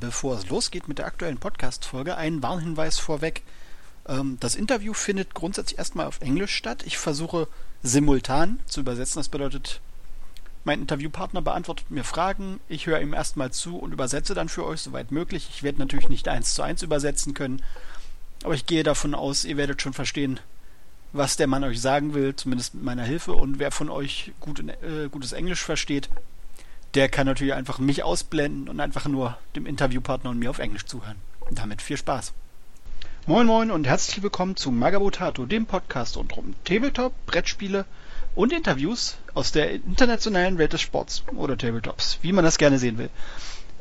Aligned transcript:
bevor 0.00 0.36
es 0.36 0.48
losgeht 0.48 0.88
mit 0.88 0.98
der 0.98 1.06
aktuellen 1.06 1.38
Podcast-Folge, 1.38 2.16
ein 2.16 2.42
Warnhinweis 2.42 2.98
vorweg. 2.98 3.42
Ähm, 4.08 4.38
das 4.40 4.54
Interview 4.54 4.94
findet 4.94 5.34
grundsätzlich 5.34 5.78
erstmal 5.78 6.06
auf 6.06 6.20
Englisch 6.20 6.54
statt. 6.54 6.82
Ich 6.86 6.98
versuche 6.98 7.46
simultan 7.82 8.58
zu 8.66 8.80
übersetzen. 8.80 9.20
Das 9.20 9.28
bedeutet, 9.28 9.80
mein 10.64 10.80
Interviewpartner 10.80 11.42
beantwortet 11.42 11.90
mir 11.90 12.04
Fragen, 12.04 12.60
ich 12.68 12.86
höre 12.86 13.00
ihm 13.00 13.14
erstmal 13.14 13.50
zu 13.50 13.78
und 13.78 13.92
übersetze 13.92 14.34
dann 14.34 14.48
für 14.48 14.66
euch 14.66 14.80
soweit 14.80 15.10
möglich. 15.10 15.48
Ich 15.50 15.62
werde 15.62 15.78
natürlich 15.78 16.08
nicht 16.08 16.28
eins 16.28 16.54
zu 16.54 16.62
eins 16.62 16.82
übersetzen 16.82 17.34
können, 17.34 17.62
aber 18.42 18.54
ich 18.54 18.66
gehe 18.66 18.82
davon 18.82 19.14
aus, 19.14 19.44
ihr 19.44 19.56
werdet 19.56 19.80
schon 19.80 19.92
verstehen, 19.92 20.40
was 21.12 21.36
der 21.36 21.46
Mann 21.46 21.64
euch 21.64 21.80
sagen 21.80 22.14
will, 22.14 22.36
zumindest 22.36 22.74
mit 22.74 22.84
meiner 22.84 23.04
Hilfe. 23.04 23.32
Und 23.32 23.58
wer 23.58 23.70
von 23.70 23.88
euch 23.88 24.32
gut 24.40 24.58
in, 24.58 24.68
äh, 24.68 25.08
gutes 25.10 25.32
Englisch 25.32 25.62
versteht, 25.62 26.08
der 26.94 27.08
kann 27.08 27.26
natürlich 27.26 27.54
einfach 27.54 27.78
mich 27.78 28.02
ausblenden 28.02 28.68
und 28.68 28.80
einfach 28.80 29.06
nur 29.06 29.38
dem 29.54 29.66
Interviewpartner 29.66 30.30
und 30.30 30.38
mir 30.38 30.50
auf 30.50 30.58
Englisch 30.58 30.86
zuhören. 30.86 31.16
Und 31.40 31.58
damit 31.58 31.82
viel 31.82 31.96
Spaß. 31.96 32.32
Moin 33.26 33.46
Moin 33.46 33.70
und 33.70 33.86
herzlich 33.86 34.22
willkommen 34.22 34.56
zu 34.56 34.70
Magabotato, 34.70 35.46
dem 35.46 35.66
Podcast 35.66 36.16
rund 36.16 36.36
um 36.36 36.54
Tabletop, 36.64 37.12
Brettspiele 37.26 37.84
und 38.34 38.52
Interviews 38.52 39.18
aus 39.34 39.52
der 39.52 39.70
internationalen 39.72 40.58
Welt 40.58 40.72
des 40.72 40.80
Sports 40.80 41.22
oder 41.36 41.56
Tabletops, 41.56 42.18
wie 42.22 42.32
man 42.32 42.44
das 42.44 42.58
gerne 42.58 42.78
sehen 42.78 42.98
will. 42.98 43.10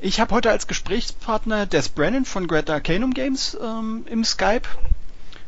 Ich 0.02 0.20
habe 0.20 0.36
heute 0.36 0.52
als 0.52 0.68
Gesprächspartner 0.68 1.66
Des 1.66 1.90
Brennan 1.90 2.26
von 2.26 2.48
Great 2.48 2.70
Arcanum 2.70 3.14
Games 3.14 3.58
ähm, 3.62 4.06
im 4.10 4.24
Skype. 4.24 4.68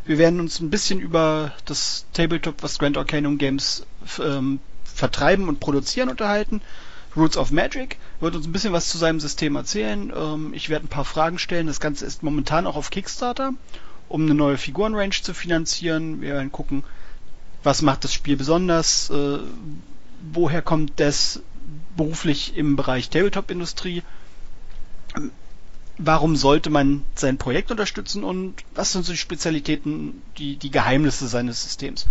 Wir 0.05 0.17
werden 0.17 0.39
uns 0.39 0.59
ein 0.59 0.69
bisschen 0.69 0.99
über 0.99 1.53
das 1.65 2.05
Tabletop, 2.13 2.63
was 2.63 2.79
Grand 2.79 2.97
Arcanum 2.97 3.37
Games 3.37 3.85
ähm, 4.19 4.59
vertreiben 4.83 5.47
und 5.47 5.59
produzieren, 5.59 6.09
unterhalten 6.09 6.61
Roots 7.15 7.37
of 7.37 7.51
Magic, 7.51 7.97
wird 8.19 8.35
uns 8.35 8.47
ein 8.47 8.51
bisschen 8.51 8.73
was 8.73 8.89
zu 8.89 8.97
seinem 8.97 9.19
System 9.19 9.55
erzählen. 9.55 10.11
Ähm, 10.15 10.53
ich 10.53 10.69
werde 10.69 10.85
ein 10.85 10.89
paar 10.89 11.05
Fragen 11.05 11.39
stellen. 11.39 11.67
Das 11.67 11.79
Ganze 11.79 12.05
ist 12.05 12.23
momentan 12.23 12.67
auch 12.67 12.75
auf 12.75 12.89
Kickstarter, 12.89 13.53
um 14.07 14.23
eine 14.23 14.33
neue 14.33 14.57
Figurenrange 14.57 15.21
zu 15.21 15.33
finanzieren. 15.33 16.21
Wir 16.21 16.33
werden 16.33 16.51
gucken, 16.51 16.83
was 17.63 17.81
macht 17.81 18.03
das 18.03 18.13
Spiel 18.13 18.37
besonders, 18.37 19.09
äh, 19.09 19.39
woher 20.33 20.61
kommt 20.61 20.99
das 20.99 21.41
beruflich 21.95 22.55
im 22.55 22.75
Bereich 22.75 23.09
Tabletop-Industrie, 23.09 24.03
warum 25.97 26.35
sollte 26.35 26.69
man 26.69 27.03
sein 27.15 27.37
Projekt 27.37 27.69
unterstützen 27.71 28.23
und 28.23 28.55
was 28.73 28.91
sind 28.91 29.05
so 29.05 29.11
die 29.11 29.17
Spezialitäten, 29.17 30.21
die, 30.37 30.55
die 30.55 30.71
Geheimnisse 30.71 31.27
seines 31.27 31.63
Systems. 31.63 32.07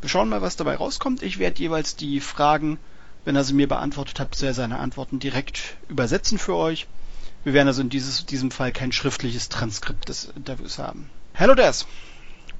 Wir 0.00 0.08
schauen 0.08 0.28
mal, 0.28 0.42
was 0.42 0.56
dabei 0.56 0.76
rauskommt. 0.76 1.22
Ich 1.22 1.38
werde 1.38 1.60
jeweils 1.60 1.96
die 1.96 2.20
Fragen 2.20 2.78
wenn 3.24 3.36
er 3.36 3.44
sie 3.44 3.54
mir 3.54 3.68
beantwortet 3.68 4.20
hat, 4.20 4.34
soll 4.34 4.48
er 4.48 4.54
seine 4.54 4.78
Antworten 4.78 5.18
direkt 5.18 5.76
übersetzen 5.88 6.38
für 6.38 6.54
euch. 6.54 6.86
Wir 7.42 7.52
werden 7.52 7.68
also 7.68 7.82
in 7.82 7.90
dieses, 7.90 8.24
diesem 8.26 8.50
Fall 8.50 8.72
kein 8.72 8.92
schriftliches 8.92 9.48
Transkript 9.48 10.08
des 10.08 10.32
Interviews 10.36 10.78
haben. 10.78 11.10
Hello 11.34 11.54
Des. 11.54 11.86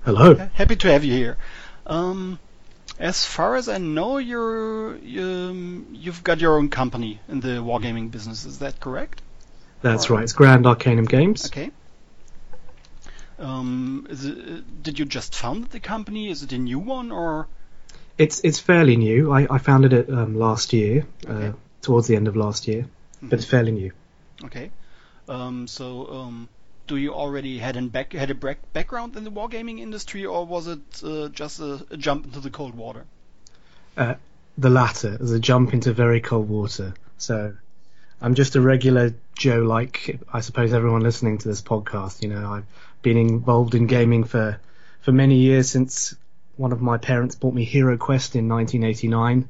Hello. 0.05 0.37
Happy 0.55 0.77
to 0.77 0.89
have 0.89 1.05
you 1.05 1.15
here. 1.15 1.37
Um, 1.87 2.39
as 2.99 3.25
far 3.25 3.57
as 3.57 3.69
I 3.69 3.79
know, 3.79 4.19
you're, 4.19 4.97
you, 4.97 5.87
you've 5.93 6.23
got 6.23 6.41
your 6.41 6.59
own 6.59 6.69
company 6.69 7.21
in 7.29 7.41
the 7.41 7.63
wargaming 7.63 8.11
business. 8.11 8.45
Is 8.45 8.59
that 8.59 8.81
correct? 8.81 9.23
That's 9.81 10.11
or, 10.11 10.15
right. 10.15 10.25
It's 10.25 10.33
Grand 10.33 10.67
Arcanum 10.67 11.07
Games. 11.07 11.47
Okay. 11.47 11.71
Um, 13.39 14.07
it, 14.11 14.83
did 14.83 14.99
you 14.99 15.05
just 15.05 15.35
found 15.35 15.71
the 15.71 15.81
company? 15.81 16.31
Is 16.31 16.43
it 16.43 16.53
a 16.53 16.59
new 16.59 16.79
one 16.79 17.11
or? 17.11 17.49
It's 18.17 18.41
it's 18.45 18.59
fairly 18.59 18.97
new. 18.97 19.33
I, 19.33 19.47
I 19.51 19.59
founded 19.59 19.93
it 19.93 20.11
um, 20.11 20.37
last 20.39 20.73
year, 20.73 21.07
uh, 21.29 21.33
okay. 21.33 21.49
uh, 21.49 21.53
towards 21.83 22.07
the 22.07 22.17
end 22.17 22.29
of 22.29 22.37
last 22.37 22.69
year, 22.69 22.83
mm-hmm. 22.83 23.29
but 23.29 23.39
it's 23.39 23.49
fairly 23.49 23.73
new. 23.73 23.93
Okay. 24.45 24.71
Um, 25.29 25.67
so, 25.67 26.07
um, 26.09 26.49
do 26.87 26.97
you 26.97 27.15
already 27.15 27.59
had 27.59 27.77
an 27.77 27.89
back 27.89 28.13
had 28.13 28.31
a 28.31 28.35
back, 28.35 28.59
background 28.73 29.17
in 29.17 29.25
the 29.25 29.31
wargaming 29.31 29.81
industry, 29.81 30.27
or 30.27 30.47
was 30.47 30.69
it 30.69 31.03
uh, 31.03 31.29
just 31.29 31.61
a, 31.61 31.85
a, 31.91 31.97
jump 31.97 32.27
into 32.27 32.41
the 32.41 32.51
cold 32.51 32.75
water? 32.75 33.05
Uh, 33.97 34.15
the 34.59 34.71
latter, 34.71 35.17
as 35.21 35.33
a 35.33 35.41
jump 35.41 35.73
into 35.73 35.93
very 35.93 36.21
cold 36.21 36.49
water. 36.49 36.95
So, 37.19 37.55
I'm 38.21 38.35
just 38.35 38.55
a 38.55 38.61
regular 38.61 39.15
Joe, 39.37 39.63
like 39.63 40.21
I 40.33 40.41
suppose 40.41 40.73
everyone 40.73 41.03
listening 41.03 41.39
to 41.39 41.49
this 41.49 41.63
podcast. 41.63 42.23
You 42.23 42.29
know, 42.29 42.53
I've 42.53 42.67
been 43.03 43.17
involved 43.17 43.75
in 43.75 43.87
gaming 43.87 44.25
for 44.25 44.61
for 45.01 45.13
many 45.13 45.37
years 45.37 45.71
since 45.71 46.15
one 46.57 46.73
of 46.73 46.81
my 46.81 46.99
parents 46.99 47.35
bought 47.35 47.55
me 47.55 47.65
Hero 47.65 47.97
Quest 47.97 48.37
in 48.37 48.49
1989, 48.49 49.49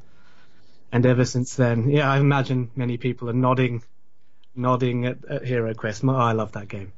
and 0.93 1.07
ever 1.07 1.25
since 1.25 1.55
then, 1.55 1.91
yeah, 1.91 2.11
I 2.11 2.19
imagine 2.19 2.71
many 2.77 2.97
people 2.97 3.29
are 3.29 3.35
nodding, 3.35 3.83
nodding 4.55 5.07
at, 5.07 5.25
at 5.25 5.45
Hero 5.45 5.75
Quest. 5.75 6.05
I 6.05 6.33
love 6.33 6.53
that 6.53 6.69
game. 6.69 6.93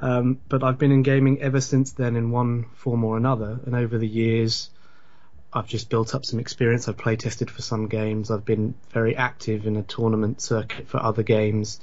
Um, 0.00 0.40
but 0.48 0.62
I've 0.62 0.78
been 0.78 0.92
in 0.92 1.02
gaming 1.02 1.40
ever 1.40 1.60
since 1.60 1.92
then 1.92 2.16
in 2.16 2.30
one 2.30 2.66
form 2.74 3.04
or 3.04 3.16
another, 3.16 3.58
and 3.64 3.74
over 3.74 3.98
the 3.98 4.08
years, 4.08 4.70
I've 5.52 5.68
just 5.68 5.88
built 5.88 6.14
up 6.14 6.24
some 6.26 6.38
experience. 6.38 6.88
I've 6.88 6.98
play 6.98 7.16
tested 7.16 7.50
for 7.50 7.62
some 7.62 7.88
games. 7.88 8.30
I've 8.30 8.44
been 8.44 8.74
very 8.90 9.16
active 9.16 9.66
in 9.66 9.76
a 9.76 9.82
tournament 9.82 10.42
circuit 10.42 10.88
for 10.88 11.02
other 11.02 11.22
games, 11.22 11.80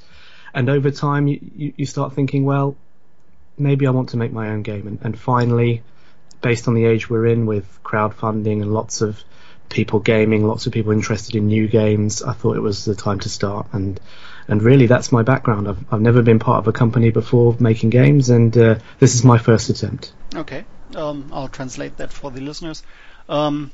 and 0.53 0.69
over 0.69 0.91
time, 0.91 1.27
you, 1.27 1.39
you, 1.55 1.73
you 1.77 1.85
start 1.87 2.13
thinking, 2.13 2.45
well, 2.45 2.75
maybe 3.57 3.87
I 3.87 3.91
want 3.91 4.09
to 4.09 4.17
make 4.17 4.31
my 4.31 4.49
own 4.49 4.61
game, 4.61 4.85
and, 4.85 4.99
and 5.01 5.17
finally 5.17 5.81
based 6.43 6.67
on 6.67 6.75
the 6.75 6.85
age 6.85 7.09
we're 7.09 7.25
in 7.25 7.47
with 7.47 7.65
crowdfunding 7.83 8.61
and 8.61 8.71
lots 8.71 9.01
of 9.01 9.23
people 9.69 9.99
gaming, 9.99 10.45
lots 10.45 10.67
of 10.67 10.73
people 10.73 10.91
interested 10.91 11.35
in 11.35 11.47
new 11.47 11.67
games, 11.67 12.21
I 12.21 12.33
thought 12.33 12.55
it 12.55 12.61
was 12.61 12.85
the 12.85 12.93
time 12.93 13.19
to 13.21 13.29
start. 13.29 13.67
And 13.71 13.99
and 14.47 14.61
really, 14.61 14.87
that's 14.87 15.11
my 15.11 15.23
background. 15.23 15.67
I've 15.67 15.83
I've 15.91 16.01
never 16.01 16.21
been 16.21 16.39
part 16.39 16.59
of 16.59 16.67
a 16.67 16.73
company 16.73 17.09
before 17.09 17.55
making 17.59 17.89
games, 17.89 18.29
and 18.29 18.55
uh, 18.57 18.75
this 18.99 19.15
is 19.15 19.23
my 19.23 19.37
first 19.37 19.69
attempt. 19.69 20.13
Okay, 20.35 20.65
um, 20.95 21.31
I'll 21.33 21.47
translate 21.47 21.97
that 21.97 22.11
for 22.11 22.29
the 22.29 22.41
listeners. 22.41 22.83
Um, 23.27 23.71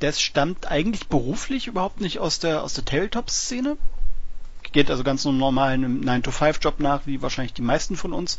das 0.00 0.20
stammt 0.20 0.70
eigentlich 0.70 1.08
beruflich 1.08 1.68
überhaupt 1.68 2.00
nicht 2.00 2.18
aus 2.18 2.38
der 2.38 2.62
aus 2.62 2.74
der 2.74 2.84
Tabletop-Szene. 2.84 3.78
Geht 4.72 4.90
also 4.90 5.04
ganz 5.04 5.24
normal 5.24 5.70
einem 5.70 6.02
9-to-5-Job 6.02 6.80
nach, 6.80 7.06
wie 7.06 7.22
wahrscheinlich 7.22 7.54
die 7.54 7.62
meisten 7.62 7.96
von 7.96 8.12
uns. 8.12 8.38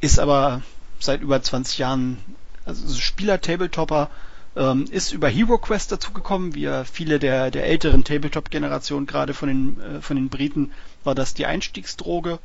Ist 0.00 0.18
aber 0.18 0.62
seit 0.98 1.20
über 1.20 1.40
20 1.42 1.78
Jahren 1.78 2.16
also 2.64 2.94
Spieler-Tabletopper, 2.94 4.10
ähm, 4.54 4.84
ist 4.90 5.12
über 5.12 5.28
Hero 5.28 5.58
Quest 5.58 5.92
dazugekommen, 5.92 6.54
wie 6.54 6.68
viele 6.90 7.18
der, 7.18 7.50
der 7.50 7.66
älteren 7.66 8.04
Tabletop-Generation, 8.04 9.06
gerade 9.06 9.34
von 9.34 9.48
den, 9.48 9.80
äh, 9.80 10.00
von 10.00 10.16
den 10.16 10.28
Briten, 10.28 10.72
war 11.04 11.14
das 11.14 11.34
die 11.34 11.46
Einstiegsdroge. 11.46 12.38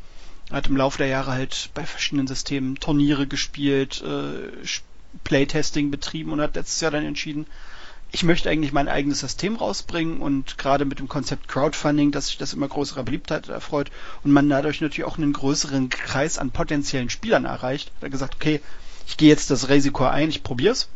Hat 0.52 0.68
im 0.68 0.78
Laufe 0.78 1.00
der 1.00 1.08
Jahre 1.08 1.32
halt 1.32 1.70
bei 1.74 1.86
verschiedenen 1.86 2.28
Systemen 2.28 2.80
Turniere 2.80 3.28
gespielt, 3.28 4.02
äh, 4.02 4.66
Playtesting 5.24 5.92
betrieben 5.92 6.32
und 6.32 6.40
hat 6.40 6.56
letztes 6.56 6.80
Jahr 6.80 6.92
dann 6.92 7.06
entschieden, 7.06 7.48
ich 8.12 8.24
möchte 8.24 8.50
eigentlich 8.50 8.72
mein 8.72 8.88
eigenes 8.88 9.20
System 9.20 9.58
rausbringen 9.58 10.22
und 10.22 10.58
gerade 10.58 10.86
mit 10.86 11.00
dem 11.00 11.10
Konzept 11.10 11.50
Crowdfunding, 11.50 12.12
dass 12.12 12.28
sich 12.28 12.38
das 12.38 12.54
immer 12.54 12.70
größerer 12.70 13.04
Beliebtheit 13.04 13.50
erfreut 13.50 13.92
und 14.24 14.32
man 14.32 14.48
dadurch 14.48 14.80
natürlich 14.80 15.04
auch 15.04 15.18
einen 15.18 15.34
größeren 15.34 15.90
Kreis 15.90 16.38
an 16.38 16.52
potenziellen 16.52 17.10
Spielern 17.10 17.44
erreicht, 17.44 17.92
hat 17.96 18.04
er 18.04 18.10
gesagt, 18.10 18.36
okay, 18.36 18.62
ich 19.08 19.18
gehe 19.18 19.30
jetzt 19.30 19.50
das 19.50 19.70
Risiko 19.70 20.06
ein, 20.06 20.30
ich 20.30 20.44
probier's. 20.44 20.90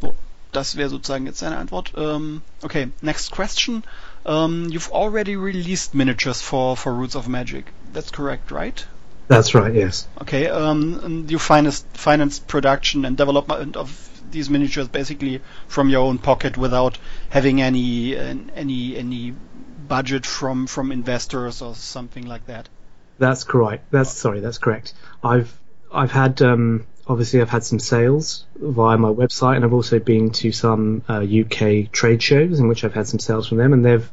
So, 0.00 0.14
das 0.52 0.76
wäre 0.76 0.90
sozusagen 0.90 1.26
jetzt 1.26 1.38
seine 1.38 1.56
Antwort. 1.56 1.92
Ähm, 1.96 2.42
okay, 2.62 2.90
next 3.00 3.30
question. 3.32 3.82
Um, 4.24 4.68
you've 4.68 4.92
already 4.92 5.36
released 5.36 5.94
miniatures 5.94 6.42
for, 6.42 6.76
for 6.76 6.92
Roots 6.92 7.16
of 7.16 7.26
Magic. 7.26 7.72
That's 7.94 8.12
correct, 8.12 8.50
right? 8.50 8.86
That's 9.28 9.54
right, 9.54 9.72
yes. 9.72 10.06
Okay, 10.20 10.48
um, 10.48 11.26
you 11.28 11.38
financed, 11.38 11.86
financed 11.94 12.46
production 12.46 13.04
and 13.04 13.16
development 13.16 13.76
of 13.76 14.08
these 14.30 14.50
miniatures 14.50 14.88
basically 14.88 15.40
from 15.66 15.88
your 15.88 16.00
own 16.00 16.18
pocket 16.18 16.56
without 16.56 16.98
having 17.30 17.60
any 17.60 18.16
any 18.16 18.96
any 18.96 19.34
budget 19.88 20.26
from 20.26 20.66
from 20.66 20.92
investors 20.92 21.62
or 21.62 21.74
something 21.74 22.26
like 22.26 22.46
that. 22.46 22.68
That's 23.18 23.44
correct. 23.44 23.90
That's 23.90 24.12
sorry. 24.12 24.40
That's 24.40 24.58
correct. 24.58 24.94
I've 25.22 25.56
I've 25.92 26.12
had 26.12 26.40
um, 26.42 26.86
obviously 27.06 27.40
I've 27.40 27.50
had 27.50 27.64
some 27.64 27.78
sales 27.78 28.44
via 28.56 28.96
my 28.96 29.08
website, 29.08 29.56
and 29.56 29.64
I've 29.64 29.72
also 29.72 29.98
been 29.98 30.30
to 30.30 30.52
some 30.52 31.02
uh, 31.08 31.24
UK 31.24 31.90
trade 31.90 32.22
shows 32.22 32.60
in 32.60 32.68
which 32.68 32.84
I've 32.84 32.94
had 32.94 33.08
some 33.08 33.18
sales 33.18 33.48
from 33.48 33.58
them, 33.58 33.72
and 33.72 33.84
they've 33.84 34.08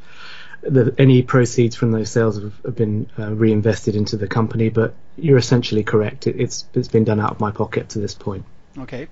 the, 0.61 0.93
any 0.97 1.21
proceeds 1.21 1.75
from 1.75 1.91
those 1.91 2.09
sales 2.09 2.41
have, 2.41 2.53
have 2.65 2.75
been 2.75 3.09
uh, 3.17 3.31
reinvested 3.33 3.95
into 3.95 4.17
the 4.17 4.27
company. 4.27 4.69
But 4.69 4.95
you're 5.17 5.37
essentially 5.37 5.83
correct; 5.83 6.27
it, 6.27 6.39
it's 6.39 6.65
it's 6.73 6.87
been 6.87 7.03
done 7.03 7.19
out 7.19 7.31
of 7.31 7.39
my 7.39 7.51
pocket 7.51 7.89
to 7.89 7.99
this 7.99 8.15
point. 8.15 8.45
Okay, 8.79 9.07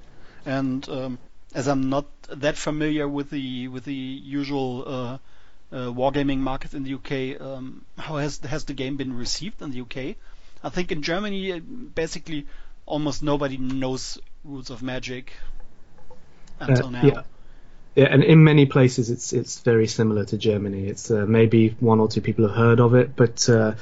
and 0.46 0.88
um, 0.90 1.20
as 1.54 1.68
I'm 1.68 1.90
not 1.90 2.06
that 2.30 2.58
familiar 2.58 3.08
with 3.08 3.30
the 3.30 3.68
with 3.68 3.86
the 3.86 3.94
usual 3.94 4.84
uh, 4.86 5.18
uh, 5.72 5.92
wargaming 5.92 6.40
market 6.40 6.74
in 6.74 6.84
the 6.84 6.96
UK, 6.96 7.40
um, 7.42 7.86
how 7.98 8.18
has 8.18 8.40
has 8.40 8.66
the 8.66 8.74
game 8.74 8.98
been 8.98 9.16
received 9.16 9.62
in 9.62 9.72
the 9.72 9.82
UK? 9.82 10.16
I 10.66 10.70
think 10.70 10.92
in 10.92 11.04
Germany, 11.04 11.54
uh, 11.54 11.60
basically, 11.60 12.48
almost 12.88 13.22
nobody 13.22 13.58
knows 13.58 14.18
Roots 14.44 14.72
of 14.72 14.82
Magic 14.82 15.32
until 16.60 16.88
uh, 16.88 16.90
now. 16.90 17.06
Yeah. 17.06 17.22
Yeah, 17.96 18.08
and 18.12 18.24
in 18.24 18.44
many 18.44 18.66
places 18.66 19.10
it's 19.10 19.32
it's 19.32 19.62
very 19.62 19.88
similar 19.88 20.26
to 20.26 20.38
Germany. 20.38 20.88
It's 20.88 21.10
uh, 21.10 21.26
maybe 21.26 21.78
one 21.80 22.02
or 22.02 22.10
two 22.10 22.20
people 22.20 22.46
have 22.46 22.58
heard 22.58 22.82
of 22.82 22.94
it, 22.94 23.16
but 23.16 23.48
uh, 23.48 23.76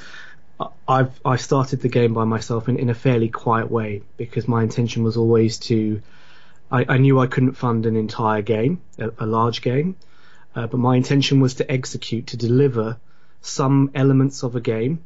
I've 0.86 1.18
I 1.24 1.34
started 1.34 1.80
the 1.80 1.88
game 1.88 2.14
by 2.14 2.22
myself 2.22 2.68
in, 2.68 2.78
in 2.78 2.90
a 2.90 2.94
fairly 2.94 3.28
quiet 3.28 3.68
way 3.72 4.02
because 4.16 4.46
my 4.46 4.62
intention 4.62 5.02
was 5.02 5.16
always 5.16 5.58
to. 5.70 6.00
I, 6.70 6.84
I 6.88 6.98
knew 6.98 7.18
I 7.18 7.26
couldn't 7.26 7.54
fund 7.54 7.86
an 7.86 7.96
entire 7.96 8.42
game, 8.42 8.82
a, 8.98 9.10
a 9.18 9.26
large 9.26 9.62
game, 9.62 9.96
uh, 10.54 10.68
but 10.68 10.78
my 10.78 10.94
intention 10.94 11.40
was 11.40 11.54
to 11.54 11.68
execute 11.68 12.28
to 12.28 12.36
deliver 12.36 12.98
some 13.40 13.90
elements 13.96 14.44
of 14.44 14.54
a 14.54 14.60
game, 14.60 15.02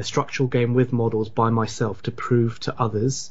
a 0.00 0.02
structural 0.02 0.48
game 0.48 0.74
with 0.74 0.92
models 0.92 1.28
by 1.28 1.50
myself 1.50 2.02
to 2.02 2.10
prove 2.10 2.58
to 2.60 2.74
others 2.80 3.30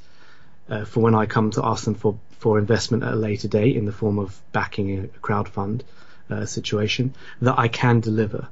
uh, 0.69 0.85
for 0.85 1.01
when 1.01 1.15
I 1.15 1.25
come 1.25 1.51
to 1.51 1.65
ask 1.65 1.83
them 1.85 1.95
for 1.95 2.19
for 2.37 2.57
investment 2.57 3.03
at 3.03 3.13
a 3.13 3.15
later 3.17 3.49
date 3.49 3.75
in 3.75 3.85
the 3.85 3.91
form 3.91 4.17
of 4.17 4.39
backing 4.53 4.87
a, 4.99 5.07
crowd 5.19 5.49
fund 5.49 5.83
uh, 6.29 6.45
situation 6.45 7.13
that 7.41 7.59
I 7.59 7.67
can 7.67 7.99
deliver. 7.99 8.47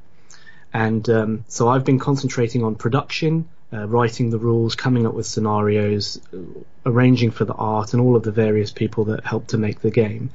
And 0.73 1.09
um, 1.09 1.45
so 1.47 1.69
I've 1.69 1.85
been 1.85 1.99
concentrating 1.99 2.63
on 2.65 2.75
production, 2.75 3.47
uh, 3.71 3.87
writing 3.87 4.29
the 4.29 4.39
rules, 4.39 4.75
coming 4.75 5.07
up 5.07 5.13
with 5.13 5.25
scenarios, 5.25 6.19
uh, 6.33 6.37
arranging 6.85 7.31
for 7.31 7.45
the 7.45 7.53
art, 7.53 7.93
and 7.93 8.01
all 8.01 8.17
of 8.17 8.23
the 8.23 8.33
various 8.33 8.71
people 8.71 9.05
that 9.05 9.25
help 9.25 9.47
to 9.47 9.57
make 9.57 9.79
the 9.79 9.91
game. 9.91 10.31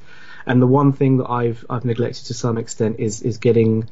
And 0.47 0.59
the 0.59 0.67
one 0.67 0.93
thing 0.93 1.17
that 1.17 1.29
I've 1.29 1.63
I've 1.69 1.85
neglected 1.85 2.25
to 2.27 2.33
some 2.33 2.57
extent 2.57 2.99
is 2.99 3.21
is 3.21 3.37
getting 3.37 3.89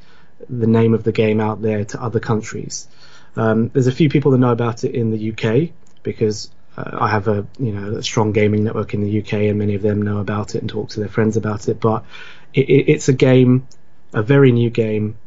the 0.49 0.67
name 0.67 0.93
of 0.95 1.03
the 1.03 1.11
game 1.11 1.39
out 1.39 1.61
there 1.61 1.85
to 1.85 2.01
other 2.01 2.19
countries. 2.19 2.87
Um, 3.35 3.69
there's 3.69 3.87
a 3.87 3.91
few 3.91 4.09
people 4.09 4.31
that 4.31 4.37
know 4.39 4.51
about 4.51 4.83
it 4.83 4.93
in 4.93 5.11
the 5.11 5.31
UK 5.31 5.71
because 6.03 6.51
uh, 6.77 6.97
I 6.99 7.09
have 7.09 7.27
a 7.27 7.45
you 7.59 7.71
know 7.71 7.97
a 7.97 8.03
strong 8.03 8.31
gaming 8.31 8.63
network 8.63 8.93
in 8.93 9.01
the 9.01 9.21
UK, 9.21 9.33
and 9.33 9.59
many 9.59 9.75
of 9.75 9.81
them 9.81 10.01
know 10.01 10.19
about 10.19 10.55
it 10.55 10.61
and 10.61 10.69
talk 10.69 10.89
to 10.89 10.99
their 10.99 11.09
friends 11.09 11.37
about 11.37 11.67
it. 11.69 11.79
But 11.79 12.03
it, 12.53 12.69
it, 12.69 12.91
it's 12.91 13.07
a 13.09 13.13
game, 13.13 13.67
a 14.13 14.21
very 14.21 14.51
new 14.51 14.69
game 14.69 15.17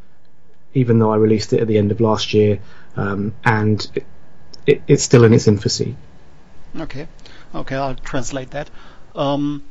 even 0.75 0.99
though 0.99 1.13
I 1.13 1.17
released 1.17 1.53
it 1.53 1.61
at 1.61 1.69
the 1.69 1.79
end 1.79 1.93
of 1.93 2.01
last 2.01 2.35
year, 2.35 2.61
um, 2.97 3.35
and 3.45 3.89
it, 3.95 4.05
it, 4.67 4.83
it's 4.89 5.03
still 5.03 5.25
in 5.25 5.33
its 5.33 5.49
infancy. 5.49 5.97
Okay, 6.77 7.07
okay, 7.55 7.77
I'll 7.77 7.95
translate 7.95 8.51
that. 8.51 8.69
Um, 9.15 9.65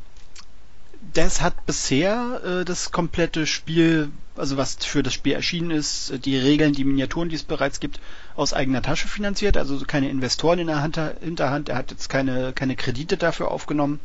das 1.13 1.41
hat 1.41 1.65
bisher 1.65 2.41
äh, 2.43 2.65
das 2.65 2.91
komplette 2.91 3.45
Spiel, 3.45 4.11
also 4.35 4.57
was 4.57 4.75
für 4.75 5.03
das 5.03 5.13
Spiel 5.13 5.33
erschienen 5.33 5.71
ist, 5.71 6.25
die 6.25 6.37
Regeln, 6.37 6.73
die 6.73 6.83
Miniaturen, 6.85 7.29
die 7.29 7.35
es 7.35 7.43
bereits 7.43 7.79
gibt, 7.79 7.99
aus 8.35 8.53
eigener 8.53 8.81
Tasche 8.81 9.07
finanziert, 9.07 9.57
also 9.57 9.79
keine 9.85 10.09
Investoren 10.09 10.59
in 10.59 10.67
der 10.67 10.81
Hand, 10.81 10.99
Hinterhand. 11.21 11.69
Er 11.69 11.75
hat 11.75 11.91
jetzt 11.91 12.09
keine, 12.09 12.53
keine 12.53 12.75
Kredite 12.75 13.17
dafür 13.17 13.51
aufgenommen. 13.51 13.99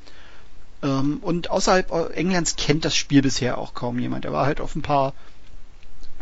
Ähm, 0.83 1.19
und 1.23 1.51
außerhalb 1.51 1.91
Englands 2.15 2.57
kennt 2.57 2.85
das 2.85 2.97
Spiel 2.97 3.23
bisher 3.23 3.59
auch 3.59 3.75
kaum 3.75 3.99
jemand. 3.99 4.25
Er 4.25 4.33
war 4.33 4.47
halt 4.47 4.61
auf 4.61 4.75
ein 4.75 4.83
paar 4.83 5.15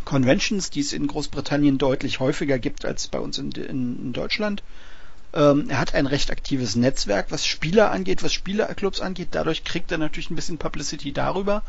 Conventions, 0.04 0.70
die 0.70 0.80
es 0.80 0.92
in 0.92 1.06
Großbritannien 1.06 1.78
deutlich 1.78 2.20
häufiger 2.20 2.58
gibt 2.58 2.84
als 2.84 3.08
bei 3.08 3.18
uns 3.18 3.38
in, 3.38 3.50
in, 3.50 3.98
in 3.98 4.12
Deutschland. 4.12 4.62
Ähm, 5.36 5.68
er 5.68 5.78
hat 5.78 5.94
ein 5.94 6.06
recht 6.06 6.30
aktives 6.30 6.76
Netzwerk, 6.76 7.26
was 7.30 7.46
Spieler 7.46 7.90
angeht, 7.90 8.22
was 8.22 8.32
Spielerclubs 8.32 9.00
angeht. 9.00 9.28
Dadurch 9.32 9.64
kriegt 9.64 9.92
er 9.92 9.98
natürlich 9.98 10.30
ein 10.30 10.36
bisschen 10.36 10.56
Publicity 10.56 11.12
darüber. 11.12 11.62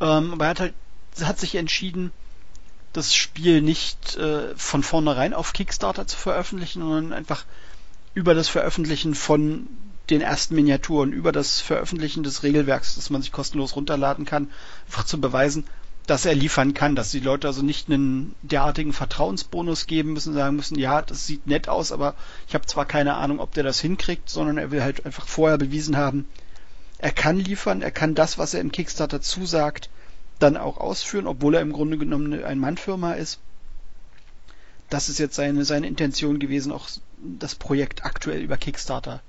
Ähm, 0.00 0.32
aber 0.32 0.44
er 0.44 0.50
hat 0.50 0.60
halt 0.60 0.74
hat 1.22 1.38
sich 1.38 1.54
entschieden, 1.54 2.10
das 2.92 3.14
Spiel 3.14 3.62
nicht 3.62 4.16
äh, 4.16 4.54
von 4.56 4.82
vornherein 4.82 5.32
auf 5.32 5.52
Kickstarter 5.52 6.06
zu 6.06 6.16
veröffentlichen, 6.16 6.80
sondern 6.80 7.12
einfach 7.12 7.44
über 8.12 8.34
das 8.34 8.48
Veröffentlichen 8.48 9.14
von 9.14 9.68
den 10.10 10.20
ersten 10.20 10.56
Miniaturen, 10.56 11.12
über 11.12 11.32
das 11.32 11.60
Veröffentlichen 11.60 12.22
des 12.22 12.42
Regelwerks, 12.42 12.96
das 12.96 13.10
man 13.10 13.22
sich 13.22 13.32
kostenlos 13.32 13.76
runterladen 13.76 14.24
kann, 14.24 14.50
einfach 14.86 15.04
zu 15.04 15.20
beweisen, 15.20 15.64
dass 16.06 16.24
er 16.24 16.34
liefern 16.34 16.72
kann, 16.72 16.94
dass 16.94 17.10
die 17.10 17.20
Leute 17.20 17.48
also 17.48 17.62
nicht 17.62 17.88
einen 17.88 18.34
derartigen 18.42 18.92
Vertrauensbonus 18.92 19.86
geben 19.86 20.12
müssen, 20.12 20.34
sagen 20.34 20.54
müssen, 20.54 20.78
ja, 20.78 21.02
das 21.02 21.26
sieht 21.26 21.46
nett 21.48 21.68
aus, 21.68 21.90
aber 21.90 22.14
ich 22.46 22.54
habe 22.54 22.66
zwar 22.66 22.86
keine 22.86 23.14
Ahnung, 23.14 23.40
ob 23.40 23.52
der 23.54 23.64
das 23.64 23.80
hinkriegt, 23.80 24.30
sondern 24.30 24.56
er 24.56 24.70
will 24.70 24.82
halt 24.82 25.04
einfach 25.04 25.26
vorher 25.26 25.58
bewiesen 25.58 25.96
haben, 25.96 26.26
er 26.98 27.10
kann 27.10 27.38
liefern, 27.38 27.82
er 27.82 27.90
kann 27.90 28.14
das, 28.14 28.38
was 28.38 28.54
er 28.54 28.60
im 28.60 28.72
Kickstarter 28.72 29.20
zusagt, 29.20 29.90
dann 30.38 30.56
auch 30.56 30.78
ausführen, 30.78 31.26
obwohl 31.26 31.56
er 31.56 31.60
im 31.60 31.72
Grunde 31.72 31.98
genommen 31.98 32.44
ein 32.44 32.58
Mannfirma 32.58 33.14
ist. 33.14 33.40
Das 34.88 35.08
ist 35.08 35.18
jetzt 35.18 35.34
seine, 35.34 35.64
seine 35.64 35.88
Intention 35.88 36.38
gewesen, 36.38 36.70
auch 36.70 36.88
das 37.18 37.56
Projekt 37.56 38.04
aktuell 38.04 38.40
über 38.40 38.56
Kickstarter 38.56 39.20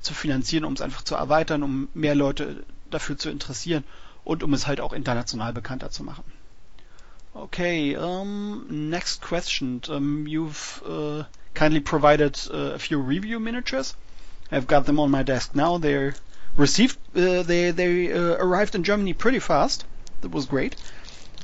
zu 0.00 0.12
finanzieren, 0.12 0.66
um 0.66 0.74
es 0.74 0.82
einfach 0.82 1.02
zu 1.02 1.14
erweitern, 1.14 1.62
um 1.62 1.88
mehr 1.94 2.14
Leute 2.14 2.64
dafür 2.90 3.16
zu 3.16 3.30
interessieren 3.30 3.84
und 4.24 4.42
um 4.42 4.54
es 4.54 4.66
halt 4.66 4.80
auch 4.80 4.92
international 4.92 5.52
bekannter 5.52 5.90
zu 5.90 6.02
machen. 6.02 6.24
Okay, 7.34 7.96
um, 7.96 8.66
next 8.90 9.20
question. 9.20 9.82
Um, 9.88 10.26
you've 10.26 10.82
uh, 10.86 11.24
kindly 11.52 11.80
provided 11.80 12.38
uh, 12.52 12.74
a 12.74 12.78
few 12.78 13.00
review 13.00 13.40
miniatures. 13.40 13.96
I've 14.52 14.68
got 14.68 14.86
them 14.86 15.00
on 15.00 15.10
my 15.10 15.24
desk 15.24 15.54
now. 15.54 15.78
They're 15.78 16.14
received. 16.56 16.96
Uh, 17.14 17.42
they 17.42 17.72
they 17.72 18.12
uh, 18.12 18.36
arrived 18.36 18.76
in 18.76 18.84
Germany 18.84 19.14
pretty 19.14 19.40
fast. 19.40 19.84
That 20.20 20.30
was 20.30 20.46
great. 20.46 20.76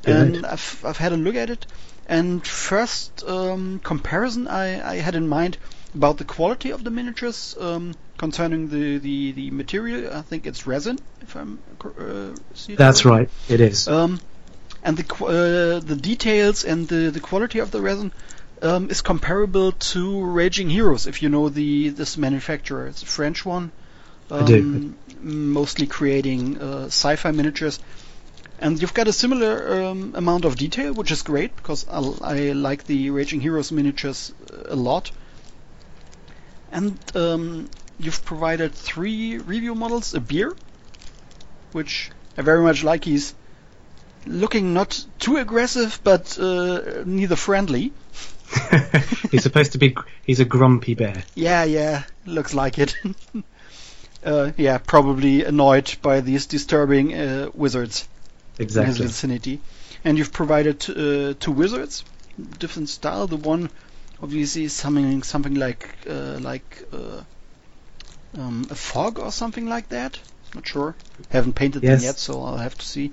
And 0.05 0.47
I've 0.47 0.85
I've 0.85 0.97
had 0.97 1.13
a 1.13 1.17
look 1.17 1.35
at 1.35 1.51
it. 1.51 1.67
And 2.07 2.47
first 2.47 3.25
um, 3.27 3.81
comparison 3.83 4.49
I, 4.49 4.93
I 4.93 4.95
had 4.97 5.15
in 5.15 5.29
mind 5.29 5.59
about 5.95 6.19
the 6.19 6.25
quality 6.25 6.71
of 6.71 6.85
the 6.85 6.91
miniatures 6.91 7.57
um, 7.61 7.95
concerning 8.21 8.69
the, 8.69 8.99
the, 8.99 9.33
the 9.33 9.51
material. 9.51 10.13
I 10.13 10.21
think 10.21 10.47
it's 10.47 10.67
resin, 10.67 10.99
if 11.23 11.35
I'm 11.35 11.59
uh, 11.83 12.37
That's 12.77 13.05
right. 13.07 13.29
It 13.49 13.61
is. 13.61 13.89
Um, 13.89 14.21
and 14.83 14.97
the 14.99 15.07
uh, 15.25 15.81
the 15.93 15.97
details 15.97 16.65
and 16.65 16.87
the, 16.87 17.11
the 17.11 17.21
quality 17.21 17.61
of 17.61 17.71
the 17.71 17.81
resin 17.81 18.13
um, 18.63 18.91
is 18.91 19.01
comparable 19.01 19.73
to 19.93 20.03
Raging 20.41 20.69
Heroes, 20.69 21.07
if 21.07 21.23
you 21.23 21.31
know 21.31 21.49
the 21.49 21.89
this 21.89 22.19
manufacturer. 22.19 22.87
It's 22.89 23.03
a 23.03 23.07
French 23.07 23.47
one. 23.47 23.73
I 24.31 24.45
do. 24.45 24.59
Um, 24.59 24.97
mostly 25.23 25.87
creating 25.87 26.61
uh, 26.61 26.87
sci-fi 26.87 27.31
miniatures. 27.33 27.81
And 28.59 28.81
you've 28.81 28.95
got 29.01 29.09
a 29.09 29.13
similar 29.13 29.53
um, 29.81 30.15
amount 30.15 30.45
of 30.45 30.57
detail, 30.57 30.93
which 30.93 31.11
is 31.11 31.23
great 31.23 31.57
because 31.57 31.89
I, 31.89 32.01
I 32.35 32.53
like 32.53 32.85
the 32.85 33.11
Raging 33.11 33.41
Heroes 33.41 33.73
miniatures 33.73 34.33
a 34.69 34.77
lot. 34.77 35.11
And 36.71 36.99
um, 37.15 37.69
you've 38.01 38.25
provided 38.25 38.75
three 38.75 39.39
review 39.39 39.75
models, 39.75 40.15
a 40.15 40.21
beer, 40.21 40.55
which 41.73 42.11
I 42.37 42.43
very 42.43 42.63
much 42.63 42.83
like. 42.83 43.05
He's 43.05 43.35
looking 44.27 44.75
not 44.75 45.05
too 45.19 45.37
aggressive, 45.37 46.01
but 46.03 46.39
uh, 46.39 47.03
neither 47.05 47.37
friendly. 47.37 47.93
he's 49.31 49.43
supposed 49.43 49.73
to 49.73 49.79
be. 49.79 49.97
He's 50.25 50.41
a 50.41 50.45
grumpy 50.45 50.95
bear. 50.95 51.23
Yeah, 51.35 51.65
yeah, 51.65 52.03
looks 52.27 52.55
like 52.55 52.79
it. 52.79 52.97
uh, 54.25 54.53
yeah, 54.57 54.79
probably 54.79 55.45
annoyed 55.45 55.97
by 56.03 56.21
these 56.21 56.47
disturbing 56.47 57.15
uh, 57.15 57.51
wizards 57.55 58.09
exactly. 58.59 58.91
in 58.91 58.97
his 58.97 59.07
vicinity. 59.13 59.61
And 60.05 60.17
you've 60.17 60.33
provided 60.33 60.89
uh, 60.89 61.35
two 61.39 61.53
wizards, 61.53 62.05
different 62.59 62.89
style. 62.89 63.27
The 63.27 63.37
one 63.37 63.71
obviously 64.23 64.65
is 64.65 64.73
something 64.73 65.23
something 65.23 65.55
like 65.55 65.89
uh, 66.09 66.39
like 66.41 66.85
uh, 66.93 67.23
um, 68.39 68.67
a 68.71 68.75
fog 68.75 69.19
or 69.19 69.33
something 69.33 69.69
like 69.69 69.89
that. 69.89 70.19
Not 70.55 70.67
sure. 70.67 70.95
Haven't 71.31 71.55
painted 71.55 71.83
yes. 71.83 72.01
them 72.01 72.07
yet, 72.07 72.19
so 72.19 72.43
I'll 72.43 72.57
have 72.57 72.77
to 72.79 72.87
see. 72.87 73.13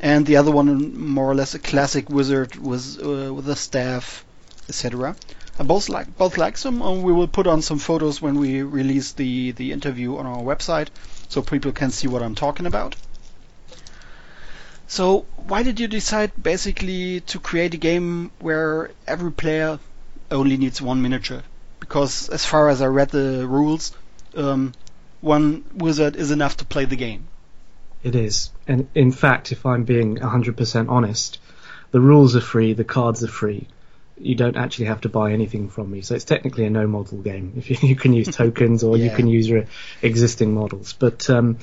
And 0.00 0.26
the 0.26 0.36
other 0.36 0.50
one, 0.50 0.98
more 0.98 1.30
or 1.30 1.34
less 1.34 1.54
a 1.54 1.58
classic 1.58 2.08
wizard 2.08 2.56
with 2.56 3.02
uh, 3.02 3.32
with 3.34 3.48
a 3.48 3.56
staff, 3.56 4.24
etc. 4.68 5.16
I 5.58 5.64
both 5.64 5.88
like 5.88 6.16
both 6.16 6.38
like 6.38 6.56
them, 6.58 6.82
and 6.82 7.02
we 7.02 7.12
will 7.12 7.26
put 7.26 7.46
on 7.46 7.62
some 7.62 7.78
photos 7.78 8.22
when 8.22 8.38
we 8.38 8.62
release 8.62 9.12
the 9.12 9.52
the 9.52 9.72
interview 9.72 10.16
on 10.16 10.26
our 10.26 10.42
website, 10.42 10.88
so 11.28 11.42
people 11.42 11.72
can 11.72 11.90
see 11.90 12.06
what 12.06 12.22
I'm 12.22 12.34
talking 12.34 12.66
about. 12.66 12.94
So, 14.86 15.26
why 15.36 15.62
did 15.64 15.80
you 15.80 15.88
decide 15.88 16.32
basically 16.42 17.20
to 17.20 17.38
create 17.38 17.74
a 17.74 17.76
game 17.76 18.30
where 18.38 18.90
every 19.06 19.32
player 19.32 19.80
only 20.30 20.56
needs 20.56 20.80
one 20.80 21.02
miniature? 21.02 21.42
Because 21.80 22.28
as 22.30 22.46
far 22.46 22.70
as 22.70 22.80
I 22.80 22.86
read 22.86 23.10
the 23.10 23.46
rules, 23.46 23.92
um, 24.36 24.72
one 25.20 25.64
wizard 25.74 26.16
is 26.16 26.30
enough 26.30 26.58
to 26.58 26.64
play 26.64 26.84
the 26.84 26.96
game. 26.96 27.28
It 28.02 28.14
is. 28.14 28.50
And 28.66 28.88
in 28.94 29.10
fact, 29.10 29.52
if 29.52 29.66
I'm 29.66 29.84
being 29.84 30.16
100% 30.16 30.88
honest, 30.88 31.38
the 31.90 32.00
rules 32.00 32.36
are 32.36 32.40
free, 32.40 32.72
the 32.74 32.84
cards 32.84 33.24
are 33.24 33.28
free. 33.28 33.66
You 34.16 34.34
don't 34.34 34.56
actually 34.56 34.86
have 34.86 35.02
to 35.02 35.08
buy 35.08 35.32
anything 35.32 35.68
from 35.68 35.90
me. 35.90 36.02
So 36.02 36.14
it's 36.14 36.24
technically 36.24 36.64
a 36.64 36.70
no 36.70 36.86
model 36.86 37.18
game. 37.18 37.54
If 37.56 37.70
you, 37.70 37.88
you 37.88 37.96
can 37.96 38.12
use 38.12 38.28
tokens 38.36 38.84
or 38.84 38.96
yeah. 38.96 39.04
you 39.04 39.10
can 39.10 39.26
use 39.26 39.48
your 39.48 39.64
existing 40.02 40.54
models. 40.54 40.92
But 40.92 41.28
um, 41.30 41.58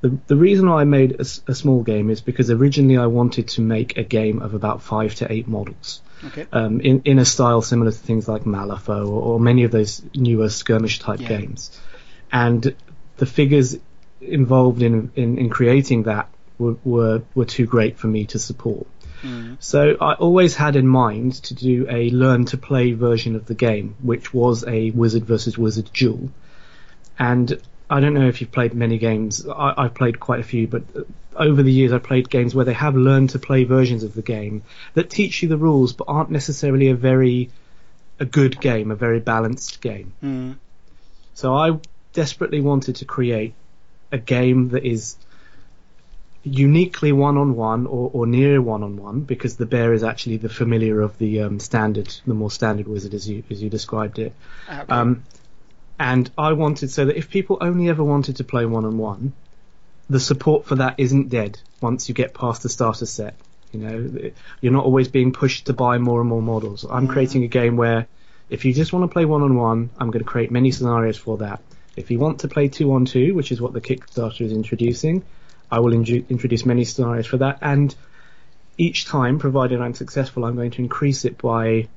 the, 0.00 0.18
the 0.26 0.36
reason 0.36 0.68
I 0.68 0.84
made 0.84 1.12
a, 1.12 1.26
a, 1.50 1.54
small 1.54 1.82
game 1.82 2.10
is 2.10 2.20
because 2.20 2.50
originally 2.50 2.98
I 2.98 3.06
wanted 3.06 3.48
to 3.48 3.60
make 3.60 3.96
a 3.96 4.04
game 4.04 4.42
of 4.42 4.54
about 4.54 4.82
five 4.82 5.14
to 5.16 5.32
eight 5.32 5.48
models. 5.48 6.02
Okay. 6.24 6.46
Um, 6.52 6.80
in, 6.80 7.02
in 7.04 7.18
a 7.18 7.24
style 7.24 7.62
similar 7.62 7.92
to 7.92 7.96
things 7.96 8.26
like 8.26 8.42
Malifaux 8.42 9.06
or, 9.06 9.22
or 9.22 9.40
many 9.40 9.64
of 9.64 9.70
those 9.70 10.02
newer 10.14 10.48
skirmish 10.48 10.98
type 10.98 11.20
yeah. 11.20 11.28
games 11.28 11.78
and 12.32 12.74
the 13.16 13.26
figures 13.26 13.76
involved 14.20 14.82
in 14.82 15.10
in, 15.16 15.38
in 15.38 15.50
creating 15.50 16.04
that 16.04 16.28
were, 16.58 16.76
were, 16.84 17.22
were 17.34 17.44
too 17.44 17.66
great 17.66 17.98
for 17.98 18.08
me 18.08 18.26
to 18.26 18.38
support. 18.38 18.86
Mm. 19.22 19.56
So 19.60 19.96
I 20.00 20.14
always 20.14 20.54
had 20.54 20.76
in 20.76 20.86
mind 20.86 21.34
to 21.44 21.54
do 21.54 21.86
a 21.88 22.10
learn 22.10 22.44
to 22.46 22.56
play 22.56 22.92
version 22.92 23.34
of 23.36 23.46
the 23.46 23.54
game, 23.54 23.96
which 24.00 24.32
was 24.32 24.64
a 24.66 24.90
wizard 24.90 25.24
versus 25.24 25.58
wizard 25.58 25.90
duel. 25.92 26.30
And 27.18 27.60
I 27.90 28.00
don't 28.00 28.14
know 28.14 28.28
if 28.28 28.40
you've 28.40 28.52
played 28.52 28.74
many 28.74 28.98
games. 28.98 29.46
I, 29.48 29.82
have 29.82 29.94
played 29.94 30.20
quite 30.20 30.40
a 30.40 30.44
few, 30.44 30.68
but 30.68 30.82
over 31.34 31.62
the 31.62 31.72
years 31.72 31.92
I've 31.92 32.02
played 32.02 32.28
games 32.28 32.54
where 32.54 32.64
they 32.64 32.74
have 32.74 32.94
learned 32.94 33.30
to 33.30 33.38
play 33.38 33.64
versions 33.64 34.04
of 34.04 34.14
the 34.14 34.22
game 34.22 34.62
that 34.94 35.10
teach 35.10 35.42
you 35.42 35.48
the 35.48 35.56
rules, 35.56 35.92
but 35.92 36.04
aren't 36.06 36.30
necessarily 36.30 36.88
a 36.90 36.94
very 36.94 37.50
a 38.20 38.24
good 38.24 38.60
game, 38.60 38.90
a 38.90 38.96
very 38.96 39.20
balanced 39.20 39.80
game. 39.80 40.12
Mm. 40.22 40.56
So 41.34 41.54
I 41.54 41.78
desperately 42.18 42.60
wanted 42.60 42.96
to 42.96 43.04
create 43.04 43.54
a 44.10 44.18
game 44.18 44.70
that 44.70 44.84
is 44.84 45.16
uniquely 46.42 47.12
one-on-one 47.12 47.86
or, 47.86 48.10
or 48.12 48.26
near 48.26 48.60
one-on-one 48.60 49.20
because 49.20 49.54
the 49.56 49.66
bear 49.66 49.92
is 49.92 50.02
actually 50.02 50.36
the 50.36 50.48
familiar 50.48 51.00
of 51.00 51.16
the 51.18 51.42
um, 51.42 51.60
standard, 51.60 52.12
the 52.26 52.34
more 52.34 52.50
standard 52.50 52.88
wizard 52.88 53.14
as 53.14 53.28
you 53.28 53.44
as 53.50 53.62
you 53.62 53.70
described 53.70 54.18
it. 54.18 54.32
Okay. 54.68 54.92
Um, 54.92 55.22
and 55.96 56.28
I 56.36 56.54
wanted 56.54 56.90
so 56.90 57.04
that 57.04 57.16
if 57.16 57.30
people 57.30 57.58
only 57.60 57.88
ever 57.88 58.02
wanted 58.02 58.34
to 58.36 58.44
play 58.44 58.66
one 58.66 58.84
on 58.84 58.98
one, 58.98 59.32
the 60.10 60.18
support 60.18 60.66
for 60.66 60.74
that 60.76 60.96
isn't 60.98 61.28
dead 61.28 61.60
once 61.80 62.08
you 62.08 62.16
get 62.16 62.34
past 62.34 62.64
the 62.64 62.68
starter 62.68 63.06
set. 63.06 63.34
You 63.70 63.80
know, 63.80 64.30
you're 64.60 64.72
not 64.72 64.84
always 64.84 65.06
being 65.06 65.32
pushed 65.32 65.66
to 65.66 65.72
buy 65.72 65.98
more 65.98 66.20
and 66.20 66.28
more 66.28 66.42
models. 66.42 66.84
I'm 66.84 67.06
mm. 67.06 67.12
creating 67.12 67.44
a 67.44 67.48
game 67.60 67.76
where 67.76 68.08
if 68.50 68.64
you 68.64 68.72
just 68.72 68.92
want 68.92 69.04
to 69.04 69.12
play 69.12 69.24
one 69.24 69.42
on 69.42 69.54
one, 69.54 69.90
I'm 69.98 70.10
going 70.10 70.24
to 70.24 70.30
create 70.32 70.50
many 70.50 70.72
scenarios 70.72 71.16
for 71.16 71.38
that. 71.38 71.60
If 71.98 72.10
you 72.10 72.18
want 72.18 72.40
to 72.40 72.48
play 72.48 72.68
two 72.68 72.92
on 72.92 73.04
two, 73.04 73.34
which 73.34 73.52
is 73.52 73.60
what 73.60 73.72
the 73.72 73.80
Kickstarter 73.80 74.42
is 74.42 74.52
introducing, 74.52 75.24
I 75.70 75.80
will 75.80 75.92
in- 75.92 76.26
introduce 76.28 76.64
many 76.64 76.84
scenarios 76.84 77.26
for 77.26 77.38
that. 77.38 77.58
And 77.60 77.94
each 78.76 79.06
time, 79.06 79.38
provided 79.38 79.80
I'm 79.80 79.94
successful, 79.94 80.44
I'm 80.44 80.56
going 80.56 80.70
to 80.72 80.82
increase 80.82 81.24
it 81.24 81.38
by 81.38 81.88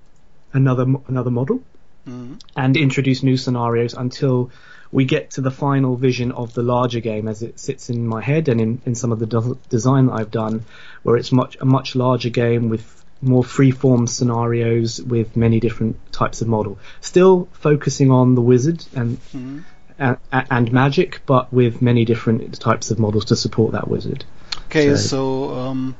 another 0.54 0.86
another 1.08 1.32
model 1.32 1.62
mm-hmm. 2.08 2.36
and 2.58 2.76
introduce 2.76 3.24
new 3.24 3.38
scenarios 3.38 3.94
until 3.94 4.52
we 4.92 5.06
get 5.06 5.32
to 5.32 5.42
the 5.42 5.52
final 5.52 5.96
vision 5.96 6.32
of 6.34 6.54
the 6.54 6.64
larger 6.64 7.00
game 7.00 7.28
as 7.28 7.42
it 7.42 7.60
sits 7.60 7.90
in 7.90 8.06
my 8.06 8.22
head 8.22 8.50
and 8.50 8.60
in, 8.60 8.82
in 8.86 8.96
some 8.96 9.14
of 9.14 9.20
the 9.20 9.26
de- 9.26 9.58
design 9.70 10.08
that 10.08 10.14
I've 10.14 10.32
done, 10.32 10.66
where 11.04 11.16
it's 11.16 11.32
much 11.32 11.58
a 11.62 11.66
much 11.66 11.96
larger 11.96 12.30
game 12.30 12.70
with 12.70 12.98
more 13.22 13.44
free-form 13.44 14.08
scenarios 14.08 15.00
with 15.00 15.38
many 15.38 15.60
different 15.60 15.96
types 16.12 16.42
of 16.42 16.48
model. 16.48 16.80
Still 17.02 17.48
focusing 17.54 18.10
on 18.10 18.34
the 18.34 18.42
wizard 18.42 18.84
and, 18.96 19.18
mm-hmm. 19.18 19.60
And 20.02 20.18
and 20.32 20.72
magic, 20.72 21.22
but 21.26 21.54
with 21.54 21.82
many 21.82 22.06
different 22.06 22.60
types 22.60 22.92
of 22.92 23.00
models 23.00 23.26
to 23.26 23.36
support 23.36 23.74
that 23.74 23.88
wizard. 23.88 24.26
Okay, 24.66 24.90
so, 24.90 24.96
so 24.96 25.54
um, 25.54 25.96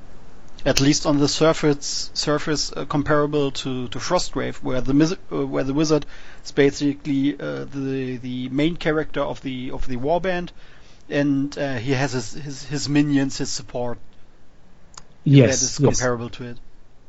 at 0.66 0.80
least 0.80 1.06
on 1.06 1.20
the 1.20 1.28
surface 1.28 2.12
surface 2.14 2.72
uh, 2.72 2.86
comparable 2.86 3.52
to, 3.52 3.88
to 3.90 4.00
Frostgrave, 4.00 4.56
where 4.62 4.82
the 4.82 5.18
uh, 5.32 5.46
where 5.46 5.64
the 5.64 5.74
wizard 5.74 6.06
is 6.44 6.52
basically 6.52 7.40
uh, 7.40 7.66
the 7.66 8.18
the 8.18 8.50
main 8.50 8.76
character 8.76 9.22
of 9.22 9.42
the 9.42 9.72
of 9.72 9.88
the 9.88 9.98
warband, 9.98 10.50
and 11.10 11.58
uh, 11.58 11.76
he 11.76 11.92
has 11.92 12.14
his, 12.14 12.34
his, 12.34 12.64
his 12.64 12.90
minions, 12.90 13.38
his 13.38 13.50
support. 13.50 13.98
Yes, 15.24 15.60
that 15.60 15.66
is 15.66 15.80
yes. 15.80 16.00
comparable 16.00 16.30
to 16.30 16.46
it. 16.46 16.58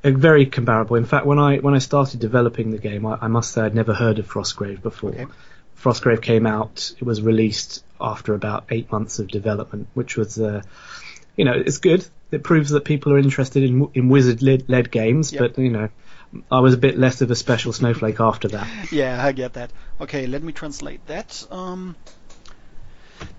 very 0.02 0.46
comparable. 0.46 0.96
In 0.96 1.04
fact, 1.04 1.26
when 1.26 1.38
I 1.38 1.58
when 1.58 1.74
I 1.74 1.78
started 1.78 2.20
developing 2.20 2.70
the 2.70 2.78
game, 2.78 3.06
I, 3.06 3.18
I 3.22 3.28
must 3.28 3.52
say 3.52 3.62
I'd 3.62 3.74
never 3.74 3.94
heard 3.94 4.18
of 4.18 4.26
Frostgrave 4.26 4.82
before. 4.82 5.10
Okay. 5.10 5.26
Frostgrave 5.76 6.22
came 6.22 6.46
out. 6.46 6.94
It 6.98 7.04
was 7.04 7.20
released 7.20 7.84
after 8.00 8.34
about 8.34 8.64
eight 8.70 8.90
months 8.90 9.18
of 9.18 9.28
development, 9.28 9.88
which 9.94 10.16
was, 10.16 10.38
uh, 10.38 10.62
you 11.36 11.44
know, 11.44 11.54
it's 11.54 11.78
good 11.78 12.04
it 12.32 12.42
proves 12.42 12.70
that 12.70 12.84
people 12.84 13.12
are 13.12 13.18
interested 13.18 13.62
in 13.62 13.88
in 13.94 14.08
wizard 14.08 14.42
led 14.42 14.90
games, 14.90 15.32
yep. 15.32 15.40
but 15.40 15.62
you 15.62 15.70
know, 15.70 15.88
I 16.50 16.60
was 16.60 16.74
a 16.74 16.78
bit 16.78 16.98
less 16.98 17.20
of 17.20 17.30
a 17.30 17.36
special 17.36 17.72
snowflake 17.72 18.20
after 18.20 18.48
that. 18.48 18.66
Yeah, 18.90 19.22
I 19.22 19.32
get 19.32 19.52
that. 19.52 19.70
Okay, 20.00 20.26
let 20.26 20.42
me 20.42 20.52
translate 20.52 21.06
that. 21.06 21.46
Um, 21.50 21.94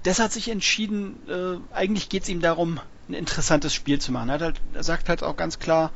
Des 0.06 0.20
hat 0.20 0.32
sich 0.32 0.48
entschieden, 0.48 1.18
äh, 1.28 1.76
eigentlich 1.76 2.08
geht 2.08 2.24
es 2.24 2.30
ihm 2.30 2.40
darum, 2.40 2.80
ein 3.10 3.16
interessantes 3.16 3.74
Spiel 3.74 4.00
zu 4.00 4.14
machen. 4.14 4.30
Er, 4.30 4.40
halt, 4.40 4.62
er, 4.74 4.84
sagt 4.84 5.10
halt 5.10 5.24
auch 5.24 5.36
ganz 5.36 5.60
klar, 5.60 5.92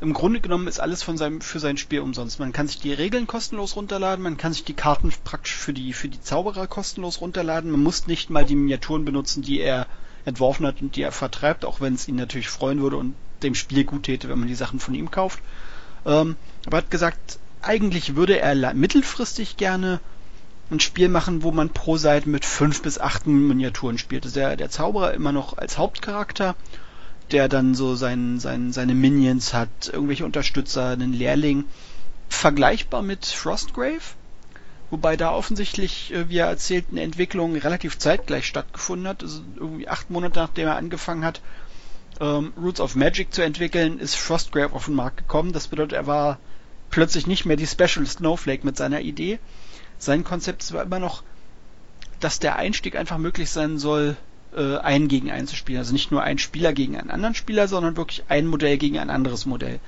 im 0.00 0.12
Grunde 0.12 0.40
genommen 0.40 0.68
ist 0.68 0.80
alles 0.80 1.02
von 1.02 1.16
seinem, 1.16 1.40
für 1.40 1.58
sein 1.58 1.78
Spiel 1.78 2.00
umsonst. 2.00 2.38
Man 2.38 2.52
kann 2.52 2.68
sich 2.68 2.80
die 2.80 2.92
Regeln 2.92 3.26
kostenlos 3.26 3.76
runterladen, 3.76 4.22
man 4.22 4.36
kann 4.36 4.52
sich 4.52 4.64
die 4.64 4.74
Karten 4.74 5.12
praktisch 5.24 5.54
für 5.54 5.72
die, 5.72 5.92
für 5.92 6.08
die 6.08 6.20
Zauberer 6.20 6.66
kostenlos 6.66 7.20
runterladen, 7.20 7.70
man 7.70 7.82
muss 7.82 8.06
nicht 8.06 8.28
mal 8.28 8.44
die 8.44 8.56
Miniaturen 8.56 9.04
benutzen, 9.04 9.42
die 9.42 9.60
er 9.60 9.86
entworfen 10.26 10.66
hat 10.66 10.82
und 10.82 10.96
die 10.96 11.02
er 11.02 11.12
vertreibt, 11.12 11.64
auch 11.64 11.80
wenn 11.80 11.94
es 11.94 12.08
ihn 12.08 12.16
natürlich 12.16 12.48
freuen 12.48 12.80
würde 12.80 12.96
und 12.96 13.14
dem 13.42 13.54
Spiel 13.54 13.84
gut 13.84 14.04
täte, 14.04 14.28
wenn 14.28 14.38
man 14.38 14.48
die 14.48 14.54
Sachen 14.54 14.80
von 14.80 14.94
ihm 14.94 15.10
kauft. 15.10 15.40
Ähm, 16.04 16.36
aber 16.66 16.78
hat 16.78 16.90
gesagt, 16.90 17.38
eigentlich 17.62 18.16
würde 18.16 18.38
er 18.38 18.74
mittelfristig 18.74 19.56
gerne 19.56 20.00
ein 20.70 20.80
Spiel 20.80 21.08
machen, 21.08 21.42
wo 21.42 21.52
man 21.52 21.70
pro 21.70 21.96
Seite 21.96 22.28
mit 22.28 22.44
fünf 22.44 22.82
bis 22.82 22.98
acht 22.98 23.26
Miniaturen 23.26 23.98
spielt. 23.98 24.24
Also 24.24 24.40
der, 24.40 24.56
der 24.56 24.70
Zauberer 24.70 25.14
immer 25.14 25.32
noch 25.32 25.56
als 25.56 25.78
Hauptcharakter, 25.78 26.56
der 27.32 27.48
dann 27.48 27.74
so 27.74 27.94
sein, 27.96 28.38
sein, 28.38 28.72
seine 28.72 28.94
Minions 28.94 29.54
hat, 29.54 29.90
irgendwelche 29.92 30.24
Unterstützer, 30.24 30.90
einen 30.90 31.12
Lehrling. 31.12 31.64
Vergleichbar 32.28 33.02
mit 33.02 33.24
Frostgrave, 33.24 34.00
Wobei 34.90 35.16
da 35.16 35.32
offensichtlich, 35.32 36.12
äh, 36.12 36.28
wie 36.28 36.38
er 36.38 36.46
erzählt, 36.46 36.86
eine 36.90 37.02
Entwicklung 37.02 37.56
relativ 37.56 37.98
zeitgleich 37.98 38.46
stattgefunden 38.46 39.08
hat. 39.08 39.22
Also 39.22 39.42
irgendwie 39.56 39.88
acht 39.88 40.10
Monate 40.10 40.38
nachdem 40.38 40.68
er 40.68 40.76
angefangen 40.76 41.24
hat, 41.24 41.40
ähm, 42.20 42.52
Roots 42.56 42.80
of 42.80 42.94
Magic 42.94 43.34
zu 43.34 43.42
entwickeln, 43.42 43.98
ist 43.98 44.14
Frostgrave 44.14 44.72
auf 44.72 44.86
den 44.86 44.94
Markt 44.94 45.16
gekommen. 45.18 45.52
Das 45.52 45.68
bedeutet, 45.68 45.94
er 45.94 46.06
war 46.06 46.38
plötzlich 46.90 47.26
nicht 47.26 47.46
mehr 47.46 47.56
die 47.56 47.66
Special 47.66 48.06
Snowflake 48.06 48.64
mit 48.64 48.76
seiner 48.76 49.00
Idee. 49.00 49.38
Sein 49.98 50.24
Konzept 50.24 50.72
war 50.72 50.84
immer 50.84 51.00
noch, 51.00 51.24
dass 52.20 52.38
der 52.38 52.56
Einstieg 52.56 52.96
einfach 52.96 53.18
möglich 53.18 53.50
sein 53.50 53.78
soll, 53.78 54.16
äh, 54.56 54.78
ein 54.78 55.08
gegen 55.08 55.30
einen 55.30 55.46
zu 55.46 55.56
spielen. 55.56 55.78
Also 55.78 55.92
nicht 55.92 56.10
nur 56.10 56.22
ein 56.22 56.38
Spieler 56.38 56.72
gegen 56.72 56.96
einen 56.96 57.10
anderen 57.10 57.34
Spieler, 57.34 57.68
sondern 57.68 57.96
wirklich 57.96 58.24
ein 58.28 58.46
Modell 58.46 58.78
gegen 58.78 58.98
ein 58.98 59.10
anderes 59.10 59.46
Modell. 59.46 59.80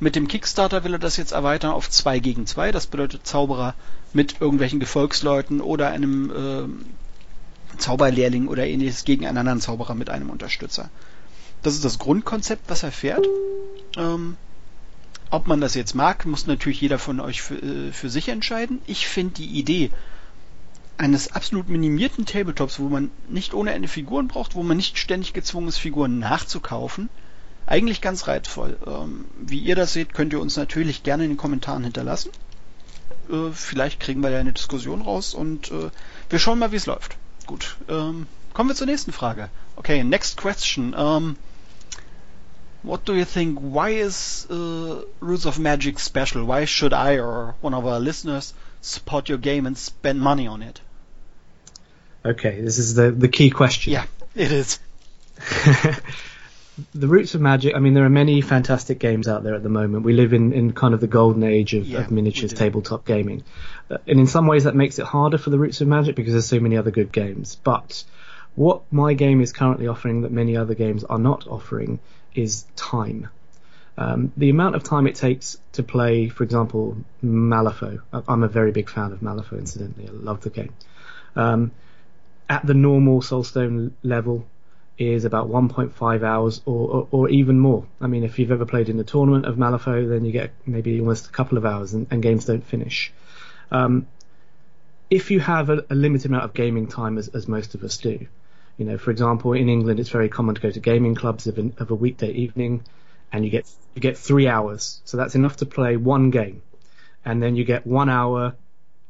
Mit 0.00 0.16
dem 0.16 0.28
Kickstarter 0.28 0.84
will 0.84 0.94
er 0.94 0.98
das 0.98 1.16
jetzt 1.16 1.32
erweitern 1.32 1.70
auf 1.72 1.88
2 1.88 2.18
gegen 2.18 2.46
2. 2.46 2.72
Das 2.72 2.86
bedeutet 2.86 3.26
Zauberer 3.26 3.74
mit 4.12 4.40
irgendwelchen 4.40 4.80
Gefolgsleuten 4.80 5.60
oder 5.60 5.88
einem 5.88 6.30
äh, 6.30 7.78
Zauberlehrling 7.78 8.48
oder 8.48 8.66
ähnliches 8.66 9.04
gegen 9.04 9.26
einen 9.26 9.38
anderen 9.38 9.60
Zauberer 9.60 9.94
mit 9.94 10.10
einem 10.10 10.30
Unterstützer. 10.30 10.90
Das 11.62 11.74
ist 11.74 11.84
das 11.84 11.98
Grundkonzept, 11.98 12.68
was 12.68 12.82
er 12.82 12.92
fährt. 12.92 13.26
Ähm, 13.96 14.36
ob 15.30 15.46
man 15.46 15.60
das 15.60 15.74
jetzt 15.74 15.94
mag, 15.94 16.26
muss 16.26 16.46
natürlich 16.46 16.80
jeder 16.80 16.98
von 16.98 17.20
euch 17.20 17.42
für, 17.42 17.56
äh, 17.56 17.92
für 17.92 18.10
sich 18.10 18.28
entscheiden. 18.28 18.80
Ich 18.86 19.08
finde 19.08 19.34
die 19.34 19.58
Idee 19.58 19.90
eines 20.96 21.32
absolut 21.32 21.68
minimierten 21.68 22.26
Tabletops, 22.26 22.78
wo 22.78 22.88
man 22.88 23.10
nicht 23.28 23.54
ohne 23.54 23.72
Ende 23.72 23.88
Figuren 23.88 24.28
braucht, 24.28 24.54
wo 24.54 24.62
man 24.62 24.76
nicht 24.76 24.98
ständig 24.98 25.32
gezwungen 25.32 25.68
ist, 25.68 25.78
Figuren 25.78 26.18
nachzukaufen, 26.18 27.08
eigentlich 27.66 28.00
ganz 28.00 28.28
reizvoll. 28.28 28.78
Ähm, 28.86 29.24
wie 29.38 29.58
ihr 29.58 29.74
das 29.74 29.92
seht, 29.92 30.14
könnt 30.14 30.32
ihr 30.32 30.40
uns 30.40 30.56
natürlich 30.56 31.02
gerne 31.02 31.24
in 31.24 31.30
den 31.30 31.36
Kommentaren 31.36 31.84
hinterlassen. 31.84 32.30
Äh, 33.30 33.50
vielleicht 33.52 34.00
kriegen 34.00 34.22
wir 34.22 34.30
ja 34.30 34.38
eine 34.38 34.52
Diskussion 34.52 35.02
raus 35.02 35.34
und 35.34 35.70
äh, 35.70 35.90
wir 36.30 36.38
schauen 36.38 36.58
mal, 36.58 36.72
wie 36.72 36.76
es 36.76 36.86
läuft. 36.86 37.16
Gut, 37.46 37.76
ähm, 37.88 38.26
kommen 38.52 38.70
wir 38.70 38.76
zur 38.76 38.86
nächsten 38.86 39.12
Frage. 39.12 39.50
Okay, 39.76 40.04
next 40.04 40.36
question. 40.36 40.94
Um, 40.94 41.36
what 42.82 43.06
do 43.08 43.14
you 43.14 43.24
think? 43.24 43.58
Why 43.60 44.00
is 44.00 44.46
uh, 44.50 45.02
Roots 45.20 45.46
of 45.46 45.58
Magic 45.58 45.98
special? 45.98 46.46
Why 46.46 46.66
should 46.66 46.92
I 46.92 47.18
or 47.18 47.54
one 47.60 47.74
of 47.74 47.84
our 47.84 47.98
listeners 47.98 48.54
support 48.80 49.28
your 49.28 49.38
game 49.38 49.66
and 49.66 49.76
spend 49.76 50.20
money 50.20 50.46
on 50.46 50.62
it? 50.62 50.80
Okay, 52.24 52.60
this 52.60 52.78
is 52.78 52.94
the 52.94 53.10
the 53.10 53.28
key 53.28 53.50
question. 53.50 53.92
Yeah, 53.92 54.06
it 54.34 54.50
is. 54.50 54.78
the 56.94 57.08
roots 57.08 57.34
of 57.34 57.40
magic. 57.40 57.74
I 57.74 57.78
mean, 57.78 57.94
there 57.94 58.04
are 58.04 58.10
many 58.10 58.40
fantastic 58.40 58.98
games 58.98 59.28
out 59.28 59.42
there 59.42 59.54
at 59.54 59.62
the 59.62 59.68
moment. 59.68 60.04
We 60.04 60.14
live 60.14 60.32
in, 60.32 60.52
in 60.52 60.72
kind 60.72 60.94
of 60.94 61.00
the 61.00 61.06
golden 61.06 61.42
age 61.42 61.74
of, 61.74 61.86
yeah, 61.86 62.00
of 62.00 62.10
miniatures 62.10 62.52
tabletop 62.52 63.04
gaming, 63.04 63.44
uh, 63.90 63.98
and 64.06 64.18
in 64.18 64.26
some 64.26 64.46
ways 64.46 64.64
that 64.64 64.74
makes 64.74 64.98
it 64.98 65.04
harder 65.04 65.38
for 65.38 65.50
the 65.50 65.58
roots 65.58 65.80
of 65.80 65.88
magic 65.88 66.16
because 66.16 66.32
there's 66.32 66.46
so 66.46 66.60
many 66.60 66.76
other 66.76 66.90
good 66.90 67.12
games. 67.12 67.56
But 67.56 68.04
what 68.54 68.82
my 68.90 69.14
game 69.14 69.40
is 69.40 69.52
currently 69.52 69.86
offering 69.86 70.22
that 70.22 70.32
many 70.32 70.56
other 70.56 70.74
games 70.74 71.04
are 71.04 71.18
not 71.18 71.46
offering 71.46 71.98
is 72.34 72.64
time. 72.76 73.28
Um, 73.96 74.32
the 74.36 74.50
amount 74.50 74.74
of 74.74 74.82
time 74.82 75.06
it 75.06 75.14
takes 75.14 75.56
to 75.72 75.82
play, 75.82 76.28
for 76.28 76.42
example, 76.42 76.96
Malifaux. 77.22 78.00
I'm 78.12 78.42
a 78.42 78.48
very 78.48 78.72
big 78.72 78.90
fan 78.90 79.12
of 79.12 79.20
Malifaux, 79.20 79.58
incidentally. 79.58 80.08
I 80.08 80.12
love 80.12 80.40
the 80.40 80.50
game. 80.50 80.72
Um, 81.36 81.70
at 82.48 82.66
the 82.66 82.74
normal 82.74 83.20
Soulstone 83.20 83.92
level, 84.02 84.46
is 84.96 85.24
about 85.24 85.48
1.5 85.48 86.22
hours 86.22 86.60
or, 86.66 86.88
or, 86.88 87.08
or, 87.10 87.28
even 87.28 87.58
more. 87.58 87.84
I 88.00 88.06
mean, 88.06 88.22
if 88.22 88.38
you've 88.38 88.52
ever 88.52 88.64
played 88.64 88.88
in 88.88 89.00
a 89.00 89.04
tournament 89.04 89.44
of 89.44 89.56
Malifaux, 89.56 90.08
then 90.08 90.24
you 90.24 90.30
get 90.30 90.52
maybe 90.66 91.00
almost 91.00 91.26
a 91.26 91.30
couple 91.30 91.58
of 91.58 91.66
hours 91.66 91.94
and, 91.94 92.06
and 92.10 92.22
games 92.22 92.44
don't 92.44 92.64
finish. 92.64 93.12
Um, 93.72 94.06
if 95.10 95.30
you 95.30 95.40
have 95.40 95.68
a, 95.68 95.84
a, 95.90 95.94
limited 95.94 96.30
amount 96.30 96.44
of 96.44 96.54
gaming 96.54 96.86
time, 96.86 97.18
as, 97.18 97.28
as, 97.28 97.48
most 97.48 97.74
of 97.74 97.82
us 97.82 97.98
do, 97.98 98.26
you 98.78 98.84
know, 98.84 98.96
for 98.96 99.10
example, 99.10 99.52
in 99.52 99.68
England, 99.68 99.98
it's 99.98 100.10
very 100.10 100.28
common 100.28 100.54
to 100.54 100.60
go 100.60 100.70
to 100.70 100.80
gaming 100.80 101.16
clubs 101.16 101.48
of, 101.48 101.58
an, 101.58 101.74
of 101.78 101.90
a 101.90 101.94
weekday 101.94 102.30
evening 102.30 102.84
and 103.32 103.44
you 103.44 103.50
get 103.50 103.68
you 103.94 104.00
get 104.00 104.16
three 104.16 104.46
hours. 104.46 105.00
So 105.04 105.16
that's 105.16 105.34
enough 105.34 105.56
to 105.56 105.66
play 105.66 105.96
one 105.96 106.30
game, 106.30 106.62
and 107.24 107.42
then 107.42 107.56
you 107.56 107.64
get 107.64 107.84
one 107.84 108.08
hour 108.08 108.54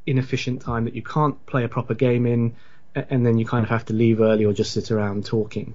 inefficient 0.06 0.62
time 0.62 0.84
that 0.84 0.94
you 0.94 1.02
can't 1.02 1.44
play 1.46 1.64
a 1.64 1.68
proper 1.68 1.94
game 1.94 2.26
in, 2.26 2.54
and 2.94 3.26
then 3.26 3.38
you 3.38 3.44
kind 3.44 3.64
of 3.64 3.70
have 3.70 3.86
to 3.86 3.92
leave 3.92 4.20
early 4.20 4.44
or 4.44 4.52
just 4.52 4.72
sit 4.72 4.90
around 4.90 5.26
talking. 5.26 5.74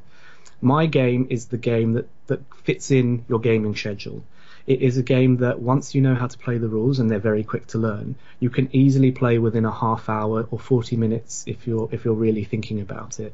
My 0.62 0.86
game 0.86 1.28
is 1.30 1.48
the 1.48 1.58
game 1.58 1.94
that, 1.94 2.08
that 2.28 2.42
fits 2.64 2.92
in 2.92 3.26
your 3.30 3.40
gaming 3.40 3.76
schedule. 3.76 4.24
It 4.68 4.82
is 4.82 4.98
a 4.98 5.04
game 5.04 5.38
that 5.38 5.60
once 5.60 5.96
you 5.96 6.02
know 6.02 6.16
how 6.16 6.28
to 6.28 6.38
play 6.38 6.58
the 6.58 6.68
rules 6.68 7.00
and 7.00 7.10
they're 7.10 7.20
very 7.20 7.44
quick 7.44 7.68
to 7.68 7.78
learn, 7.78 8.16
you 8.40 8.50
can 8.50 8.70
easily 8.72 9.12
play 9.12 9.40
within 9.40 9.66
a 9.66 9.72
half 9.72 10.10
hour 10.10 10.48
or 10.52 10.60
40 10.60 10.96
minutes 10.96 11.44
if 11.48 11.66
you're 11.66 11.90
if 11.92 12.06
you're 12.06 12.14
really 12.14 12.44
thinking 12.44 12.82
about 12.82 13.20
it. 13.20 13.34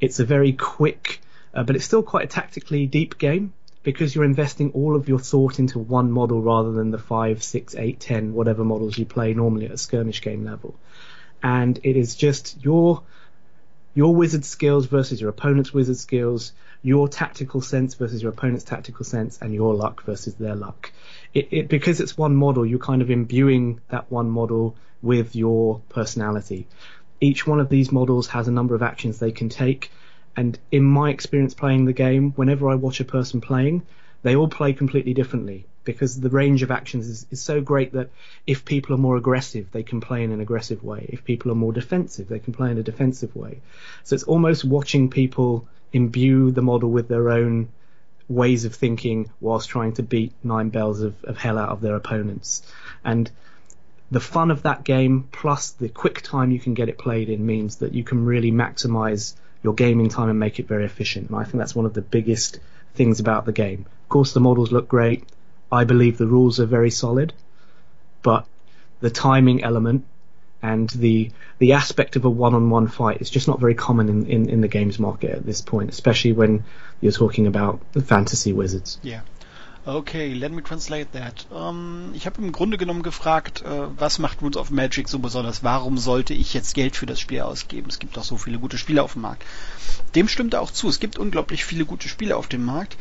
It's 0.00 0.20
a 0.20 0.24
very 0.24 0.52
quick, 0.52 1.20
uh, 1.52 1.64
but 1.64 1.76
it's 1.76 1.84
still 1.84 2.02
quite 2.02 2.24
a 2.24 2.28
tactically 2.28 2.86
deep 2.86 3.18
game 3.18 3.52
because 3.82 4.14
you're 4.14 4.24
investing 4.24 4.70
all 4.72 4.96
of 4.96 5.08
your 5.08 5.18
thought 5.18 5.58
into 5.58 5.78
one 5.78 6.10
model 6.10 6.40
rather 6.40 6.72
than 6.72 6.90
the 6.90 6.98
five, 6.98 7.42
six, 7.42 7.74
eight, 7.74 8.00
ten, 8.00 8.32
whatever 8.32 8.64
models 8.64 8.96
you 8.96 9.04
play 9.04 9.34
normally 9.34 9.66
at 9.66 9.72
a 9.72 9.78
skirmish 9.78 10.22
game 10.22 10.44
level. 10.44 10.74
And 11.42 11.78
it 11.82 11.96
is 11.96 12.14
just 12.14 12.62
your 12.62 13.02
your 13.94 14.14
wizard 14.14 14.44
skills 14.44 14.86
versus 14.86 15.20
your 15.20 15.30
opponent's 15.30 15.72
wizard 15.72 15.96
skills, 15.96 16.52
your 16.82 17.08
tactical 17.08 17.60
sense 17.60 17.94
versus 17.94 18.22
your 18.22 18.32
opponent's 18.32 18.64
tactical 18.64 19.04
sense, 19.04 19.38
and 19.40 19.52
your 19.52 19.74
luck 19.74 20.02
versus 20.04 20.34
their 20.34 20.54
luck. 20.54 20.92
It, 21.34 21.48
it, 21.50 21.68
because 21.68 22.00
it's 22.00 22.16
one 22.16 22.36
model, 22.36 22.64
you're 22.64 22.78
kind 22.78 23.02
of 23.02 23.10
imbuing 23.10 23.80
that 23.88 24.10
one 24.10 24.30
model 24.30 24.76
with 25.02 25.34
your 25.34 25.80
personality. 25.88 26.66
Each 27.20 27.46
one 27.46 27.60
of 27.60 27.68
these 27.68 27.92
models 27.92 28.28
has 28.28 28.48
a 28.48 28.52
number 28.52 28.74
of 28.74 28.82
actions 28.82 29.18
they 29.18 29.32
can 29.32 29.48
take, 29.48 29.90
and 30.36 30.58
in 30.70 30.84
my 30.84 31.10
experience 31.10 31.54
playing 31.54 31.84
the 31.84 31.92
game, 31.92 32.32
whenever 32.32 32.70
I 32.70 32.76
watch 32.76 33.00
a 33.00 33.04
person 33.04 33.40
playing, 33.40 33.82
they 34.22 34.36
all 34.36 34.48
play 34.48 34.72
completely 34.72 35.14
differently 35.14 35.66
because 35.84 36.20
the 36.20 36.28
range 36.28 36.62
of 36.62 36.70
actions 36.70 37.08
is, 37.08 37.26
is 37.30 37.42
so 37.42 37.60
great 37.60 37.92
that 37.92 38.10
if 38.46 38.64
people 38.64 38.94
are 38.94 38.98
more 38.98 39.16
aggressive, 39.16 39.70
they 39.72 39.82
can 39.82 40.00
play 40.00 40.22
in 40.22 40.32
an 40.32 40.40
aggressive 40.40 40.84
way. 40.84 41.06
If 41.08 41.24
people 41.24 41.50
are 41.50 41.56
more 41.56 41.72
defensive, 41.72 42.28
they 42.28 42.38
can 42.38 42.52
play 42.52 42.70
in 42.70 42.78
a 42.78 42.82
defensive 42.82 43.34
way. 43.34 43.60
So 44.04 44.14
it's 44.14 44.24
almost 44.24 44.64
watching 44.64 45.10
people 45.10 45.66
imbue 45.92 46.50
the 46.50 46.62
model 46.62 46.90
with 46.90 47.08
their 47.08 47.30
own 47.30 47.68
ways 48.28 48.64
of 48.64 48.74
thinking 48.74 49.30
whilst 49.40 49.68
trying 49.68 49.92
to 49.94 50.02
beat 50.02 50.32
nine 50.44 50.68
bells 50.68 51.00
of, 51.00 51.24
of 51.24 51.36
hell 51.36 51.58
out 51.58 51.70
of 51.70 51.80
their 51.80 51.96
opponents. 51.96 52.62
And 53.04 53.30
the 54.10 54.20
fun 54.20 54.50
of 54.50 54.62
that 54.62 54.84
game 54.84 55.28
plus 55.32 55.70
the 55.72 55.88
quick 55.88 56.22
time 56.22 56.50
you 56.50 56.60
can 56.60 56.74
get 56.74 56.88
it 56.88 56.98
played 56.98 57.28
in 57.28 57.44
means 57.44 57.76
that 57.76 57.94
you 57.94 58.04
can 58.04 58.24
really 58.24 58.52
maximize 58.52 59.34
your 59.62 59.74
gaming 59.74 60.08
time 60.08 60.28
and 60.28 60.38
make 60.38 60.58
it 60.58 60.68
very 60.68 60.84
efficient. 60.84 61.28
And 61.28 61.36
I 61.36 61.44
think 61.44 61.58
that's 61.58 61.74
one 61.74 61.86
of 61.86 61.94
the 61.94 62.02
biggest 62.02 62.60
things 62.94 63.20
about 63.20 63.44
the 63.46 63.52
game. 63.52 63.86
Of 64.04 64.08
course, 64.08 64.32
the 64.32 64.40
models 64.40 64.72
look 64.72 64.88
great. 64.88 65.24
I 65.72 65.84
believe 65.84 66.18
the 66.18 66.26
rules 66.26 66.60
are 66.60 66.66
very 66.66 66.90
solid, 66.90 67.32
but 68.22 68.46
the 69.00 69.10
timing 69.10 69.62
element 69.62 70.04
and 70.62 70.90
the 70.90 71.30
the 71.58 71.72
aspect 71.72 72.16
of 72.16 72.24
a 72.24 72.30
one-on-one 72.30 72.88
fight 72.88 73.20
is 73.20 73.30
just 73.30 73.48
not 73.48 73.60
very 73.60 73.74
common 73.74 74.08
in, 74.08 74.26
in, 74.26 74.48
in 74.48 74.60
the 74.60 74.68
games 74.68 74.98
market 74.98 75.30
at 75.30 75.46
this 75.46 75.60
point, 75.60 75.90
especially 75.90 76.32
when 76.32 76.64
you're 77.00 77.12
talking 77.12 77.46
about 77.46 77.80
fantasy 78.04 78.52
wizards. 78.52 78.98
Yeah. 79.02 79.20
Okay, 79.86 80.34
let 80.34 80.52
me 80.52 80.60
translate 80.60 81.12
that. 81.12 81.46
Um, 81.50 82.12
ich 82.14 82.26
habe 82.26 82.42
im 82.42 82.52
Grunde 82.52 82.76
genommen 82.76 83.02
gefragt, 83.02 83.62
äh, 83.62 83.86
was 83.98 84.18
macht 84.18 84.42
Rules 84.42 84.58
of 84.58 84.70
Magic 84.70 85.08
so 85.08 85.18
besonders? 85.18 85.64
Warum 85.64 85.96
sollte 85.96 86.34
ich 86.34 86.52
jetzt 86.52 86.74
Geld 86.74 86.96
für 86.96 87.06
das 87.06 87.18
Spiel 87.18 87.40
ausgeben? 87.40 87.88
Es 87.88 87.98
gibt 87.98 88.18
doch 88.18 88.24
so 88.24 88.36
viele 88.36 88.58
gute 88.58 88.76
Spiele 88.76 89.02
auf 89.02 89.14
dem 89.14 89.22
Markt. 89.22 89.42
Dem 90.14 90.28
stimmt 90.28 90.52
er 90.52 90.60
auch 90.60 90.70
zu. 90.70 90.88
Es 90.88 91.00
gibt 91.00 91.18
unglaublich 91.18 91.64
viele 91.64 91.86
gute 91.86 92.08
Spiele 92.08 92.36
auf 92.36 92.46
dem 92.46 92.64
Markt. 92.64 92.98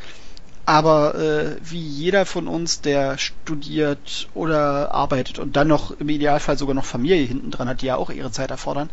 Aber 0.69 1.15
äh, 1.15 1.55
wie 1.63 1.81
jeder 1.81 2.27
von 2.27 2.47
uns, 2.47 2.79
der 2.79 3.17
studiert 3.17 4.29
oder 4.35 4.93
arbeitet 4.93 5.39
und 5.39 5.55
dann 5.55 5.67
noch 5.67 5.99
im 5.99 6.09
Idealfall 6.09 6.59
sogar 6.59 6.75
noch 6.75 6.85
Familie 6.85 7.25
hinten 7.25 7.49
dran 7.49 7.67
hat, 7.67 7.81
die 7.81 7.87
ja 7.87 7.95
auch 7.95 8.11
ihre 8.11 8.29
Zeit 8.29 8.51
erfordern, 8.51 8.91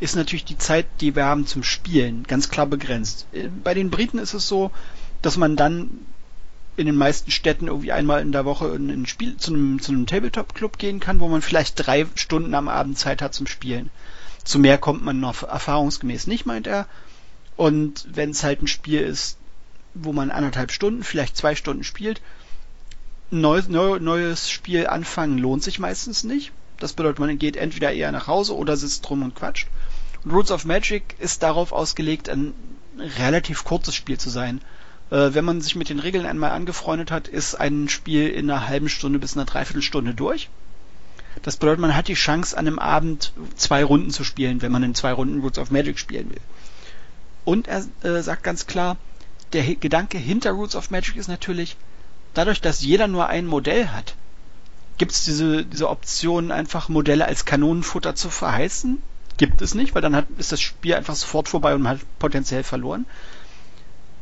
ist 0.00 0.16
natürlich 0.16 0.46
die 0.46 0.56
Zeit, 0.56 0.86
die 1.02 1.14
wir 1.14 1.26
haben 1.26 1.46
zum 1.46 1.62
Spielen, 1.62 2.22
ganz 2.22 2.48
klar 2.48 2.64
begrenzt. 2.64 3.26
Äh, 3.34 3.50
bei 3.62 3.74
den 3.74 3.90
Briten 3.90 4.16
ist 4.16 4.32
es 4.32 4.48
so, 4.48 4.70
dass 5.20 5.36
man 5.36 5.54
dann 5.54 5.90
in 6.78 6.86
den 6.86 6.96
meisten 6.96 7.30
Städten 7.30 7.66
irgendwie 7.66 7.92
einmal 7.92 8.22
in 8.22 8.32
der 8.32 8.46
Woche 8.46 8.68
in 8.68 8.88
ein 8.88 9.04
Spiel 9.04 9.36
zu 9.36 9.52
einem, 9.52 9.82
zu 9.82 9.92
einem 9.92 10.06
Tabletop-Club 10.06 10.78
gehen 10.78 10.98
kann, 10.98 11.20
wo 11.20 11.28
man 11.28 11.42
vielleicht 11.42 11.74
drei 11.76 12.06
Stunden 12.14 12.54
am 12.54 12.68
Abend 12.68 12.98
Zeit 12.98 13.20
hat 13.20 13.34
zum 13.34 13.46
Spielen. 13.46 13.90
Zu 14.44 14.58
mehr 14.58 14.78
kommt 14.78 15.04
man 15.04 15.20
noch 15.20 15.42
erfahrungsgemäß 15.42 16.26
nicht, 16.26 16.46
meint 16.46 16.66
er. 16.66 16.86
Und 17.54 18.06
wenn 18.10 18.30
es 18.30 18.44
halt 18.44 18.62
ein 18.62 18.66
Spiel 18.66 19.02
ist, 19.02 19.36
wo 19.94 20.12
man 20.12 20.30
anderthalb 20.30 20.72
Stunden, 20.72 21.02
vielleicht 21.02 21.36
zwei 21.36 21.54
Stunden 21.54 21.84
spielt, 21.84 22.20
neues, 23.30 23.68
neu, 23.68 23.98
neues 23.98 24.50
Spiel 24.50 24.86
anfangen 24.86 25.38
lohnt 25.38 25.62
sich 25.62 25.78
meistens 25.78 26.24
nicht. 26.24 26.52
Das 26.78 26.92
bedeutet, 26.92 27.18
man 27.18 27.38
geht 27.38 27.56
entweder 27.56 27.92
eher 27.92 28.12
nach 28.12 28.26
Hause 28.26 28.56
oder 28.56 28.76
sitzt 28.76 29.08
drum 29.08 29.22
und 29.22 29.34
quatscht. 29.34 29.68
Und 30.24 30.32
Rules 30.32 30.50
of 30.50 30.64
Magic 30.64 31.16
ist 31.18 31.42
darauf 31.42 31.72
ausgelegt, 31.72 32.28
ein 32.28 32.54
relativ 33.18 33.64
kurzes 33.64 33.94
Spiel 33.94 34.18
zu 34.18 34.30
sein. 34.30 34.60
Äh, 35.10 35.34
wenn 35.34 35.44
man 35.44 35.60
sich 35.60 35.76
mit 35.76 35.88
den 35.88 36.00
Regeln 36.00 36.26
einmal 36.26 36.50
angefreundet 36.50 37.10
hat, 37.10 37.28
ist 37.28 37.54
ein 37.54 37.88
Spiel 37.88 38.28
in 38.28 38.50
einer 38.50 38.68
halben 38.68 38.88
Stunde 38.88 39.18
bis 39.18 39.36
einer 39.36 39.46
Dreiviertelstunde 39.46 40.14
durch. 40.14 40.48
Das 41.42 41.56
bedeutet, 41.56 41.80
man 41.80 41.94
hat 41.94 42.08
die 42.08 42.14
Chance, 42.14 42.56
an 42.56 42.66
einem 42.66 42.78
Abend 42.78 43.32
zwei 43.56 43.84
Runden 43.84 44.10
zu 44.10 44.24
spielen, 44.24 44.60
wenn 44.62 44.72
man 44.72 44.82
in 44.82 44.94
zwei 44.94 45.12
Runden 45.12 45.40
Roots 45.40 45.58
of 45.58 45.70
Magic 45.70 45.98
spielen 45.98 46.30
will. 46.30 46.40
Und 47.44 47.68
er 47.68 47.84
äh, 48.02 48.22
sagt 48.22 48.42
ganz 48.42 48.66
klar, 48.66 48.96
der 49.52 49.62
Gedanke 49.76 50.18
hinter 50.18 50.52
Roots 50.52 50.76
of 50.76 50.90
Magic 50.90 51.16
ist 51.16 51.28
natürlich, 51.28 51.76
dadurch, 52.34 52.60
dass 52.60 52.82
jeder 52.82 53.08
nur 53.08 53.28
ein 53.28 53.46
Modell 53.46 53.88
hat, 53.88 54.14
gibt 54.98 55.12
es 55.12 55.24
diese, 55.24 55.64
diese 55.64 55.88
Option, 55.88 56.50
einfach 56.50 56.88
Modelle 56.88 57.26
als 57.26 57.44
Kanonenfutter 57.44 58.14
zu 58.14 58.30
verheißen? 58.30 59.00
Gibt 59.36 59.62
es 59.62 59.74
nicht, 59.74 59.94
weil 59.94 60.02
dann 60.02 60.16
hat, 60.16 60.26
ist 60.38 60.52
das 60.52 60.60
Spiel 60.60 60.94
einfach 60.94 61.14
sofort 61.14 61.48
vorbei 61.48 61.74
und 61.74 61.82
man 61.82 61.98
hat 61.98 62.18
potenziell 62.18 62.64
verloren 62.64 63.06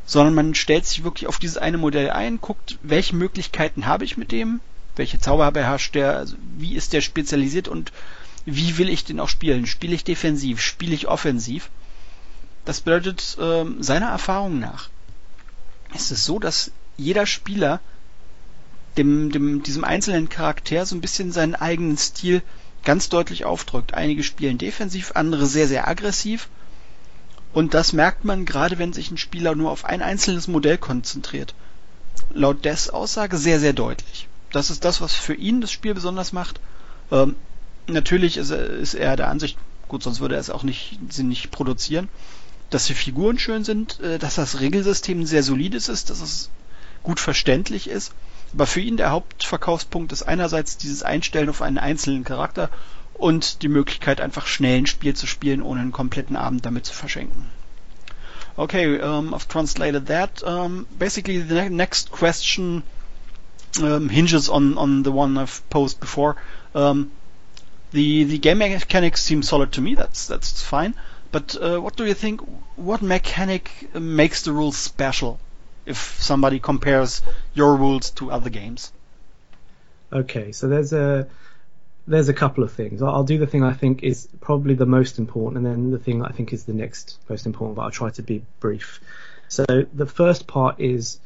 sondern 0.07 0.33
man 0.33 0.55
stellt 0.55 0.85
sich 0.85 1.03
wirklich 1.03 1.27
auf 1.27 1.37
dieses 1.37 1.57
eine 1.57 1.77
Modell 1.77 2.09
ein, 2.09 2.39
guckt, 2.39 2.79
welche 2.81 3.15
Möglichkeiten 3.15 3.85
habe 3.85 4.05
ich 4.05 4.15
mit 4.17 4.31
dem, 4.31 4.61
welche 4.95 5.19
Zauber 5.19 5.51
beherrscht 5.51 5.93
der, 5.93 6.15
also 6.15 6.37
wie 6.57 6.75
ist 6.75 6.93
der 6.93 7.01
spezialisiert 7.01 7.67
und 7.67 7.91
wie 8.45 8.77
will 8.77 8.89
ich 8.89 9.03
den 9.03 9.19
auch 9.19 9.27
spielen? 9.27 9.67
Spiele 9.67 9.93
ich 9.93 10.05
defensiv? 10.05 10.61
Spiele 10.61 10.95
ich 10.95 11.09
offensiv? 11.09 11.69
Das 12.63 12.79
bedeutet, 12.79 13.37
ähm, 13.39 13.83
seiner 13.83 14.07
Erfahrung 14.07 14.59
nach 14.59 14.89
ist 15.93 16.11
es 16.11 16.25
so, 16.25 16.39
dass 16.39 16.71
jeder 16.97 17.25
Spieler 17.25 17.79
dem, 18.97 19.31
dem, 19.31 19.63
diesem 19.63 19.83
einzelnen 19.83 20.29
Charakter 20.29 20.85
so 20.85 20.95
ein 20.95 21.01
bisschen 21.01 21.31
seinen 21.31 21.55
eigenen 21.55 21.97
Stil 21.97 22.41
ganz 22.83 23.09
deutlich 23.09 23.45
aufdrückt. 23.45 23.93
Einige 23.93 24.23
spielen 24.23 24.57
defensiv, 24.57 25.11
andere 25.15 25.45
sehr, 25.45 25.67
sehr 25.67 25.87
aggressiv 25.87 26.49
und 27.53 27.73
das 27.73 27.91
merkt 27.91 28.23
man 28.23 28.45
gerade, 28.45 28.77
wenn 28.77 28.93
sich 28.93 29.09
ein 29.09 29.17
Spieler 29.17 29.55
nur 29.55 29.71
auf 29.71 29.85
ein 29.85 30.01
einzelnes 30.01 30.47
Modell 30.47 30.77
konzentriert. 30.77 31.55
Laut 32.31 32.65
Des 32.65 32.89
Aussage 32.89 33.37
sehr, 33.37 33.59
sehr 33.59 33.73
deutlich. 33.73 34.27
Das 34.51 34.69
ist 34.69 34.85
das, 34.85 35.01
was 35.01 35.13
für 35.13 35.33
ihn 35.33 35.61
das 35.61 35.71
Spiel 35.71 35.93
besonders 35.93 36.33
macht. 36.33 36.59
Ähm, 37.11 37.35
natürlich 37.87 38.37
ist 38.37 38.51
er, 38.51 38.67
ist 38.67 38.93
er 38.93 39.15
der 39.15 39.29
Ansicht, 39.29 39.57
gut, 39.87 40.03
sonst 40.03 40.19
würde 40.19 40.35
er 40.35 40.41
es 40.41 40.49
auch 40.49 40.63
nicht, 40.63 40.99
sie 41.09 41.23
nicht 41.23 41.51
produzieren, 41.51 42.09
dass 42.69 42.85
die 42.85 42.93
Figuren 42.93 43.39
schön 43.39 43.63
sind, 43.63 43.99
äh, 43.99 44.19
dass 44.19 44.35
das 44.35 44.59
Regelsystem 44.59 45.25
sehr 45.25 45.43
solides 45.43 45.89
ist, 45.89 46.09
dass 46.09 46.21
es 46.21 46.49
gut 47.03 47.19
verständlich 47.19 47.89
ist. 47.89 48.13
Aber 48.53 48.65
für 48.65 48.81
ihn 48.81 48.97
der 48.97 49.11
Hauptverkaufspunkt 49.11 50.11
ist 50.11 50.23
einerseits 50.23 50.77
dieses 50.77 51.03
Einstellen 51.03 51.49
auf 51.49 51.61
einen 51.61 51.77
einzelnen 51.77 52.23
Charakter 52.23 52.69
und 53.13 53.61
die 53.61 53.67
Möglichkeit, 53.67 54.21
einfach 54.21 54.47
schnell 54.47 54.79
ein 54.79 54.85
Spiel 54.85 55.15
zu 55.15 55.27
spielen, 55.27 55.61
ohne 55.61 55.81
einen 55.81 55.91
kompletten 55.91 56.35
Abend 56.35 56.65
damit 56.65 56.85
zu 56.85 56.93
verschenken. 56.93 57.45
Okay, 58.55 58.99
um, 58.99 59.33
I've 59.33 59.47
translated 59.47 60.07
that. 60.07 60.43
Um, 60.43 60.87
basically, 60.97 61.39
the 61.39 61.53
ne 61.53 61.69
next 61.69 62.11
question 62.11 62.81
um, 63.81 64.09
hinges 64.09 64.49
on, 64.49 64.77
on 64.77 65.03
the 65.03 65.11
one 65.11 65.37
I've 65.37 65.61
posed 65.69 65.99
before. 65.99 66.35
The 67.91 68.25
the 68.25 68.37
game 68.39 68.57
mechanics 68.57 69.23
seem 69.23 69.43
solid 69.43 69.71
to 69.73 69.81
me. 69.81 69.95
That's 69.95 70.27
that's 70.27 70.61
fine. 70.61 70.93
But 71.31 71.55
uh, 71.61 71.79
what 71.79 71.95
do 71.95 72.05
you 72.05 72.13
think? 72.13 72.41
What 72.75 73.01
mechanic 73.01 73.93
makes 73.93 74.43
the 74.43 74.53
rules 74.53 74.77
special? 74.77 75.39
If 75.85 76.21
somebody 76.21 76.59
compares 76.59 77.21
your 77.53 77.75
rules 77.75 78.11
to 78.11 78.31
other 78.31 78.49
games. 78.49 78.91
Okay, 80.11 80.51
so 80.51 80.67
there's 80.67 80.93
a 80.93 81.27
there's 82.07 82.29
a 82.29 82.33
couple 82.33 82.63
of 82.63 82.71
things. 82.71 83.01
I'll, 83.01 83.09
I'll, 83.09 83.23
do 83.23 83.37
the 83.37 83.47
thing 83.47 83.63
I 83.63 83.73
think 83.73 84.03
is 84.03 84.27
probably 84.39 84.73
the 84.73 84.85
most 84.85 85.19
important, 85.19 85.57
and 85.57 85.65
then 85.65 85.91
the 85.91 85.99
thing 85.99 86.23
I 86.23 86.31
think 86.31 86.53
is 86.53 86.63
the 86.63 86.73
next 86.73 87.17
most 87.29 87.45
important. 87.45 87.75
But 87.75 87.83
I'll 87.83 87.91
try 87.91 88.09
to 88.11 88.21
be 88.21 88.43
brief. 88.59 89.01
So 89.49 89.65
the 89.93 90.05
first 90.05 90.47
part 90.47 90.79
is 90.79 91.19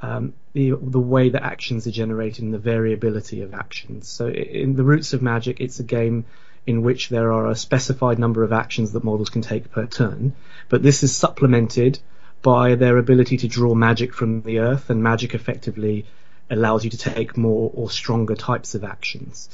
um, 0.00 0.34
the 0.52 0.74
the 0.80 1.00
way 1.00 1.30
that 1.30 1.42
actions 1.42 1.86
are 1.86 1.92
generated 1.92 2.44
and 2.44 2.52
the 2.52 2.58
variability 2.58 3.42
of 3.42 3.54
actions. 3.54 4.08
So 4.08 4.28
in 4.28 4.74
the 4.74 4.84
roots 4.84 5.12
of 5.12 5.22
Magic, 5.22 5.60
it's 5.60 5.80
a 5.80 5.84
game 5.84 6.24
in 6.66 6.82
which 6.82 7.08
there 7.08 7.32
are 7.32 7.50
a 7.50 7.56
specified 7.56 8.18
number 8.18 8.42
of 8.42 8.52
actions 8.52 8.92
that 8.92 9.04
models 9.04 9.30
can 9.30 9.42
take 9.42 9.70
per 9.70 9.86
turn, 9.86 10.32
but 10.68 10.82
this 10.82 11.02
is 11.02 11.14
supplemented 11.14 11.98
by 12.42 12.74
their 12.74 12.98
ability 12.98 13.38
to 13.38 13.48
draw 13.48 13.74
magic 13.74 14.14
from 14.14 14.42
the 14.42 14.58
earth, 14.58 14.90
and 14.90 15.02
magic 15.02 15.34
effectively 15.34 16.06
allows 16.50 16.84
you 16.84 16.90
to 16.90 16.98
take 16.98 17.36
more 17.36 17.70
or 17.74 17.90
stronger 17.90 18.34
types 18.34 18.74
of 18.74 18.84
actions. 18.84 19.48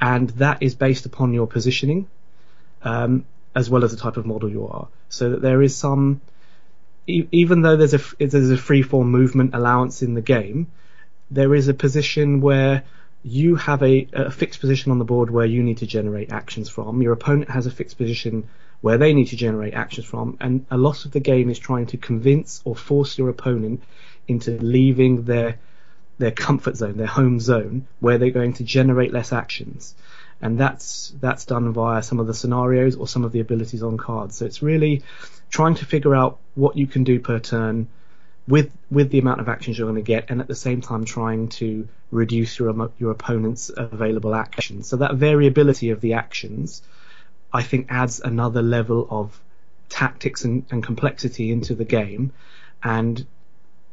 And 0.00 0.28
that 0.30 0.62
is 0.62 0.74
based 0.74 1.06
upon 1.06 1.32
your 1.32 1.46
positioning, 1.46 2.08
um, 2.82 3.24
as 3.54 3.70
well 3.70 3.84
as 3.84 3.92
the 3.92 3.96
type 3.96 4.18
of 4.18 4.26
model 4.26 4.50
you 4.50 4.68
are. 4.68 4.88
So 5.08 5.30
that 5.30 5.42
there 5.42 5.62
is 5.62 5.74
some, 5.74 6.20
e- 7.06 7.26
even 7.32 7.62
though 7.62 7.76
there's 7.76 7.94
a 7.94 8.00
there's 8.18 8.50
a 8.50 8.58
free 8.58 8.82
form 8.82 9.10
movement 9.10 9.54
allowance 9.54 10.02
in 10.02 10.12
the 10.12 10.20
game, 10.20 10.70
there 11.30 11.54
is 11.54 11.68
a 11.68 11.74
position 11.74 12.42
where 12.42 12.84
you 13.26 13.56
have 13.56 13.82
a, 13.82 14.06
a 14.12 14.30
fixed 14.30 14.60
position 14.60 14.92
on 14.92 15.00
the 15.00 15.04
board 15.04 15.30
where 15.30 15.44
you 15.44 15.60
need 15.60 15.78
to 15.78 15.86
generate 15.86 16.30
actions 16.30 16.68
from. 16.68 17.02
Your 17.02 17.12
opponent 17.12 17.50
has 17.50 17.66
a 17.66 17.72
fixed 17.72 17.98
position 17.98 18.48
where 18.82 18.98
they 18.98 19.12
need 19.14 19.26
to 19.28 19.36
generate 19.36 19.74
actions 19.74 20.06
from, 20.06 20.36
and 20.40 20.64
a 20.70 20.76
lot 20.76 21.04
of 21.04 21.10
the 21.10 21.18
game 21.18 21.50
is 21.50 21.58
trying 21.58 21.86
to 21.86 21.96
convince 21.96 22.62
or 22.64 22.76
force 22.76 23.18
your 23.18 23.28
opponent 23.28 23.82
into 24.28 24.52
leaving 24.58 25.24
their 25.24 25.58
their 26.18 26.30
comfort 26.30 26.76
zone, 26.76 26.96
their 26.96 27.08
home 27.08 27.40
zone, 27.40 27.88
where 27.98 28.16
they're 28.16 28.30
going 28.30 28.52
to 28.54 28.64
generate 28.64 29.12
less 29.12 29.32
actions. 29.32 29.96
And 30.40 30.56
that's 30.56 31.12
that's 31.20 31.46
done 31.46 31.72
via 31.72 32.04
some 32.04 32.20
of 32.20 32.28
the 32.28 32.34
scenarios 32.34 32.94
or 32.94 33.08
some 33.08 33.24
of 33.24 33.32
the 33.32 33.40
abilities 33.40 33.82
on 33.82 33.96
cards. 33.96 34.36
So 34.36 34.46
it's 34.46 34.62
really 34.62 35.02
trying 35.50 35.74
to 35.74 35.84
figure 35.84 36.14
out 36.14 36.38
what 36.54 36.76
you 36.76 36.86
can 36.86 37.02
do 37.02 37.18
per 37.18 37.40
turn 37.40 37.88
with 38.48 38.70
with 38.90 39.10
the 39.10 39.18
amount 39.18 39.40
of 39.40 39.48
actions 39.48 39.78
you're 39.78 39.90
going 39.90 40.02
to 40.02 40.06
get, 40.06 40.30
and 40.30 40.40
at 40.40 40.46
the 40.46 40.54
same 40.54 40.80
time 40.80 41.04
trying 41.04 41.48
to 41.48 41.88
reduce 42.10 42.58
your 42.58 42.90
your 42.98 43.10
opponent's 43.10 43.70
available 43.76 44.34
actions. 44.34 44.88
So 44.88 44.96
that 44.96 45.14
variability 45.14 45.90
of 45.90 46.00
the 46.00 46.14
actions, 46.14 46.82
I 47.52 47.62
think, 47.62 47.86
adds 47.90 48.20
another 48.20 48.62
level 48.62 49.06
of 49.10 49.40
tactics 49.88 50.44
and, 50.44 50.64
and 50.70 50.82
complexity 50.82 51.50
into 51.50 51.74
the 51.74 51.84
game, 51.84 52.32
and 52.82 53.26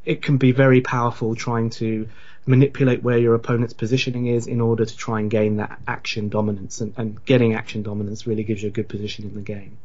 it 0.06 0.22
can 0.22 0.38
be 0.38 0.52
very 0.52 0.82
powerful 0.82 1.36
trying 1.36 1.70
to 1.70 2.08
manipulate 2.46 3.02
where 3.02 3.18
your 3.18 3.36
opponent's 3.36 3.74
positioning 3.74 4.28
is 4.28 4.48
in 4.48 4.60
order 4.60 4.86
to 4.86 4.98
try 4.98 5.20
and 5.22 5.32
gain 5.32 5.58
that 5.58 5.80
action 5.88 6.28
dominance. 6.30 6.82
And, 6.82 6.94
and 6.98 7.26
getting 7.26 7.54
action 7.54 7.84
dominance 7.84 8.28
really 8.28 8.44
gives 8.44 8.62
you 8.62 8.68
a 8.68 8.72
good 8.72 8.90
position 8.90 9.26
in 9.26 9.34
the 9.34 9.42
game. 9.42 9.78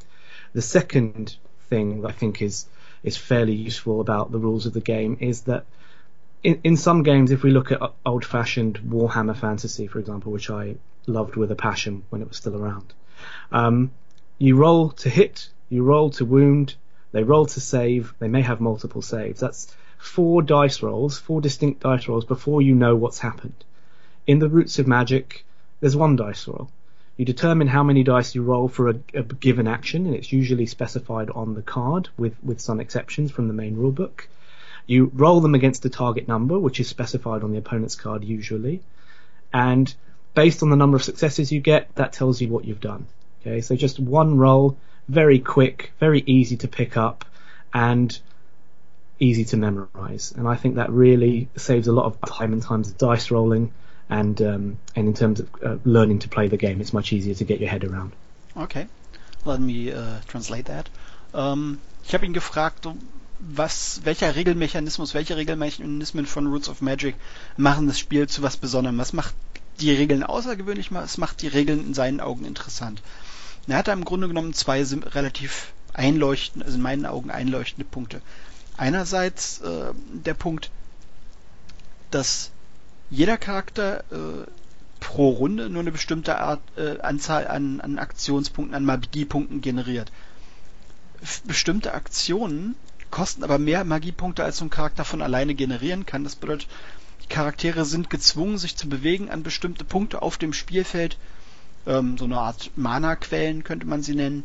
The 0.54 0.62
second 0.62 1.36
thing 1.68 2.02
that 2.02 2.08
I 2.08 2.12
think 2.12 2.42
is 2.42 2.66
is 3.02 3.16
fairly 3.16 3.54
useful 3.54 4.00
about 4.00 4.32
the 4.32 4.38
rules 4.38 4.66
of 4.66 4.72
the 4.72 4.80
game 4.80 5.16
is 5.20 5.42
that 5.42 5.64
in, 6.42 6.60
in 6.64 6.76
some 6.76 7.02
games, 7.02 7.30
if 7.30 7.42
we 7.42 7.50
look 7.50 7.72
at 7.72 7.80
old 8.06 8.24
fashioned 8.24 8.78
Warhammer 8.78 9.36
Fantasy, 9.36 9.86
for 9.86 9.98
example, 9.98 10.32
which 10.32 10.50
I 10.50 10.76
loved 11.06 11.36
with 11.36 11.50
a 11.50 11.56
passion 11.56 12.04
when 12.10 12.22
it 12.22 12.28
was 12.28 12.36
still 12.36 12.56
around, 12.56 12.92
um, 13.50 13.90
you 14.38 14.56
roll 14.56 14.90
to 14.90 15.08
hit, 15.08 15.48
you 15.68 15.82
roll 15.82 16.10
to 16.10 16.24
wound, 16.24 16.74
they 17.12 17.24
roll 17.24 17.46
to 17.46 17.60
save, 17.60 18.14
they 18.18 18.28
may 18.28 18.42
have 18.42 18.60
multiple 18.60 19.02
saves. 19.02 19.40
That's 19.40 19.74
four 19.98 20.42
dice 20.42 20.82
rolls, 20.82 21.18
four 21.18 21.40
distinct 21.40 21.80
dice 21.80 22.06
rolls 22.08 22.24
before 22.24 22.62
you 22.62 22.74
know 22.74 22.94
what's 22.94 23.18
happened. 23.18 23.64
In 24.26 24.38
the 24.38 24.48
Roots 24.48 24.78
of 24.78 24.86
Magic, 24.86 25.44
there's 25.80 25.96
one 25.96 26.16
dice 26.16 26.46
roll. 26.46 26.70
You 27.18 27.24
determine 27.24 27.66
how 27.66 27.82
many 27.82 28.04
dice 28.04 28.36
you 28.36 28.44
roll 28.44 28.68
for 28.68 28.90
a, 28.90 28.94
a, 29.12 29.24
given 29.24 29.66
action, 29.66 30.06
and 30.06 30.14
it's 30.14 30.32
usually 30.32 30.66
specified 30.66 31.30
on 31.30 31.54
the 31.54 31.62
card 31.62 32.08
with, 32.16 32.36
with 32.44 32.60
some 32.60 32.78
exceptions 32.78 33.32
from 33.32 33.48
the 33.48 33.54
main 33.54 33.76
rulebook. 33.76 34.26
You 34.86 35.10
roll 35.12 35.40
them 35.40 35.56
against 35.56 35.84
a 35.84 35.90
target 35.90 36.28
number, 36.28 36.56
which 36.60 36.78
is 36.78 36.86
specified 36.86 37.42
on 37.42 37.50
the 37.50 37.58
opponent's 37.58 37.96
card 37.96 38.22
usually, 38.22 38.82
and 39.52 39.92
based 40.34 40.62
on 40.62 40.70
the 40.70 40.76
number 40.76 40.96
of 40.96 41.02
successes 41.02 41.50
you 41.50 41.60
get, 41.60 41.92
that 41.96 42.12
tells 42.12 42.40
you 42.40 42.48
what 42.48 42.64
you've 42.64 42.80
done. 42.80 43.06
Okay, 43.40 43.62
so 43.62 43.74
just 43.74 43.98
one 43.98 44.38
roll, 44.38 44.78
very 45.08 45.40
quick, 45.40 45.90
very 45.98 46.22
easy 46.24 46.56
to 46.58 46.68
pick 46.68 46.96
up, 46.96 47.24
and 47.74 48.16
easy 49.18 49.44
to 49.46 49.56
memorize. 49.56 50.32
And 50.36 50.46
I 50.46 50.54
think 50.54 50.76
that 50.76 50.90
really 50.90 51.48
saves 51.56 51.88
a 51.88 51.92
lot 51.92 52.04
of 52.04 52.20
time 52.20 52.52
in 52.52 52.60
terms 52.60 52.90
of 52.90 52.96
dice 52.96 53.32
rolling 53.32 53.72
and 54.08 54.40
um, 54.40 54.78
and 54.94 55.08
in 55.08 55.14
terms 55.14 55.40
of 55.40 55.48
uh, 55.62 55.76
learning 55.84 56.20
to 56.20 56.28
play 56.28 56.48
the 56.48 56.56
game, 56.56 56.80
it's 56.80 56.92
much 56.92 57.12
easier 57.12 57.34
to 57.34 57.44
get 57.44 57.60
your 57.60 57.68
head 57.68 57.84
around. 57.84 58.12
Okay, 58.56 58.86
let 59.44 59.60
me 59.60 59.92
uh, 59.92 60.20
translate 60.26 60.66
that. 60.66 60.88
Um, 61.34 61.78
ich 62.04 62.14
habe 62.14 62.24
ihn 62.24 62.32
gefragt, 62.32 62.86
was, 63.38 64.00
welcher 64.04 64.34
Regelmechanismus, 64.34 65.14
welche 65.14 65.36
Regelmechanismen 65.36 66.26
von 66.26 66.46
Roots 66.46 66.68
of 66.68 66.80
Magic 66.80 67.14
machen 67.56 67.86
das 67.86 67.98
Spiel 67.98 68.28
zu 68.28 68.42
was 68.42 68.56
Besonderem? 68.56 68.98
Was 68.98 69.12
macht 69.12 69.34
die 69.80 69.92
Regeln 69.92 70.24
außergewöhnlich? 70.24 70.92
Was 70.92 71.18
macht 71.18 71.42
die 71.42 71.48
Regeln 71.48 71.80
in 71.80 71.94
seinen 71.94 72.20
Augen 72.20 72.44
interessant? 72.44 73.02
Er 73.68 73.76
hat 73.76 73.88
da 73.88 73.92
im 73.92 74.04
Grunde 74.04 74.28
genommen 74.28 74.54
zwei 74.54 74.82
relativ 74.82 75.72
einleuchtende, 75.92 76.64
also 76.64 76.76
in 76.76 76.82
meinen 76.82 77.06
Augen 77.06 77.30
einleuchtende 77.30 77.84
Punkte. 77.84 78.22
Einerseits 78.76 79.60
äh, 79.60 79.92
der 80.12 80.34
Punkt, 80.34 80.70
dass 82.10 82.50
jeder 83.10 83.36
Charakter 83.36 84.04
äh, 84.10 84.46
pro 85.00 85.30
Runde 85.30 85.70
nur 85.70 85.82
eine 85.82 85.92
bestimmte 85.92 86.38
Art, 86.38 86.60
äh, 86.76 87.00
Anzahl 87.00 87.46
an, 87.46 87.80
an 87.80 87.98
Aktionspunkten, 87.98 88.74
an 88.74 88.84
Magiepunkten 88.84 89.60
generiert. 89.60 90.12
Bestimmte 91.44 91.94
Aktionen 91.94 92.76
kosten 93.10 93.42
aber 93.42 93.58
mehr 93.58 93.84
Magiepunkte, 93.84 94.44
als 94.44 94.58
so 94.58 94.64
ein 94.64 94.70
Charakter 94.70 95.04
von 95.04 95.22
alleine 95.22 95.54
generieren 95.54 96.06
kann. 96.06 96.24
Das 96.24 96.36
bedeutet, 96.36 96.68
die 97.24 97.28
Charaktere 97.28 97.84
sind 97.84 98.10
gezwungen, 98.10 98.58
sich 98.58 98.76
zu 98.76 98.88
bewegen 98.88 99.30
an 99.30 99.42
bestimmte 99.42 99.84
Punkte 99.84 100.22
auf 100.22 100.36
dem 100.38 100.52
Spielfeld. 100.52 101.16
Ähm, 101.86 102.18
so 102.18 102.26
eine 102.26 102.38
Art 102.38 102.70
Mana-Quellen 102.76 103.64
könnte 103.64 103.86
man 103.86 104.02
sie 104.02 104.14
nennen, 104.14 104.44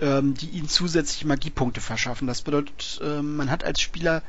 ähm, 0.00 0.34
die 0.34 0.48
ihnen 0.50 0.68
zusätzliche 0.68 1.26
Magiepunkte 1.26 1.80
verschaffen. 1.80 2.26
Das 2.26 2.42
bedeutet, 2.42 3.00
äh, 3.02 3.22
man 3.22 3.50
hat 3.50 3.64
als 3.64 3.80
Spieler 3.80 4.22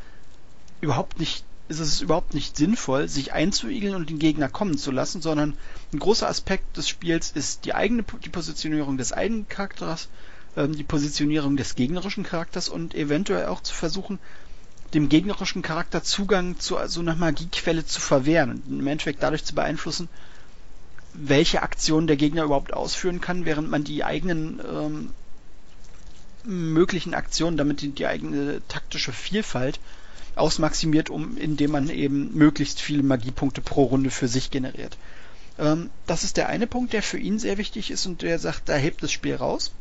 überhaupt 0.80 1.20
nicht 1.20 1.44
ist 1.70 1.80
es 1.80 2.02
überhaupt 2.02 2.34
nicht 2.34 2.56
sinnvoll, 2.56 3.08
sich 3.10 3.34
einzuigeln 3.34 3.96
und 3.96 4.10
den 4.10 4.20
Gegner 4.20 4.48
kommen 4.48 4.78
zu 4.78 4.92
lassen, 4.92 5.22
sondern 5.22 5.54
ein 5.92 6.00
großer 6.00 6.28
Aspekt 6.28 6.78
des 6.78 6.88
Spiels 6.88 7.32
ist 7.32 7.66
die 7.66 7.76
eigene 7.76 8.04
die 8.24 8.30
Positionierung 8.30 8.98
des 8.98 9.12
eigenen 9.12 9.48
Charakters, 9.48 10.08
ähm, 10.56 10.76
die 10.76 10.84
Positionierung 10.84 11.58
des 11.58 11.76
gegnerischen 11.76 12.24
Charakters 12.24 12.70
und 12.70 12.96
eventuell 12.96 13.48
auch 13.48 13.62
zu 13.62 13.74
versuchen, 13.74 14.20
dem 14.94 15.10
gegnerischen 15.10 15.62
Charakter 15.62 16.02
Zugang 16.04 16.58
zu 16.60 16.78
so 16.86 17.02
einer 17.02 17.16
Magiequelle 17.16 17.86
zu 17.86 18.00
verwehren 18.00 18.64
und 18.68 18.80
im 18.80 18.88
Endeffekt 18.88 19.22
dadurch 19.22 19.44
zu 19.44 19.54
beeinflussen, 19.54 20.08
welche 21.14 21.62
Aktionen 21.62 22.08
der 22.08 22.16
Gegner 22.16 22.44
überhaupt 22.44 22.74
ausführen 22.74 23.20
kann, 23.20 23.44
während 23.44 23.70
man 23.70 23.84
die 23.84 24.06
eigenen 24.06 24.62
ähm, 24.66 25.12
möglichen 26.44 27.14
Aktionen, 27.14 27.58
damit 27.58 27.82
die, 27.82 27.90
die 27.90 28.08
eigene 28.08 28.62
taktische 28.70 29.12
Vielfalt 29.12 29.80
ausmaximiert, 30.38 31.10
um, 31.10 31.38
indem 31.38 31.72
man 31.72 31.90
eben 31.90 32.34
möglichst 32.34 32.82
viele 32.82 33.04
Magiepunkte 33.04 33.62
pro 33.62 33.84
Runde 33.84 34.12
für 34.12 34.28
sich 34.28 34.52
generiert. 34.52 34.98
Ähm, 35.60 35.90
das 36.06 36.24
ist 36.24 36.38
der 36.38 36.50
eine 36.50 36.68
Punkt, 36.68 36.94
der 36.94 37.04
für 37.04 37.18
ihn 37.18 37.40
sehr 37.40 37.58
wichtig 37.58 37.92
ist 37.92 38.06
und 38.06 38.22
der 38.22 38.40
sagt, 38.40 38.70
da 38.70 38.76
hebt 38.76 39.04
das 39.04 39.12
Spiel 39.12 39.36
raus. 39.36 39.72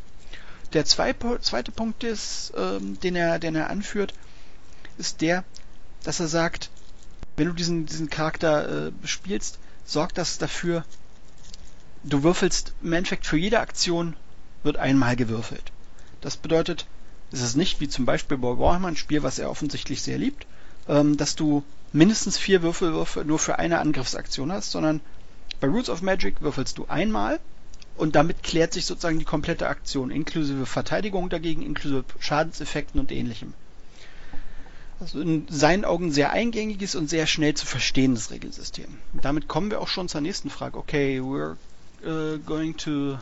Der 0.72 0.84
zweite, 0.84 1.72
Punkt 1.72 2.02
ist, 2.04 2.52
ähm, 2.56 2.98
den 3.00 3.16
er, 3.16 3.38
den 3.38 3.54
er 3.54 3.70
anführt, 3.70 4.14
ist 4.98 5.20
der, 5.20 5.44
dass 6.02 6.20
er 6.20 6.28
sagt, 6.28 6.70
wenn 7.36 7.46
du 7.46 7.52
diesen, 7.52 7.86
diesen 7.86 8.10
Charakter 8.10 8.88
äh, 8.88 8.92
spielst, 9.04 9.58
sorgt 9.84 10.18
das 10.18 10.38
dafür, 10.38 10.84
du 12.02 12.22
würfelst 12.22 12.74
im 12.82 12.92
Endeffekt 12.92 13.26
für 13.26 13.36
jede 13.36 13.60
Aktion 13.60 14.16
wird 14.62 14.76
einmal 14.76 15.16
gewürfelt. 15.16 15.72
Das 16.20 16.36
bedeutet, 16.36 16.86
es 17.32 17.42
ist 17.42 17.56
nicht 17.56 17.80
wie 17.80 17.88
zum 17.88 18.04
Beispiel 18.04 18.38
bei 18.38 18.58
Warhammer, 18.58 18.88
ein 18.88 18.96
Spiel, 18.96 19.22
was 19.22 19.38
er 19.38 19.50
offensichtlich 19.50 20.02
sehr 20.02 20.18
liebt, 20.18 20.46
ähm, 20.88 21.16
dass 21.16 21.36
du 21.36 21.64
mindestens 21.92 22.38
vier 22.38 22.62
Würfelwürfe 22.62 23.24
nur 23.24 23.38
für 23.38 23.58
eine 23.58 23.78
Angriffsaktion 23.80 24.52
hast, 24.52 24.70
sondern 24.70 25.00
bei 25.60 25.68
Roots 25.68 25.88
of 25.88 26.02
Magic 26.02 26.40
würfelst 26.40 26.78
du 26.78 26.86
einmal 26.86 27.40
und 27.96 28.14
damit 28.14 28.42
klärt 28.42 28.72
sich 28.72 28.84
sozusagen 28.84 29.18
die 29.18 29.24
komplette 29.24 29.68
Aktion, 29.68 30.10
inklusive 30.10 30.66
Verteidigung 30.66 31.28
dagegen, 31.28 31.62
inklusive 31.62 32.04
Schadenseffekten 32.20 33.00
und 33.00 33.10
ähnlichem. 33.10 33.54
Also 35.00 35.20
in 35.20 35.46
seinen 35.48 35.84
Augen 35.84 36.10
sehr 36.12 36.32
eingängiges 36.32 36.94
und 36.94 37.08
sehr 37.08 37.26
schnell 37.26 37.54
zu 37.54 37.66
verstehendes 37.66 38.30
Regelsystem. 38.30 38.98
Damit 39.20 39.46
kommen 39.48 39.70
wir 39.70 39.80
auch 39.80 39.88
schon 39.88 40.08
zur 40.08 40.22
nächsten 40.22 40.48
Frage. 40.48 40.78
Okay, 40.78 41.20
we're 41.20 41.56
uh, 42.04 42.38
going 42.38 42.76
to 42.78 43.18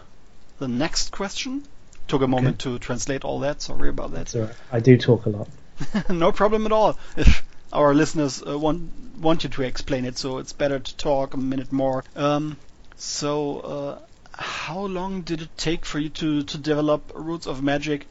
the 0.60 0.68
next 0.68 1.10
question. 1.10 1.64
Took 2.08 2.22
a 2.22 2.26
moment 2.28 2.64
okay. 2.64 2.76
to 2.76 2.78
translate 2.78 3.24
all 3.24 3.40
that. 3.40 3.62
Sorry 3.62 3.88
about 3.88 4.12
that. 4.12 4.54
I 4.72 4.80
do 4.80 4.96
talk 4.96 5.26
a 5.26 5.30
lot. 5.30 5.48
no 6.08 6.32
problem 6.32 6.66
at 6.66 6.72
all. 6.72 6.98
If 7.16 7.44
our 7.72 7.94
listeners 7.94 8.42
uh, 8.46 8.58
want 8.58 9.18
want 9.18 9.44
you 9.44 9.50
to 9.50 9.62
explain 9.62 10.04
it, 10.04 10.18
so 10.18 10.38
it's 10.38 10.52
better 10.52 10.78
to 10.78 10.96
talk 10.96 11.34
a 11.34 11.36
minute 11.36 11.72
more. 11.72 12.04
Um, 12.14 12.56
so, 12.96 13.60
uh, 13.60 13.98
how 14.32 14.80
long 14.86 15.22
did 15.22 15.42
it 15.42 15.48
take 15.56 15.84
for 15.84 15.98
you 15.98 16.08
to 16.10 16.42
to 16.44 16.58
develop 16.58 17.12
Roots 17.14 17.46
of 17.46 17.62
Magic 17.62 18.06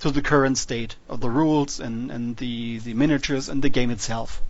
to 0.00 0.10
the 0.10 0.22
current 0.22 0.58
state 0.58 0.96
of 1.08 1.20
the 1.20 1.30
rules 1.30 1.80
and 1.80 2.10
and 2.10 2.36
the 2.36 2.78
the 2.78 2.94
miniatures 2.94 3.48
and 3.48 3.62
the 3.62 3.68
game 3.68 3.90
itself? 3.90 4.42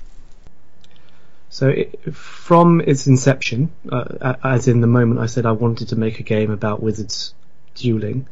So, 1.49 1.69
it, 1.69 2.15
from 2.15 2.81
its 2.81 3.07
inception, 3.07 3.73
uh, 3.91 4.35
as 4.45 4.69
in 4.69 4.81
the 4.81 4.87
moment 4.87 5.21
I 5.21 5.27
said 5.27 5.47
I 5.47 5.53
wanted 5.53 5.89
to 5.89 5.97
make 5.97 6.21
a 6.21 6.23
game 6.23 6.51
about 6.51 6.83
wizards 6.83 7.35
dueling, 7.75 8.27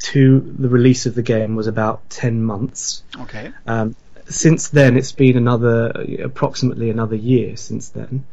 to 0.00 0.40
the 0.58 0.68
release 0.68 1.06
of 1.06 1.14
the 1.14 1.22
game 1.22 1.56
was 1.56 1.66
about 1.66 2.08
10 2.10 2.42
months. 2.42 3.02
Okay. 3.20 3.52
Um, 3.66 3.96
since 4.26 4.68
then, 4.68 4.96
it's 4.96 5.12
been 5.12 5.36
another, 5.36 5.90
approximately 6.22 6.90
another 6.90 7.16
year 7.16 7.56
since 7.56 7.88
then. 7.88 8.24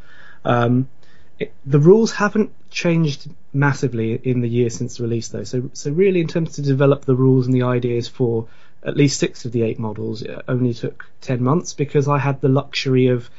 Um, 0.44 0.90
it, 1.40 1.54
the 1.66 1.80
rules 1.80 2.12
haven't 2.12 2.52
changed 2.70 3.30
massively 3.54 4.14
in 4.14 4.42
the 4.42 4.50
year 4.50 4.70
since 4.70 4.98
the 4.98 5.04
release, 5.04 5.30
though. 5.30 5.44
So, 5.44 5.70
so 5.74 5.92
really, 5.92 6.22
in 6.22 6.28
terms 6.28 6.54
to 6.54 6.62
develop 6.62 7.06
the 7.06 7.16
rules 7.16 7.46
and 7.46 7.56
the 7.56 7.64
ideas 7.64 8.08
for 8.08 8.48
at 8.84 8.96
least 8.96 9.20
six 9.20 9.46
of 9.46 9.52
the 9.52 9.64
eight 9.64 9.80
models, 9.80 10.22
it 10.22 10.44
only 10.48 10.74
took 10.74 11.06
ten 11.22 11.42
months 11.42 11.74
because 11.74 12.08
I 12.08 12.20
had 12.20 12.42
the 12.42 12.50
luxury 12.50 13.08
of 13.08 13.30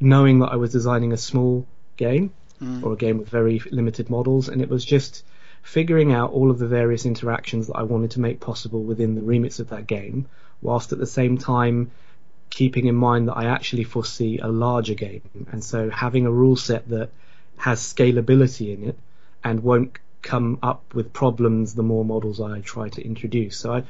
knowing 0.00 0.40
that 0.40 0.52
I 0.52 0.56
was 0.56 0.72
designing 0.72 1.12
a 1.12 1.16
small 1.16 1.66
game 1.96 2.32
mm. 2.62 2.82
or 2.82 2.94
a 2.94 2.96
game 2.96 3.18
with 3.18 3.28
very 3.28 3.60
limited 3.70 4.10
models, 4.10 4.48
and 4.48 4.62
it 4.62 4.68
was 4.68 4.84
just 4.84 5.24
figuring 5.66 6.12
out 6.12 6.30
all 6.30 6.52
of 6.52 6.60
the 6.60 6.66
various 6.68 7.06
interactions 7.06 7.66
that 7.66 7.74
I 7.74 7.82
wanted 7.82 8.12
to 8.12 8.20
make 8.20 8.38
possible 8.38 8.84
within 8.84 9.16
the 9.16 9.20
remits 9.20 9.58
of 9.58 9.70
that 9.70 9.88
game, 9.88 10.26
whilst 10.62 10.92
at 10.92 10.98
the 11.00 11.06
same 11.06 11.38
time 11.38 11.90
keeping 12.50 12.86
in 12.86 12.94
mind 12.94 13.26
that 13.26 13.36
I 13.36 13.46
actually 13.46 13.82
foresee 13.82 14.38
a 14.38 14.46
larger 14.46 14.94
game. 14.94 15.22
And 15.50 15.64
so 15.64 15.90
having 15.90 16.24
a 16.24 16.30
rule 16.30 16.54
set 16.54 16.88
that 16.90 17.10
has 17.56 17.80
scalability 17.80 18.72
in 18.74 18.90
it 18.90 18.98
and 19.42 19.64
won't 19.64 19.98
come 20.22 20.60
up 20.62 20.94
with 20.94 21.12
problems 21.12 21.74
the 21.74 21.82
more 21.82 22.04
models 22.04 22.40
I 22.40 22.60
try 22.60 22.88
to 22.90 23.04
introduce. 23.04 23.58
So 23.58 23.72
I, 23.72 23.82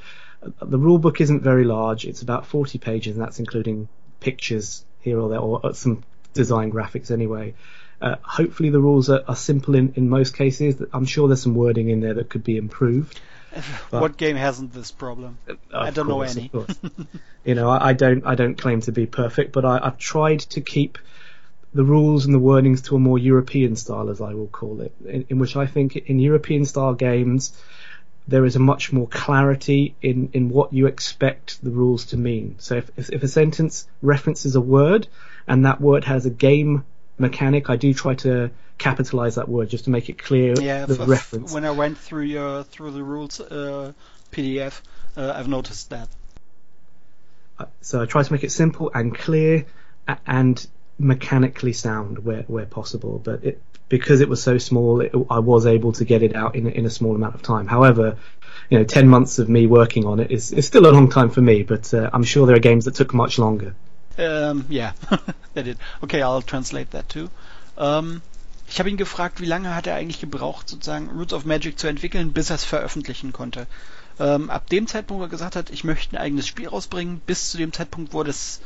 the 0.62 0.78
rule 0.78 0.98
book 0.98 1.20
isn't 1.20 1.42
very 1.42 1.64
large. 1.64 2.06
It's 2.06 2.22
about 2.22 2.46
40 2.46 2.78
pages 2.78 3.16
and 3.16 3.22
that's 3.22 3.38
including 3.38 3.88
pictures 4.20 4.82
here 5.00 5.20
or 5.20 5.28
there 5.28 5.40
or 5.40 5.74
some 5.74 6.04
design 6.32 6.72
graphics 6.72 7.10
anyway. 7.10 7.52
Uh, 8.00 8.16
hopefully 8.22 8.70
the 8.70 8.80
rules 8.80 9.08
are, 9.08 9.22
are, 9.26 9.36
simple 9.36 9.74
in, 9.74 9.94
in 9.96 10.08
most 10.08 10.36
cases. 10.36 10.82
I'm 10.92 11.06
sure 11.06 11.28
there's 11.28 11.42
some 11.42 11.54
wording 11.54 11.88
in 11.88 12.00
there 12.00 12.14
that 12.14 12.28
could 12.28 12.44
be 12.44 12.56
improved. 12.56 13.18
what 13.90 14.16
game 14.16 14.36
hasn't 14.36 14.72
this 14.72 14.90
problem? 14.90 15.38
I 15.72 15.90
don't 15.90 16.06
course, 16.06 16.36
know 16.36 16.42
any. 16.42 16.50
you 17.44 17.54
know, 17.54 17.70
I, 17.70 17.88
I, 17.88 17.92
don't 17.94 18.26
I 18.26 18.34
don't 18.34 18.56
claim 18.56 18.82
to 18.82 18.92
be 18.92 19.06
perfect, 19.06 19.52
but 19.52 19.64
I, 19.64 19.80
I've 19.82 19.98
tried 19.98 20.40
to 20.40 20.60
keep 20.60 20.98
the 21.72 21.84
rules 21.84 22.26
and 22.26 22.34
the 22.34 22.40
wordings 22.40 22.84
to 22.86 22.96
a 22.96 22.98
more 22.98 23.18
European 23.18 23.76
style, 23.76 24.10
as 24.10 24.20
I 24.20 24.34
will 24.34 24.46
call 24.46 24.82
it, 24.82 24.92
in, 25.06 25.26
in 25.30 25.38
which 25.38 25.56
I 25.56 25.66
think 25.66 25.96
in 25.96 26.18
European 26.18 26.64
style 26.64 26.94
games 26.94 27.52
there 28.28 28.44
is 28.44 28.56
a 28.56 28.58
much 28.60 28.92
more 28.92 29.06
clarity 29.06 29.94
in, 30.02 30.30
in 30.32 30.48
what 30.48 30.72
you 30.72 30.86
expect 30.86 31.62
the 31.62 31.70
rules 31.70 32.06
to 32.06 32.16
mean. 32.16 32.56
So 32.58 32.76
if, 32.76 32.90
if, 32.96 33.10
if 33.10 33.22
a 33.22 33.28
sentence 33.28 33.86
references 34.02 34.56
a 34.56 34.60
word 34.60 35.06
and 35.46 35.64
that 35.64 35.80
word 35.80 36.04
has 36.04 36.26
a 36.26 36.30
game 36.30 36.84
mechanic, 37.18 37.70
I 37.70 37.76
do 37.76 37.92
try 37.94 38.14
to 38.16 38.50
capitalize 38.78 39.36
that 39.36 39.48
word 39.48 39.70
just 39.70 39.84
to 39.84 39.90
make 39.90 40.08
it 40.08 40.18
clear 40.18 40.54
yeah, 40.60 40.86
the 40.86 41.00
f- 41.00 41.08
reference. 41.08 41.52
When 41.52 41.64
I 41.64 41.70
went 41.70 41.98
through 41.98 42.24
your 42.24 42.62
through 42.64 42.92
the 42.92 43.02
rules 43.02 43.40
uh, 43.40 43.92
PDF, 44.32 44.80
uh, 45.16 45.32
I've 45.34 45.48
noticed 45.48 45.90
that. 45.90 46.08
Uh, 47.58 47.66
so 47.80 48.02
I 48.02 48.06
try 48.06 48.22
to 48.22 48.32
make 48.32 48.44
it 48.44 48.52
simple 48.52 48.90
and 48.94 49.16
clear 49.16 49.64
and 50.26 50.66
mechanically 50.98 51.72
sound 51.72 52.18
where 52.18 52.42
where 52.42 52.66
possible. 52.66 53.18
But 53.18 53.44
it, 53.44 53.62
because 53.88 54.20
it 54.20 54.28
was 54.28 54.42
so 54.42 54.58
small, 54.58 55.00
it, 55.00 55.12
I 55.30 55.38
was 55.38 55.66
able 55.66 55.92
to 55.92 56.04
get 56.04 56.22
it 56.22 56.34
out 56.34 56.54
in 56.54 56.66
in 56.66 56.84
a 56.84 56.90
small 56.90 57.14
amount 57.14 57.34
of 57.34 57.42
time. 57.42 57.66
However, 57.66 58.18
you 58.68 58.78
know, 58.78 58.84
ten 58.84 59.08
months 59.08 59.38
of 59.38 59.48
me 59.48 59.66
working 59.66 60.04
on 60.04 60.20
it 60.20 60.30
is, 60.30 60.52
is 60.52 60.66
still 60.66 60.86
a 60.86 60.92
long 60.92 61.08
time 61.08 61.30
for 61.30 61.40
me. 61.40 61.62
But 61.62 61.92
uh, 61.94 62.10
I'm 62.12 62.24
sure 62.24 62.46
there 62.46 62.56
are 62.56 62.60
games 62.60 62.84
that 62.84 62.94
took 62.94 63.14
much 63.14 63.38
longer. 63.38 63.74
Ähm, 64.18 64.64
ja, 64.68 64.94
er 65.54 65.62
did. 65.62 65.78
Okay, 66.00 66.22
I'll 66.22 66.44
translate 66.44 66.90
that 66.90 67.08
too. 67.08 67.28
Ähm, 67.78 68.22
ich 68.68 68.78
habe 68.78 68.90
ihn 68.90 68.96
gefragt, 68.96 69.40
wie 69.40 69.46
lange 69.46 69.74
hat 69.74 69.86
er 69.86 69.94
eigentlich 69.94 70.20
gebraucht, 70.20 70.68
sozusagen 70.68 71.10
Roots 71.10 71.32
of 71.32 71.44
Magic 71.44 71.78
zu 71.78 71.86
entwickeln, 71.86 72.32
bis 72.32 72.50
er 72.50 72.56
es 72.56 72.64
veröffentlichen 72.64 73.32
konnte. 73.32 73.66
Ähm, 74.18 74.50
ab 74.50 74.68
dem 74.70 74.86
Zeitpunkt, 74.86 75.20
wo 75.20 75.24
er 75.24 75.30
gesagt 75.30 75.56
hat, 75.56 75.70
ich 75.70 75.84
möchte 75.84 76.16
ein 76.16 76.22
eigenes 76.22 76.46
Spiel 76.46 76.68
rausbringen, 76.68 77.20
bis 77.20 77.50
zu 77.50 77.58
dem 77.58 77.72
Zeitpunkt, 77.72 78.12
wo 78.12 78.22
das 78.22 78.60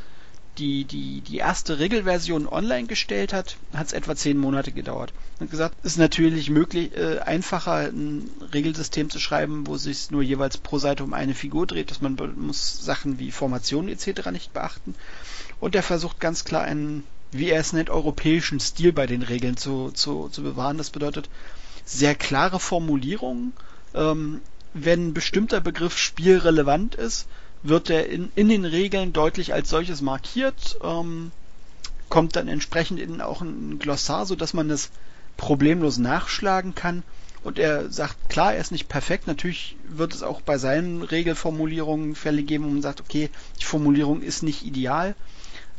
die, 0.57 0.83
die, 0.83 1.21
die 1.21 1.37
erste 1.37 1.79
Regelversion 1.79 2.47
online 2.47 2.87
gestellt 2.87 3.33
hat, 3.33 3.57
hat 3.73 3.87
es 3.87 3.93
etwa 3.93 4.15
zehn 4.15 4.37
Monate 4.37 4.71
gedauert. 4.71 5.13
Er 5.39 5.45
hat 5.45 5.51
gesagt, 5.51 5.75
es 5.83 5.93
ist 5.93 5.97
natürlich 5.97 6.49
möglich, 6.49 6.95
äh, 6.95 7.19
einfacher 7.19 7.75
ein 7.75 8.29
Regelsystem 8.53 9.09
zu 9.09 9.19
schreiben, 9.19 9.65
wo 9.65 9.77
sich 9.77 10.11
nur 10.11 10.21
jeweils 10.21 10.57
pro 10.57 10.77
Seite 10.77 11.03
um 11.03 11.13
eine 11.13 11.33
Figur 11.33 11.67
dreht, 11.67 11.89
dass 11.89 12.01
man 12.01 12.17
muss 12.35 12.83
Sachen 12.83 13.17
wie 13.17 13.31
Formationen 13.31 13.89
etc. 13.89 14.29
nicht 14.31 14.53
beachten. 14.53 14.95
Und 15.59 15.75
er 15.75 15.83
versucht 15.83 16.19
ganz 16.19 16.43
klar 16.43 16.63
einen, 16.63 17.05
wie 17.31 17.49
er 17.49 17.59
es 17.59 17.71
nennt, 17.71 17.89
europäischen 17.89 18.59
Stil 18.59 18.91
bei 18.91 19.07
den 19.07 19.21
Regeln 19.21 19.55
zu, 19.55 19.91
zu, 19.91 20.27
zu 20.29 20.43
bewahren. 20.43 20.77
Das 20.77 20.89
bedeutet 20.89 21.29
sehr 21.85 22.13
klare 22.15 22.59
Formulierungen. 22.59 23.53
Ähm, 23.93 24.41
wenn 24.73 25.07
ein 25.07 25.13
bestimmter 25.13 25.61
Begriff 25.61 25.97
spielrelevant 25.97 26.95
ist, 26.95 27.27
wird 27.63 27.89
er 27.89 28.09
in, 28.09 28.31
in 28.35 28.49
den 28.49 28.65
Regeln 28.65 29.13
deutlich 29.13 29.53
als 29.53 29.69
solches 29.69 30.01
markiert, 30.01 30.77
ähm, 30.83 31.31
kommt 32.09 32.35
dann 32.35 32.47
entsprechend 32.47 32.99
in 32.99 33.21
auch 33.21 33.41
ein 33.41 33.79
Glossar, 33.79 34.25
so 34.25 34.35
dass 34.35 34.53
man 34.53 34.69
das 34.69 34.89
problemlos 35.37 35.97
nachschlagen 35.97 36.75
kann. 36.75 37.03
Und 37.43 37.57
er 37.57 37.89
sagt, 37.91 38.29
klar, 38.29 38.53
er 38.53 38.61
ist 38.61 38.71
nicht 38.71 38.87
perfekt. 38.87 39.25
Natürlich 39.25 39.75
wird 39.87 40.13
es 40.13 40.21
auch 40.21 40.41
bei 40.41 40.59
seinen 40.59 41.01
Regelformulierungen 41.01 42.13
Fälle 42.13 42.43
geben, 42.43 42.65
wo 42.65 42.69
man 42.69 42.83
sagt, 42.83 43.01
okay, 43.01 43.29
die 43.59 43.65
Formulierung 43.65 44.21
ist 44.21 44.43
nicht 44.43 44.63
ideal 44.63 45.15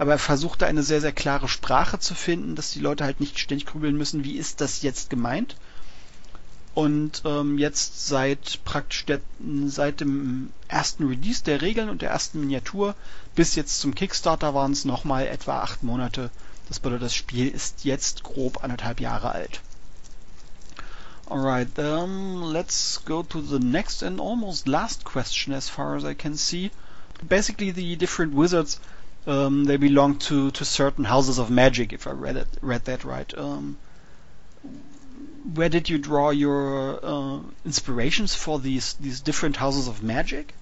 aber 0.02 0.12
er 0.12 0.18
versucht 0.18 0.62
da 0.62 0.66
eine 0.66 0.82
sehr, 0.82 1.00
sehr 1.00 1.12
klare 1.12 1.48
Sprache 1.48 1.98
zu 2.00 2.16
finden, 2.16 2.56
dass 2.56 2.72
die 2.72 2.80
Leute 2.80 3.04
halt 3.04 3.20
nicht 3.20 3.38
ständig 3.38 3.66
grübeln 3.66 3.96
müssen, 3.96 4.24
wie 4.24 4.36
ist 4.36 4.60
das 4.60 4.82
jetzt 4.82 5.10
gemeint. 5.10 5.54
Und 6.74 7.22
ähm, 7.26 7.58
jetzt 7.58 8.08
seit 8.08 8.64
praktisch 8.64 9.04
der, 9.04 9.20
seit 9.66 10.00
dem 10.00 10.50
ersten 10.68 11.06
Release 11.06 11.44
der 11.44 11.60
Regeln 11.60 11.90
und 11.90 12.00
der 12.00 12.10
ersten 12.10 12.40
Miniatur 12.40 12.94
bis 13.34 13.54
jetzt 13.56 13.80
zum 13.80 13.94
Kickstarter 13.94 14.54
waren 14.54 14.72
es 14.72 14.84
nochmal 14.84 15.26
etwa 15.26 15.60
acht 15.60 15.82
Monate. 15.82 16.30
Das 16.68 16.80
bedeutet, 16.80 17.04
das 17.04 17.14
Spiel 17.14 17.48
ist 17.48 17.84
jetzt 17.84 18.22
grob 18.22 18.64
anderthalb 18.64 19.00
Jahre 19.00 19.32
alt. 19.32 19.60
Alright, 21.28 21.78
um, 21.78 22.42
let's 22.42 23.02
go 23.04 23.22
to 23.22 23.40
the 23.40 23.58
next 23.58 24.02
and 24.02 24.20
almost 24.20 24.66
last 24.66 25.04
question 25.04 25.52
as 25.52 25.68
far 25.68 25.96
as 25.96 26.04
I 26.04 26.14
can 26.14 26.36
see. 26.36 26.70
Basically, 27.28 27.70
the 27.72 27.96
different 27.96 28.34
wizards 28.34 28.80
um, 29.26 29.64
they 29.64 29.76
belong 29.76 30.18
to, 30.18 30.50
to 30.50 30.64
certain 30.64 31.04
houses 31.04 31.38
of 31.38 31.50
magic, 31.50 31.92
if 31.92 32.06
I 32.06 32.10
read 32.10 32.36
it 32.36 32.48
read 32.60 32.84
that 32.86 33.04
right. 33.04 33.32
Um, 33.36 33.76
where 35.54 35.68
did 35.68 35.88
you 35.88 35.98
draw 35.98 36.30
your 36.30 37.04
uh, 37.04 37.40
inspirations 37.64 38.34
for 38.34 38.58
these 38.58 38.94
these 38.94 39.20
different 39.20 39.56
houses 39.56 39.88
of 39.88 40.02
magic? 40.02 40.54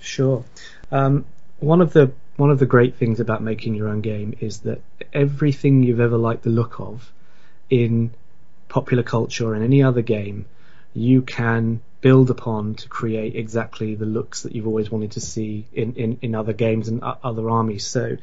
Sure. 0.00 0.44
Um, 0.90 1.24
one 1.60 1.80
of 1.80 1.92
the 1.92 2.12
one 2.36 2.50
of 2.50 2.58
the 2.58 2.66
great 2.66 2.96
things 2.96 3.20
about 3.20 3.42
making 3.42 3.74
your 3.74 3.88
own 3.88 4.00
game 4.00 4.36
is 4.40 4.60
that 4.60 4.80
everything 5.12 5.82
you've 5.82 6.00
ever 6.00 6.16
liked 6.16 6.42
the 6.44 6.50
look 6.50 6.78
of 6.80 7.12
in 7.68 8.12
popular 8.68 9.02
culture 9.02 9.54
in 9.54 9.62
any 9.62 9.82
other 9.82 10.02
game, 10.02 10.46
you 10.94 11.22
can 11.22 11.80
build 12.00 12.30
upon 12.30 12.74
to 12.76 12.88
create 12.88 13.34
exactly 13.34 13.94
the 13.94 14.06
looks 14.06 14.42
that 14.42 14.54
you've 14.54 14.66
always 14.66 14.90
wanted 14.90 15.12
to 15.12 15.20
see 15.20 15.66
in, 15.72 15.94
in, 15.94 16.18
in 16.22 16.34
other 16.34 16.52
games 16.52 16.88
and 16.88 17.02
other 17.02 17.50
armies. 17.50 17.86
So 17.86 18.16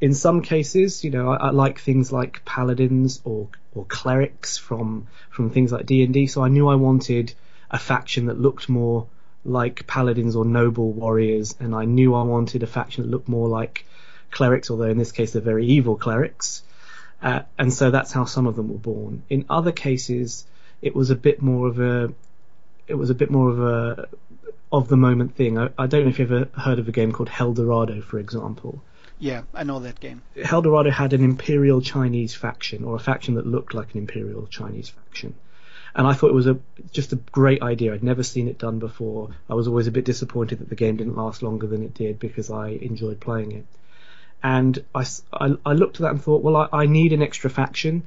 in 0.00 0.14
some 0.14 0.42
cases, 0.42 1.02
you 1.02 1.10
know, 1.10 1.30
I, 1.30 1.36
I, 1.36 1.50
like 1.50 1.78
things 1.78 2.12
like 2.12 2.44
paladins 2.44 3.22
or, 3.24 3.48
or 3.74 3.84
clerics 3.86 4.58
from, 4.58 5.06
from 5.30 5.50
things 5.50 5.72
like 5.72 5.86
D&D. 5.86 6.26
So 6.26 6.42
I 6.42 6.48
knew 6.48 6.68
I 6.68 6.74
wanted 6.74 7.32
a 7.70 7.78
faction 7.78 8.26
that 8.26 8.38
looked 8.38 8.68
more 8.68 9.06
like 9.44 9.86
paladins 9.86 10.36
or 10.36 10.44
noble 10.44 10.92
warriors. 10.92 11.54
And 11.58 11.74
I 11.74 11.86
knew 11.86 12.14
I 12.14 12.22
wanted 12.22 12.62
a 12.62 12.66
faction 12.66 13.04
that 13.04 13.10
looked 13.10 13.28
more 13.28 13.48
like 13.48 13.86
clerics, 14.30 14.70
although 14.70 14.90
in 14.90 14.98
this 14.98 15.12
case 15.12 15.32
they're 15.32 15.42
very 15.42 15.66
evil 15.66 15.96
clerics. 15.96 16.62
Uh, 17.22 17.40
and 17.58 17.72
so 17.72 17.90
that's 17.90 18.12
how 18.12 18.26
some 18.26 18.46
of 18.46 18.56
them 18.56 18.68
were 18.68 18.78
born. 18.78 19.22
In 19.30 19.46
other 19.48 19.72
cases, 19.72 20.46
it 20.82 20.94
was 20.94 21.08
a 21.08 21.16
bit 21.16 21.40
more 21.40 21.68
of 21.68 21.80
a 21.80 22.12
it 22.88 22.94
was 22.94 23.10
a 23.10 23.14
bit 23.14 23.30
more 23.30 23.50
of 23.50 23.60
a 23.60 24.08
of 24.72 24.88
the 24.88 24.96
moment 24.96 25.36
thing. 25.36 25.58
I, 25.58 25.70
I 25.78 25.86
don't 25.86 26.04
know 26.04 26.10
if 26.10 26.18
you've 26.18 26.32
ever 26.32 26.48
heard 26.58 26.78
of 26.78 26.88
a 26.88 26.92
game 26.92 27.12
called 27.12 27.28
Helldorado, 27.28 28.02
for 28.02 28.18
example. 28.18 28.82
Yeah, 29.18 29.42
I 29.54 29.64
know 29.64 29.80
that 29.80 30.00
game. 30.00 30.22
Helldorado 30.36 30.90
had 30.90 31.12
an 31.12 31.24
Imperial 31.24 31.80
Chinese 31.80 32.34
faction, 32.34 32.84
or 32.84 32.96
a 32.96 32.98
faction 32.98 33.34
that 33.34 33.46
looked 33.46 33.72
like 33.74 33.94
an 33.94 34.00
Imperial 34.00 34.46
Chinese 34.46 34.90
faction. 34.90 35.34
And 35.94 36.06
I 36.06 36.12
thought 36.12 36.28
it 36.28 36.34
was 36.34 36.46
a 36.46 36.58
just 36.92 37.14
a 37.14 37.16
great 37.16 37.62
idea. 37.62 37.94
I'd 37.94 38.02
never 38.02 38.22
seen 38.22 38.48
it 38.48 38.58
done 38.58 38.78
before. 38.78 39.30
I 39.48 39.54
was 39.54 39.66
always 39.66 39.86
a 39.86 39.92
bit 39.92 40.04
disappointed 40.04 40.58
that 40.58 40.68
the 40.68 40.74
game 40.74 40.96
didn't 40.96 41.16
last 41.16 41.42
longer 41.42 41.66
than 41.66 41.82
it 41.82 41.94
did 41.94 42.18
because 42.18 42.50
I 42.50 42.68
enjoyed 42.68 43.18
playing 43.18 43.52
it. 43.52 43.66
And 44.42 44.84
I, 44.94 45.06
I, 45.32 45.54
I 45.64 45.72
looked 45.72 45.96
at 45.96 46.02
that 46.02 46.10
and 46.10 46.22
thought, 46.22 46.42
well, 46.42 46.56
I, 46.56 46.68
I 46.82 46.86
need 46.86 47.14
an 47.14 47.22
extra 47.22 47.48
faction 47.48 48.02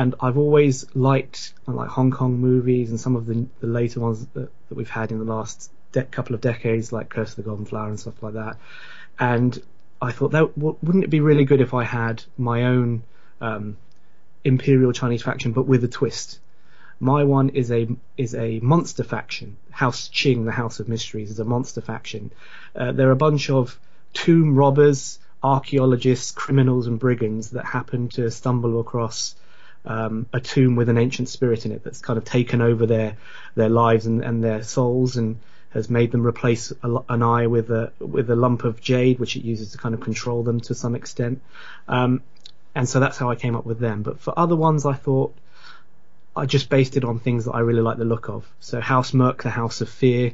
and 0.00 0.14
I've 0.18 0.38
always 0.38 0.86
liked 0.96 1.52
like 1.66 1.90
Hong 1.90 2.10
Kong 2.10 2.38
movies 2.38 2.88
and 2.88 2.98
some 2.98 3.16
of 3.16 3.26
the, 3.26 3.46
the 3.60 3.66
later 3.66 4.00
ones 4.00 4.26
that, 4.32 4.50
that 4.68 4.74
we've 4.74 4.88
had 4.88 5.12
in 5.12 5.18
the 5.18 5.26
last 5.26 5.70
de- 5.92 6.04
couple 6.04 6.34
of 6.34 6.40
decades, 6.40 6.90
like 6.90 7.10
Curse 7.10 7.32
of 7.32 7.36
the 7.36 7.42
Golden 7.42 7.66
Flower 7.66 7.88
and 7.88 8.00
stuff 8.00 8.22
like 8.22 8.32
that. 8.32 8.56
And 9.18 9.62
I 10.00 10.12
thought 10.12 10.30
that 10.30 10.54
w- 10.56 10.78
wouldn't 10.82 11.04
it 11.04 11.10
be 11.10 11.20
really 11.20 11.44
good 11.44 11.60
if 11.60 11.74
I 11.74 11.84
had 11.84 12.24
my 12.38 12.64
own 12.64 13.02
um, 13.42 13.76
Imperial 14.42 14.94
Chinese 14.94 15.22
faction, 15.22 15.52
but 15.52 15.66
with 15.66 15.84
a 15.84 15.88
twist. 15.88 16.40
My 16.98 17.24
one 17.24 17.50
is 17.50 17.70
a 17.70 17.86
is 18.16 18.34
a 18.34 18.58
monster 18.60 19.04
faction. 19.04 19.58
House 19.70 20.08
Qing, 20.08 20.46
the 20.46 20.52
House 20.52 20.80
of 20.80 20.88
Mysteries, 20.88 21.30
is 21.30 21.40
a 21.40 21.44
monster 21.44 21.82
faction. 21.82 22.32
Uh, 22.74 22.92
they're 22.92 23.10
a 23.10 23.16
bunch 23.16 23.50
of 23.50 23.78
tomb 24.14 24.56
robbers, 24.56 25.18
archaeologists, 25.42 26.30
criminals, 26.30 26.86
and 26.86 26.98
brigands 26.98 27.50
that 27.50 27.66
happen 27.66 28.08
to 28.08 28.30
stumble 28.30 28.80
across 28.80 29.34
um, 29.84 30.26
a 30.32 30.40
tomb 30.40 30.76
with 30.76 30.88
an 30.88 30.98
ancient 30.98 31.28
spirit 31.28 31.64
in 31.66 31.72
it 31.72 31.82
that's 31.82 32.00
kind 32.00 32.18
of 32.18 32.24
taken 32.24 32.60
over 32.60 32.86
their 32.86 33.16
their 33.54 33.68
lives 33.68 34.06
and, 34.06 34.22
and 34.22 34.44
their 34.44 34.62
souls 34.62 35.16
and 35.16 35.38
has 35.70 35.88
made 35.88 36.10
them 36.10 36.26
replace 36.26 36.72
a, 36.82 36.96
an 37.08 37.22
eye 37.22 37.46
with 37.46 37.70
a 37.70 37.92
with 37.98 38.30
a 38.30 38.36
lump 38.36 38.64
of 38.64 38.80
jade, 38.80 39.18
which 39.18 39.36
it 39.36 39.44
uses 39.44 39.72
to 39.72 39.78
kind 39.78 39.94
of 39.94 40.00
control 40.00 40.42
them 40.42 40.60
to 40.60 40.74
some 40.74 40.94
extent. 40.94 41.40
Um, 41.88 42.22
and 42.74 42.88
so 42.88 43.00
that's 43.00 43.16
how 43.16 43.30
I 43.30 43.34
came 43.34 43.56
up 43.56 43.66
with 43.66 43.78
them. 43.78 44.02
But 44.02 44.20
for 44.20 44.38
other 44.38 44.56
ones, 44.56 44.86
I 44.86 44.94
thought 44.94 45.34
I 46.36 46.46
just 46.46 46.68
based 46.68 46.96
it 46.96 47.04
on 47.04 47.18
things 47.18 47.46
that 47.46 47.52
I 47.52 47.60
really 47.60 47.82
like 47.82 47.98
the 47.98 48.04
look 48.04 48.28
of. 48.28 48.46
So 48.60 48.80
House 48.80 49.12
Merc, 49.12 49.42
the 49.42 49.50
House 49.50 49.80
of 49.80 49.88
Fear, 49.88 50.32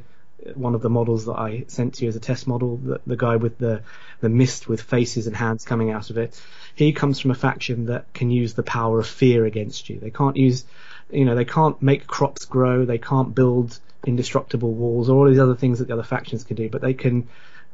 one 0.53 0.75
of 0.75 0.81
the 0.81 0.89
models 0.89 1.25
that 1.25 1.33
I 1.33 1.65
sent 1.67 1.95
to 1.95 2.05
you 2.05 2.09
as 2.09 2.15
a 2.15 2.19
test 2.19 2.47
model, 2.47 2.77
the, 2.77 3.01
the 3.07 3.17
guy 3.17 3.35
with 3.35 3.57
the 3.57 3.81
the 4.19 4.29
mist 4.29 4.67
with 4.67 4.81
faces 4.81 5.27
and 5.27 5.35
hands 5.35 5.65
coming 5.65 5.91
out 5.91 6.09
of 6.09 6.17
it. 6.17 6.39
He 6.75 6.93
comes 6.93 7.19
from 7.19 7.31
a 7.31 7.35
faction 7.35 7.87
that 7.87 8.11
can 8.13 8.31
use 8.31 8.53
the 8.53 8.63
power 8.63 8.99
of 8.99 9.07
fear 9.07 9.45
against 9.45 9.89
you. 9.89 9.99
They 9.99 10.09
can't 10.09 10.37
use, 10.37 10.65
you 11.11 11.25
know, 11.25 11.35
they 11.35 11.45
can't 11.45 11.81
make 11.81 12.07
crops 12.07 12.45
grow. 12.45 12.85
They 12.85 12.97
can't 12.97 13.33
build 13.33 13.79
indestructible 14.05 14.71
walls 14.71 15.09
or 15.09 15.17
all 15.17 15.29
these 15.29 15.39
other 15.39 15.55
things 15.55 15.79
that 15.79 15.87
the 15.87 15.93
other 15.93 16.03
factions 16.03 16.43
can 16.43 16.55
do, 16.55 16.69
but 16.69 16.81
they 16.81 16.93
can, 16.93 17.27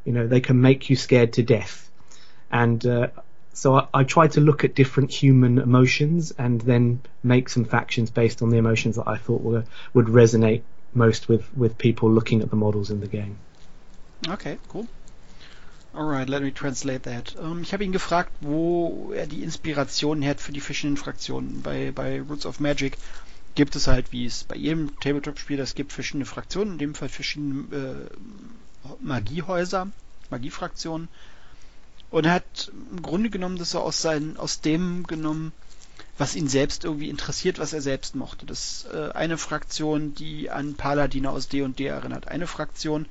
you 0.06 0.14
know, 0.14 0.28
they 0.28 0.42
can 0.42 0.62
make 0.62 0.90
you 0.90 0.96
scared 0.96 1.34
to 1.34 1.44
death. 1.44 1.90
And 2.52 2.86
uh, 2.86 3.08
so 3.54 3.76
I, 3.76 3.88
I 3.94 4.04
tried 4.04 4.34
to 4.34 4.42
look 4.42 4.64
at 4.64 4.76
different 4.76 5.12
human 5.12 5.60
emotions 5.60 6.32
and 6.38 6.60
then 6.62 7.02
make 7.24 7.50
some 7.50 7.66
factions 7.66 8.10
based 8.10 8.42
on 8.42 8.50
the 8.50 8.58
emotions 8.58 8.96
that 8.96 9.08
I 9.08 9.18
thought 9.18 9.42
were 9.42 9.66
would 9.94 10.08
resonate 10.08 10.64
most 10.96 11.30
with 11.30 11.46
with 11.56 11.78
people 11.78 12.10
looking 12.10 12.42
at 12.42 12.50
the 12.50 12.56
models 12.56 12.90
in 12.90 13.00
the 13.00 13.08
game. 13.08 13.38
Okay, 14.28 14.58
cool. 14.70 14.88
Alright, 15.96 16.28
let 16.28 16.42
me 16.42 16.52
translate 16.52 17.04
that. 17.04 17.36
Um, 17.38 17.62
ich 17.62 17.72
habe 17.72 17.84
ihn 17.84 17.92
gefragt, 17.92 18.32
wo 18.42 19.12
er 19.16 19.28
die 19.28 19.44
Inspiration 19.44 20.26
hat 20.26 20.40
für 20.40 20.52
die 20.52 20.60
verschiedenen 20.60 20.98
Fraktionen. 20.98 21.62
Bei, 21.62 21.92
bei 21.92 22.20
Roots 22.22 22.48
of 22.48 22.60
Magic 22.60 22.98
gibt 23.54 23.76
es 23.76 23.86
halt, 23.86 24.12
wie 24.12 24.26
es 24.26 24.44
bei 24.44 24.56
jedem 24.56 25.00
Tabletop-Spiel 25.00 25.60
es 25.60 25.76
gibt, 25.76 25.94
verschiedene 25.94 26.26
Fraktionen, 26.26 26.74
in 26.74 26.80
dem 26.80 26.96
Fall 26.96 27.10
verschiedene 27.10 27.66
äh, 27.72 28.90
Magiehäuser, 29.02 29.90
Magiefraktionen. 30.32 31.10
Und 32.10 32.26
er 32.26 32.34
hat 32.34 32.72
im 32.92 33.04
Grunde 33.04 33.30
genommen 33.30 33.58
das 33.58 33.72
so 33.72 33.80
aus, 33.80 34.02
seinen, 34.02 34.38
aus 34.38 34.62
dem 34.62 35.04
genommen, 35.06 35.52
was 36.18 36.36
ihn 36.36 36.48
selbst 36.48 36.84
irgendwie 36.84 37.10
interessiert, 37.10 37.60
was 37.60 37.74
er 37.74 37.82
selbst 37.82 38.16
mochte. 38.16 38.46
Das 38.46 38.86
ist 38.86 38.94
äh, 38.94 39.12
eine 39.14 39.38
Fraktion, 39.38 40.14
die 40.14 40.50
an 40.50 40.76
Paladine 40.76 41.32
aus 41.32 41.48
D&D 41.48 41.68
&D 41.70 41.86
erinnert. 41.86 42.28
Eine 42.28 42.48
Fraktion, 42.48 43.08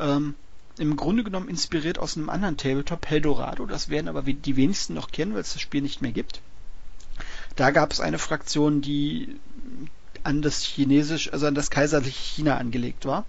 ähm, 0.00 0.34
im 0.78 0.96
Grunde 0.96 1.22
genommen 1.22 1.48
inspiriert 1.48 1.98
aus 1.98 2.16
einem 2.16 2.30
anderen 2.30 2.56
Tabletop, 2.56 3.10
Eldorado. 3.10 3.66
Das 3.66 3.88
werden 3.88 4.08
aber 4.08 4.22
die 4.22 4.56
wenigsten 4.56 4.94
noch 4.94 5.10
kennen, 5.10 5.34
weil 5.34 5.42
es 5.42 5.52
das 5.52 5.62
Spiel 5.62 5.82
nicht 5.82 6.02
mehr 6.02 6.12
gibt. 6.12 6.40
Da 7.56 7.70
gab 7.70 7.92
es 7.92 8.00
eine 8.00 8.18
Fraktion, 8.18 8.80
die 8.80 9.36
an 10.24 10.42
das 10.42 10.62
chinesisch, 10.62 11.32
also 11.32 11.46
an 11.46 11.54
das 11.54 11.70
kaiserliche 11.70 12.18
China 12.18 12.56
angelegt 12.56 13.04
war. 13.04 13.26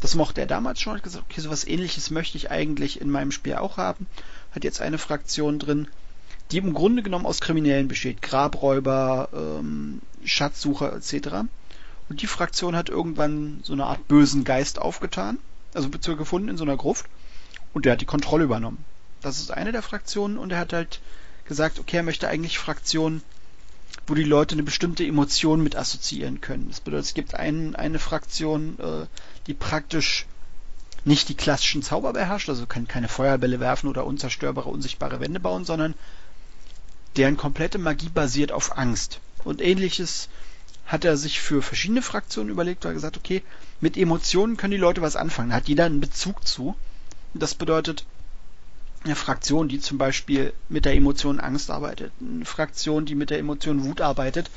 Das 0.00 0.14
mochte 0.14 0.40
er 0.40 0.46
damals 0.46 0.80
schon, 0.80 0.94
hat 0.94 1.02
gesagt, 1.02 1.26
okay, 1.28 1.40
sowas 1.40 1.66
ähnliches 1.66 2.10
möchte 2.10 2.36
ich 2.38 2.50
eigentlich 2.50 3.00
in 3.00 3.10
meinem 3.10 3.32
Spiel 3.32 3.54
auch 3.54 3.76
haben. 3.76 4.06
Hat 4.52 4.64
jetzt 4.64 4.80
eine 4.80 4.98
Fraktion 4.98 5.58
drin, 5.58 5.88
die 6.50 6.58
im 6.58 6.74
Grunde 6.74 7.02
genommen 7.02 7.26
aus 7.26 7.40
Kriminellen 7.40 7.88
besteht. 7.88 8.22
Grabräuber, 8.22 9.28
ähm, 9.32 10.00
Schatzsucher 10.24 10.94
etc. 10.94 11.46
Und 12.08 12.22
die 12.22 12.26
Fraktion 12.26 12.76
hat 12.76 12.88
irgendwann 12.88 13.60
so 13.62 13.72
eine 13.72 13.86
Art 13.86 14.06
bösen 14.08 14.44
Geist 14.44 14.80
aufgetan, 14.80 15.38
also 15.74 15.88
gefunden 15.88 16.48
in 16.48 16.56
so 16.56 16.64
einer 16.64 16.76
Gruft. 16.76 17.06
Und 17.72 17.84
der 17.84 17.92
hat 17.92 18.00
die 18.00 18.06
Kontrolle 18.06 18.44
übernommen. 18.44 18.84
Das 19.20 19.38
ist 19.38 19.50
eine 19.50 19.72
der 19.72 19.82
Fraktionen 19.82 20.38
und 20.38 20.52
er 20.52 20.58
hat 20.58 20.72
halt 20.72 21.00
gesagt, 21.46 21.78
okay, 21.78 21.98
er 21.98 22.02
möchte 22.02 22.28
eigentlich 22.28 22.58
Fraktionen 22.58 23.22
wo 24.06 24.14
die 24.14 24.24
Leute 24.24 24.54
eine 24.54 24.62
bestimmte 24.62 25.04
Emotion 25.04 25.62
mit 25.62 25.76
assoziieren 25.76 26.40
können. 26.40 26.68
Das 26.68 26.80
bedeutet, 26.80 27.06
es 27.06 27.14
gibt 27.14 27.34
ein, 27.34 27.74
eine 27.74 27.98
Fraktion, 27.98 28.78
äh, 28.78 29.06
die 29.46 29.54
praktisch 29.54 30.26
nicht 31.04 31.28
die 31.28 31.34
klassischen 31.34 31.82
Zauber 31.82 32.12
beherrscht, 32.12 32.48
also 32.48 32.66
kann 32.66 32.88
keine 32.88 33.08
Feuerbälle 33.08 33.60
werfen 33.60 33.88
oder 33.88 34.06
unzerstörbare, 34.06 34.68
unsichtbare 34.68 35.20
Wände 35.20 35.40
bauen, 35.40 35.64
sondern 35.64 35.94
deren 37.16 37.36
komplette 37.36 37.78
Magie 37.78 38.08
basiert 38.08 38.52
auf 38.52 38.76
Angst. 38.76 39.20
Und 39.44 39.60
ähnliches 39.60 40.28
hat 40.86 41.04
er 41.04 41.16
sich 41.16 41.40
für 41.40 41.62
verschiedene 41.62 42.02
Fraktionen 42.02 42.50
überlegt, 42.50 42.84
weil 42.84 42.92
er 42.92 42.94
gesagt, 42.94 43.16
okay, 43.16 43.42
mit 43.80 43.96
Emotionen 43.96 44.56
können 44.56 44.72
die 44.72 44.76
Leute 44.76 45.02
was 45.02 45.16
anfangen. 45.16 45.50
Da 45.50 45.56
hat 45.56 45.68
jeder 45.68 45.84
einen 45.84 46.00
Bezug 46.00 46.46
zu. 46.46 46.76
Das 47.34 47.54
bedeutet, 47.54 48.06
eine 49.04 49.16
Fraktion, 49.16 49.68
die 49.68 49.80
zum 49.80 49.98
Beispiel 49.98 50.52
mit 50.68 50.84
der 50.84 50.94
Emotion 50.94 51.40
Angst 51.40 51.70
arbeitet, 51.70 52.12
eine 52.20 52.44
Fraktion, 52.44 53.06
die 53.06 53.14
mit 53.14 53.30
der 53.30 53.38
Emotion 53.38 53.84
Wut 53.84 54.00
arbeitet. 54.00 54.50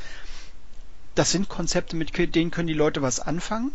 Das 1.15 1.31
sind 1.31 1.49
Konzepte, 1.49 1.95
mit 1.95 2.15
denen 2.35 2.51
können 2.51 2.67
die 2.67 2.73
Leute 2.73 3.01
was 3.01 3.19
anfangen. 3.19 3.71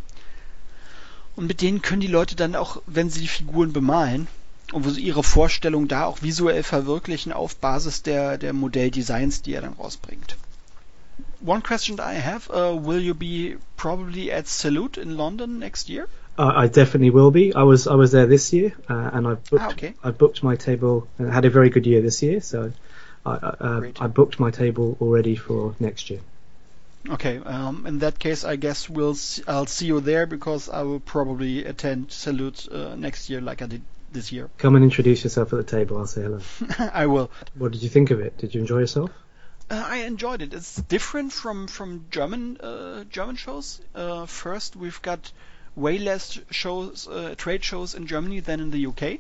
Und 1.37 1.47
mit 1.47 1.61
denen 1.61 1.83
können 1.83 2.01
die 2.01 2.07
Leute 2.07 2.37
dann 2.37 2.55
auch, 2.55 2.81
wenn 2.87 3.11
sie 3.11 3.21
die 3.21 3.29
Figuren 3.29 3.73
bemalen, 3.73 4.29
und 4.75 4.85
wo 4.85 4.91
sie 4.91 5.03
ihre 5.03 5.23
Vorstellung 5.23 5.87
da 5.87 6.05
auch 6.05 6.23
visuell 6.23 6.65
verwirklichen 6.65 7.33
auf 7.33 7.57
Basis 7.57 8.03
der, 8.03 8.39
der 8.39 8.53
Modelldesigns, 8.53 9.41
die 9.43 9.55
er 9.55 9.63
dann 9.63 9.75
rausbringt. 9.75 10.37
One 11.47 11.61
question 11.61 11.99
I 11.99 12.21
have, 12.21 12.51
uh, 12.51 12.75
will 12.75 13.01
you 13.01 13.15
be 13.15 13.59
probably 13.77 14.33
at 14.33 14.49
Salute 14.49 15.01
in 15.01 15.11
London 15.11 15.59
next 15.59 15.89
year? 15.89 16.09
Uh, 16.37 16.53
I 16.57 16.67
definitely 16.67 17.11
will 17.11 17.31
be. 17.31 17.55
I 17.55 17.63
was 17.63 17.87
I 17.87 17.95
was 17.95 18.11
there 18.11 18.27
this 18.27 18.53
year, 18.53 18.73
uh, 18.91 19.11
and 19.13 19.27
I 19.29 19.35
booked 19.35 19.63
ah, 19.63 19.71
okay. 19.71 19.95
I 20.03 20.11
booked 20.11 20.43
my 20.43 20.57
table. 20.57 21.07
and 21.19 21.33
had 21.33 21.45
a 21.45 21.51
very 21.51 21.71
good 21.71 21.87
year 21.87 22.03
this 22.03 22.23
year, 22.23 22.41
so 22.41 22.73
I 23.25 23.31
uh, 23.31 23.83
I 24.01 24.09
booked 24.09 24.41
my 24.41 24.51
table 24.51 24.97
already 25.01 25.37
for 25.37 25.77
next 25.79 26.11
year. 26.11 26.21
Okay, 27.09 27.37
um, 27.39 27.87
in 27.87 27.99
that 28.01 28.19
case, 28.19 28.45
I 28.45 28.57
guess 28.57 28.89
we'll 28.89 29.15
see, 29.15 29.43
I'll 29.47 29.67
see 29.67 29.87
you 29.87 30.01
there 30.01 30.27
because 30.27 30.69
I 30.69 30.83
will 30.83 31.01
probably 31.01 31.65
attend 31.67 32.11
Salute 32.11 32.67
uh, 32.73 32.97
next 32.97 33.31
year, 33.31 33.43
like 33.43 33.63
I 33.63 33.67
did 33.67 33.83
this 34.15 34.33
year. 34.33 34.49
Come 34.57 34.77
and 34.77 34.85
introduce 34.85 35.25
yourself 35.25 35.53
at 35.53 35.57
the 35.59 35.65
table. 35.65 35.99
I'll 35.99 36.07
say 36.07 36.23
hello. 36.23 36.41
I 36.79 37.07
will. 37.07 37.31
What 37.57 37.73
did 37.73 37.83
you 37.83 37.91
think 37.91 38.11
of 38.11 38.21
it? 38.21 38.39
Did 38.39 38.55
you 38.55 38.61
enjoy 38.61 38.79
yourself? 38.79 39.11
Uh, 39.71 39.85
I 39.87 39.97
enjoyed 39.99 40.41
it. 40.43 40.55
It's 40.55 40.77
different 40.77 41.33
from 41.33 41.67
from 41.67 42.07
German 42.11 42.59
uh, 42.59 43.05
German 43.05 43.37
shows. 43.37 43.81
Uh, 43.95 44.27
first, 44.27 44.77
we've 44.77 45.01
got 45.03 45.33
way 45.77 45.99
less 45.99 46.39
shows, 46.51 47.09
uh, 47.09 47.35
trade 47.37 47.65
shows 47.65 47.95
in 47.95 48.07
Germany 48.07 48.41
than 48.41 48.61
in 48.61 48.71
the 48.71 48.87
UK. 48.87 49.19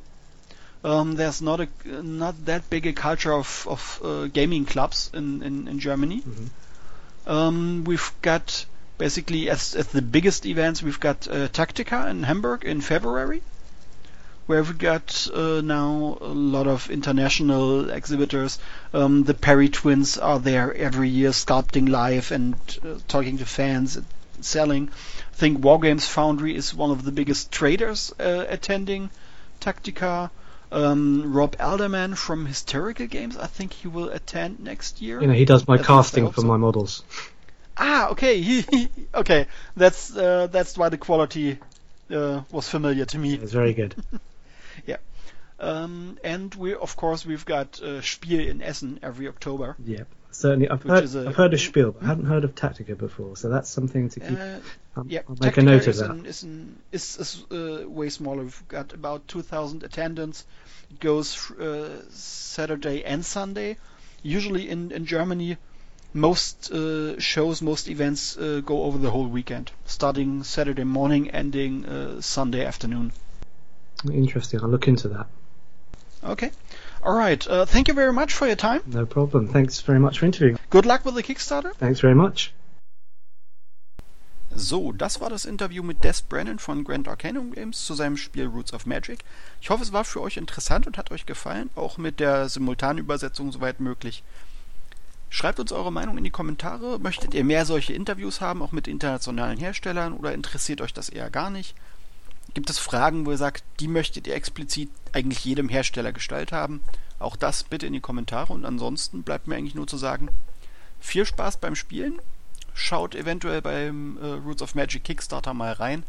Um, 0.85 1.16
there's 1.16 1.40
not 1.40 1.61
a 1.61 1.68
not 2.02 2.44
that 2.44 2.68
big 2.68 2.87
a 2.87 2.92
culture 2.92 3.33
of 3.33 3.66
of 3.68 4.00
uh, 4.04 4.26
gaming 4.26 4.66
clubs 4.66 5.11
in 5.14 5.42
in, 5.42 5.68
in 5.68 5.78
Germany. 5.78 6.20
Mm-hmm. 6.20 7.30
Um, 7.30 7.85
we've 7.85 8.12
got 8.20 8.66
basically 8.98 9.48
as 9.48 9.74
as 9.74 9.88
the 9.88 10.02
biggest 10.02 10.44
events 10.44 10.83
we've 10.83 11.00
got 11.00 11.26
uh, 11.26 11.48
Tactica 11.48 12.11
in 12.11 12.22
Hamburg 12.22 12.64
in 12.64 12.83
February, 12.83 13.42
we've 14.46 14.78
got 14.78 15.28
uh, 15.33 15.61
now 15.62 16.18
a 16.20 16.26
lot 16.26 16.66
of 16.66 16.90
international 16.90 17.90
exhibitors. 17.90 18.59
Um, 18.92 19.24
the 19.24 19.35
Perry 19.35 19.68
twins 19.68 20.18
are 20.18 20.38
there 20.38 20.72
every 20.74 21.09
year, 21.09 21.30
sculpting 21.30 21.88
live 21.88 22.30
and 22.30 22.54
uh, 22.85 22.98
talking 23.09 23.38
to 23.38 23.46
fans, 23.46 23.98
selling. 24.40 24.88
I 24.88 25.35
think 25.35 25.61
Wargames 25.61 26.07
Foundry 26.09 26.54
is 26.54 26.74
one 26.74 26.90
of 26.90 27.04
the 27.04 27.12
biggest 27.12 27.50
traders 27.50 28.12
uh, 28.18 28.46
attending 28.48 29.11
Tactica. 29.61 30.30
Um, 30.72 31.32
Rob 31.32 31.55
Alderman 31.61 32.16
from 32.16 32.47
Hysterical 32.47 33.07
Games, 33.07 33.36
I 33.36 33.47
think 33.47 33.72
he 33.72 33.86
will 33.86 34.09
attend 34.09 34.59
next 34.59 35.01
year. 35.01 35.20
You 35.20 35.28
know, 35.28 35.32
he 35.32 35.45
does 35.45 35.68
my 35.68 35.78
casting 35.78 36.32
for 36.32 36.42
my 36.42 36.57
models. 36.57 37.05
Ah, 37.76 38.09
okay. 38.09 38.40
He, 38.40 38.62
he, 38.70 38.88
okay, 39.14 39.47
that's 39.76 40.16
uh, 40.16 40.49
that's 40.49 40.76
why 40.76 40.88
the 40.88 40.99
quality 40.99 41.59
uh, 42.11 42.42
was 42.51 42.68
familiar 42.68 43.05
to 43.05 43.18
me. 43.18 43.34
It's 43.34 43.53
very 43.53 43.72
good. 43.72 43.95
yeah. 44.87 44.97
Um, 45.61 46.18
and 46.25 46.55
we, 46.55 46.75
of 46.75 46.97
course, 46.97 47.25
we've 47.25 47.45
got 47.45 47.81
uh, 47.81 48.01
Spiel 48.03 48.41
in 48.41 48.61
Essen 48.61 49.01
every 49.03 49.29
October. 49.29 49.77
Yep. 49.85 50.09
Certainly, 50.31 50.68
I've 50.68 50.83
heard, 50.83 51.14
a, 51.14 51.29
I've 51.29 51.37
heard 51.37 51.55
of 51.55 51.61
Spiel, 51.61 51.93
but 51.93 52.03
I 52.03 52.07
hadn't 52.07 52.27
heard 52.27 52.43
of 52.43 52.57
Tactica 52.57 52.99
before, 52.99 53.37
so 53.37 53.51
that's 53.51 53.70
something 53.70 54.09
to 54.11 54.20
keep. 54.20 54.39
Uh, 54.39 54.59
um, 54.97 55.07
yeah, 55.09 55.20
I'll 55.29 55.37
make 55.41 55.55
Tactica 55.55 55.59
a 55.59 55.62
note 55.62 55.87
of 55.87 55.97
that. 55.97 56.11
An, 56.11 56.27
is, 56.27 56.43
an, 56.43 56.79
is, 56.91 57.16
is 57.18 57.45
uh, 57.53 57.89
way 57.89 58.09
smaller. 58.09 58.43
We've 58.43 58.68
got 58.68 58.93
about 58.93 59.29
2,000 59.29 59.85
attendants. 59.85 60.45
It 60.91 60.99
goes 60.99 61.51
uh, 61.53 62.03
Saturday 62.11 63.05
and 63.05 63.25
Sunday. 63.25 63.77
Usually 64.25 64.68
in, 64.68 64.91
in 64.91 65.07
Germany, 65.07 65.57
most 66.12 66.72
uh, 66.72 67.20
shows, 67.20 67.62
most 67.62 67.89
events 67.89 68.37
uh, 68.37 68.61
go 68.64 68.83
over 68.85 68.99
the 68.99 69.11
whole 69.11 69.29
weekend, 69.29 69.70
starting 69.85 70.43
Saturday 70.43 70.85
morning, 70.85 71.31
ending 71.31 71.85
uh, 71.87 72.20
Sunday 72.20 72.64
afternoon. 72.64 73.12
Interesting. 74.12 74.61
I'll 74.61 74.68
look 74.68 74.88
into 74.88 75.09
that. 75.09 75.26
Okay. 76.22 76.50
All 77.02 77.14
right. 77.14 77.46
Uh, 77.46 77.66
thank 77.66 77.88
you 77.88 77.94
very 77.94 78.12
much 78.12 78.32
for 78.32 78.46
your 78.46 78.57
time. 78.57 78.80
No 78.86 79.05
problem. 79.05 79.48
Thanks 79.48 79.80
very 79.80 79.98
much 79.98 80.18
for 80.18 80.26
interviewing. 80.26 80.59
Good 80.70 80.86
luck 80.86 81.05
with 81.05 81.14
the 81.14 81.22
Kickstarter. 81.22 81.74
Thanks 81.74 82.00
very 82.00 82.14
much. 82.14 82.52
So, 84.57 84.92
das 84.92 85.20
war 85.20 85.30
das 85.30 85.44
Interview 85.46 85.82
mit 85.82 86.05
Des 86.05 86.22
Brennan 86.22 86.61
von 86.61 86.84
Grand 86.84 87.09
Arcanum 87.09 87.52
Games 87.52 87.84
zu 87.84 87.94
seinem 87.94 88.16
Spiel 88.16 88.46
Roots 88.46 88.72
of 88.72 88.86
Magic. 88.86 89.24
Ich 89.61 89.68
hoffe, 89.68 89.82
es 89.82 89.92
war 89.92 90.05
für 90.05 90.20
euch 90.20 90.36
interessant 90.36 90.86
und 90.86 90.96
hat 90.96 91.11
euch 91.11 91.26
gefallen, 91.26 91.70
auch 91.74 91.98
mit 91.98 92.20
der 92.20 92.48
Simultanübersetzung 92.48 93.50
soweit 93.50 93.80
möglich. 93.80 94.22
Schreibt 95.28 95.59
uns 95.59 95.72
eure 95.72 95.90
Meinung 95.90 96.16
in 96.16 96.24
die 96.24 96.30
Kommentare. 96.30 97.00
Möchtet 97.00 97.34
ihr 97.34 97.42
mehr 97.42 97.66
solche 97.66 97.94
Interviews 97.94 98.40
haben, 98.40 98.62
auch 98.62 98.70
mit 98.70 98.86
internationalen 98.86 99.59
Herstellern, 99.59 100.12
oder 100.12 100.32
interessiert 100.32 100.80
euch 100.80 100.94
das 100.94 101.09
eher 101.09 101.30
gar 101.30 101.50
nicht? 101.50 101.74
Gibt 102.55 102.70
es 102.70 102.78
Fragen, 102.78 103.26
wo 103.26 103.32
ihr 103.32 103.36
sagt, 103.36 103.64
die 103.80 103.88
möchtet 103.88 104.26
ihr 104.26 104.34
explizit 104.34 104.90
eigentlich 105.12 105.44
jedem 105.44 105.68
Hersteller 105.68 106.12
gestellt 106.12 106.52
haben? 106.52 106.80
Auch 107.18 107.36
das 107.36 107.64
bitte 107.64 107.86
in 107.86 107.92
die 107.92 108.00
Kommentare 108.00 108.52
und 108.52 108.64
ansonsten 108.64 109.22
bleibt 109.22 109.46
mir 109.46 109.57
eigentlich 109.57 109.74
nur 109.74 109.86
zu 109.86 109.96
sagen, 109.96 110.28
viel 111.00 111.26
Spaß 111.26 111.59
beim 111.59 111.74
Spielen 111.74 112.20
Schaut 112.74 113.14
eventuell 113.14 113.62
beim 113.62 114.18
äh, 114.20 114.26
Roots 114.26 114.61
of 114.61 114.74
Magic 114.74 115.05
Kickstarter 115.05 115.55
mal 115.55 115.72
rein. 115.72 116.02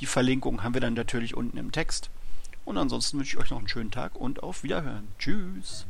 Die 0.00 0.06
Verlinkung 0.06 0.62
haben 0.62 0.74
wir 0.74 0.80
dann 0.80 0.94
natürlich 0.94 1.36
unten 1.36 1.58
im 1.58 1.70
Text. 1.70 2.08
Und 2.64 2.78
ansonsten 2.78 3.18
wünsche 3.18 3.36
ich 3.36 3.42
euch 3.42 3.50
noch 3.50 3.58
einen 3.58 3.68
schönen 3.68 3.90
Tag 3.90 4.16
und 4.16 4.42
auf 4.42 4.62
Wiederhören. 4.62 5.08
Tschüss. 5.18 5.86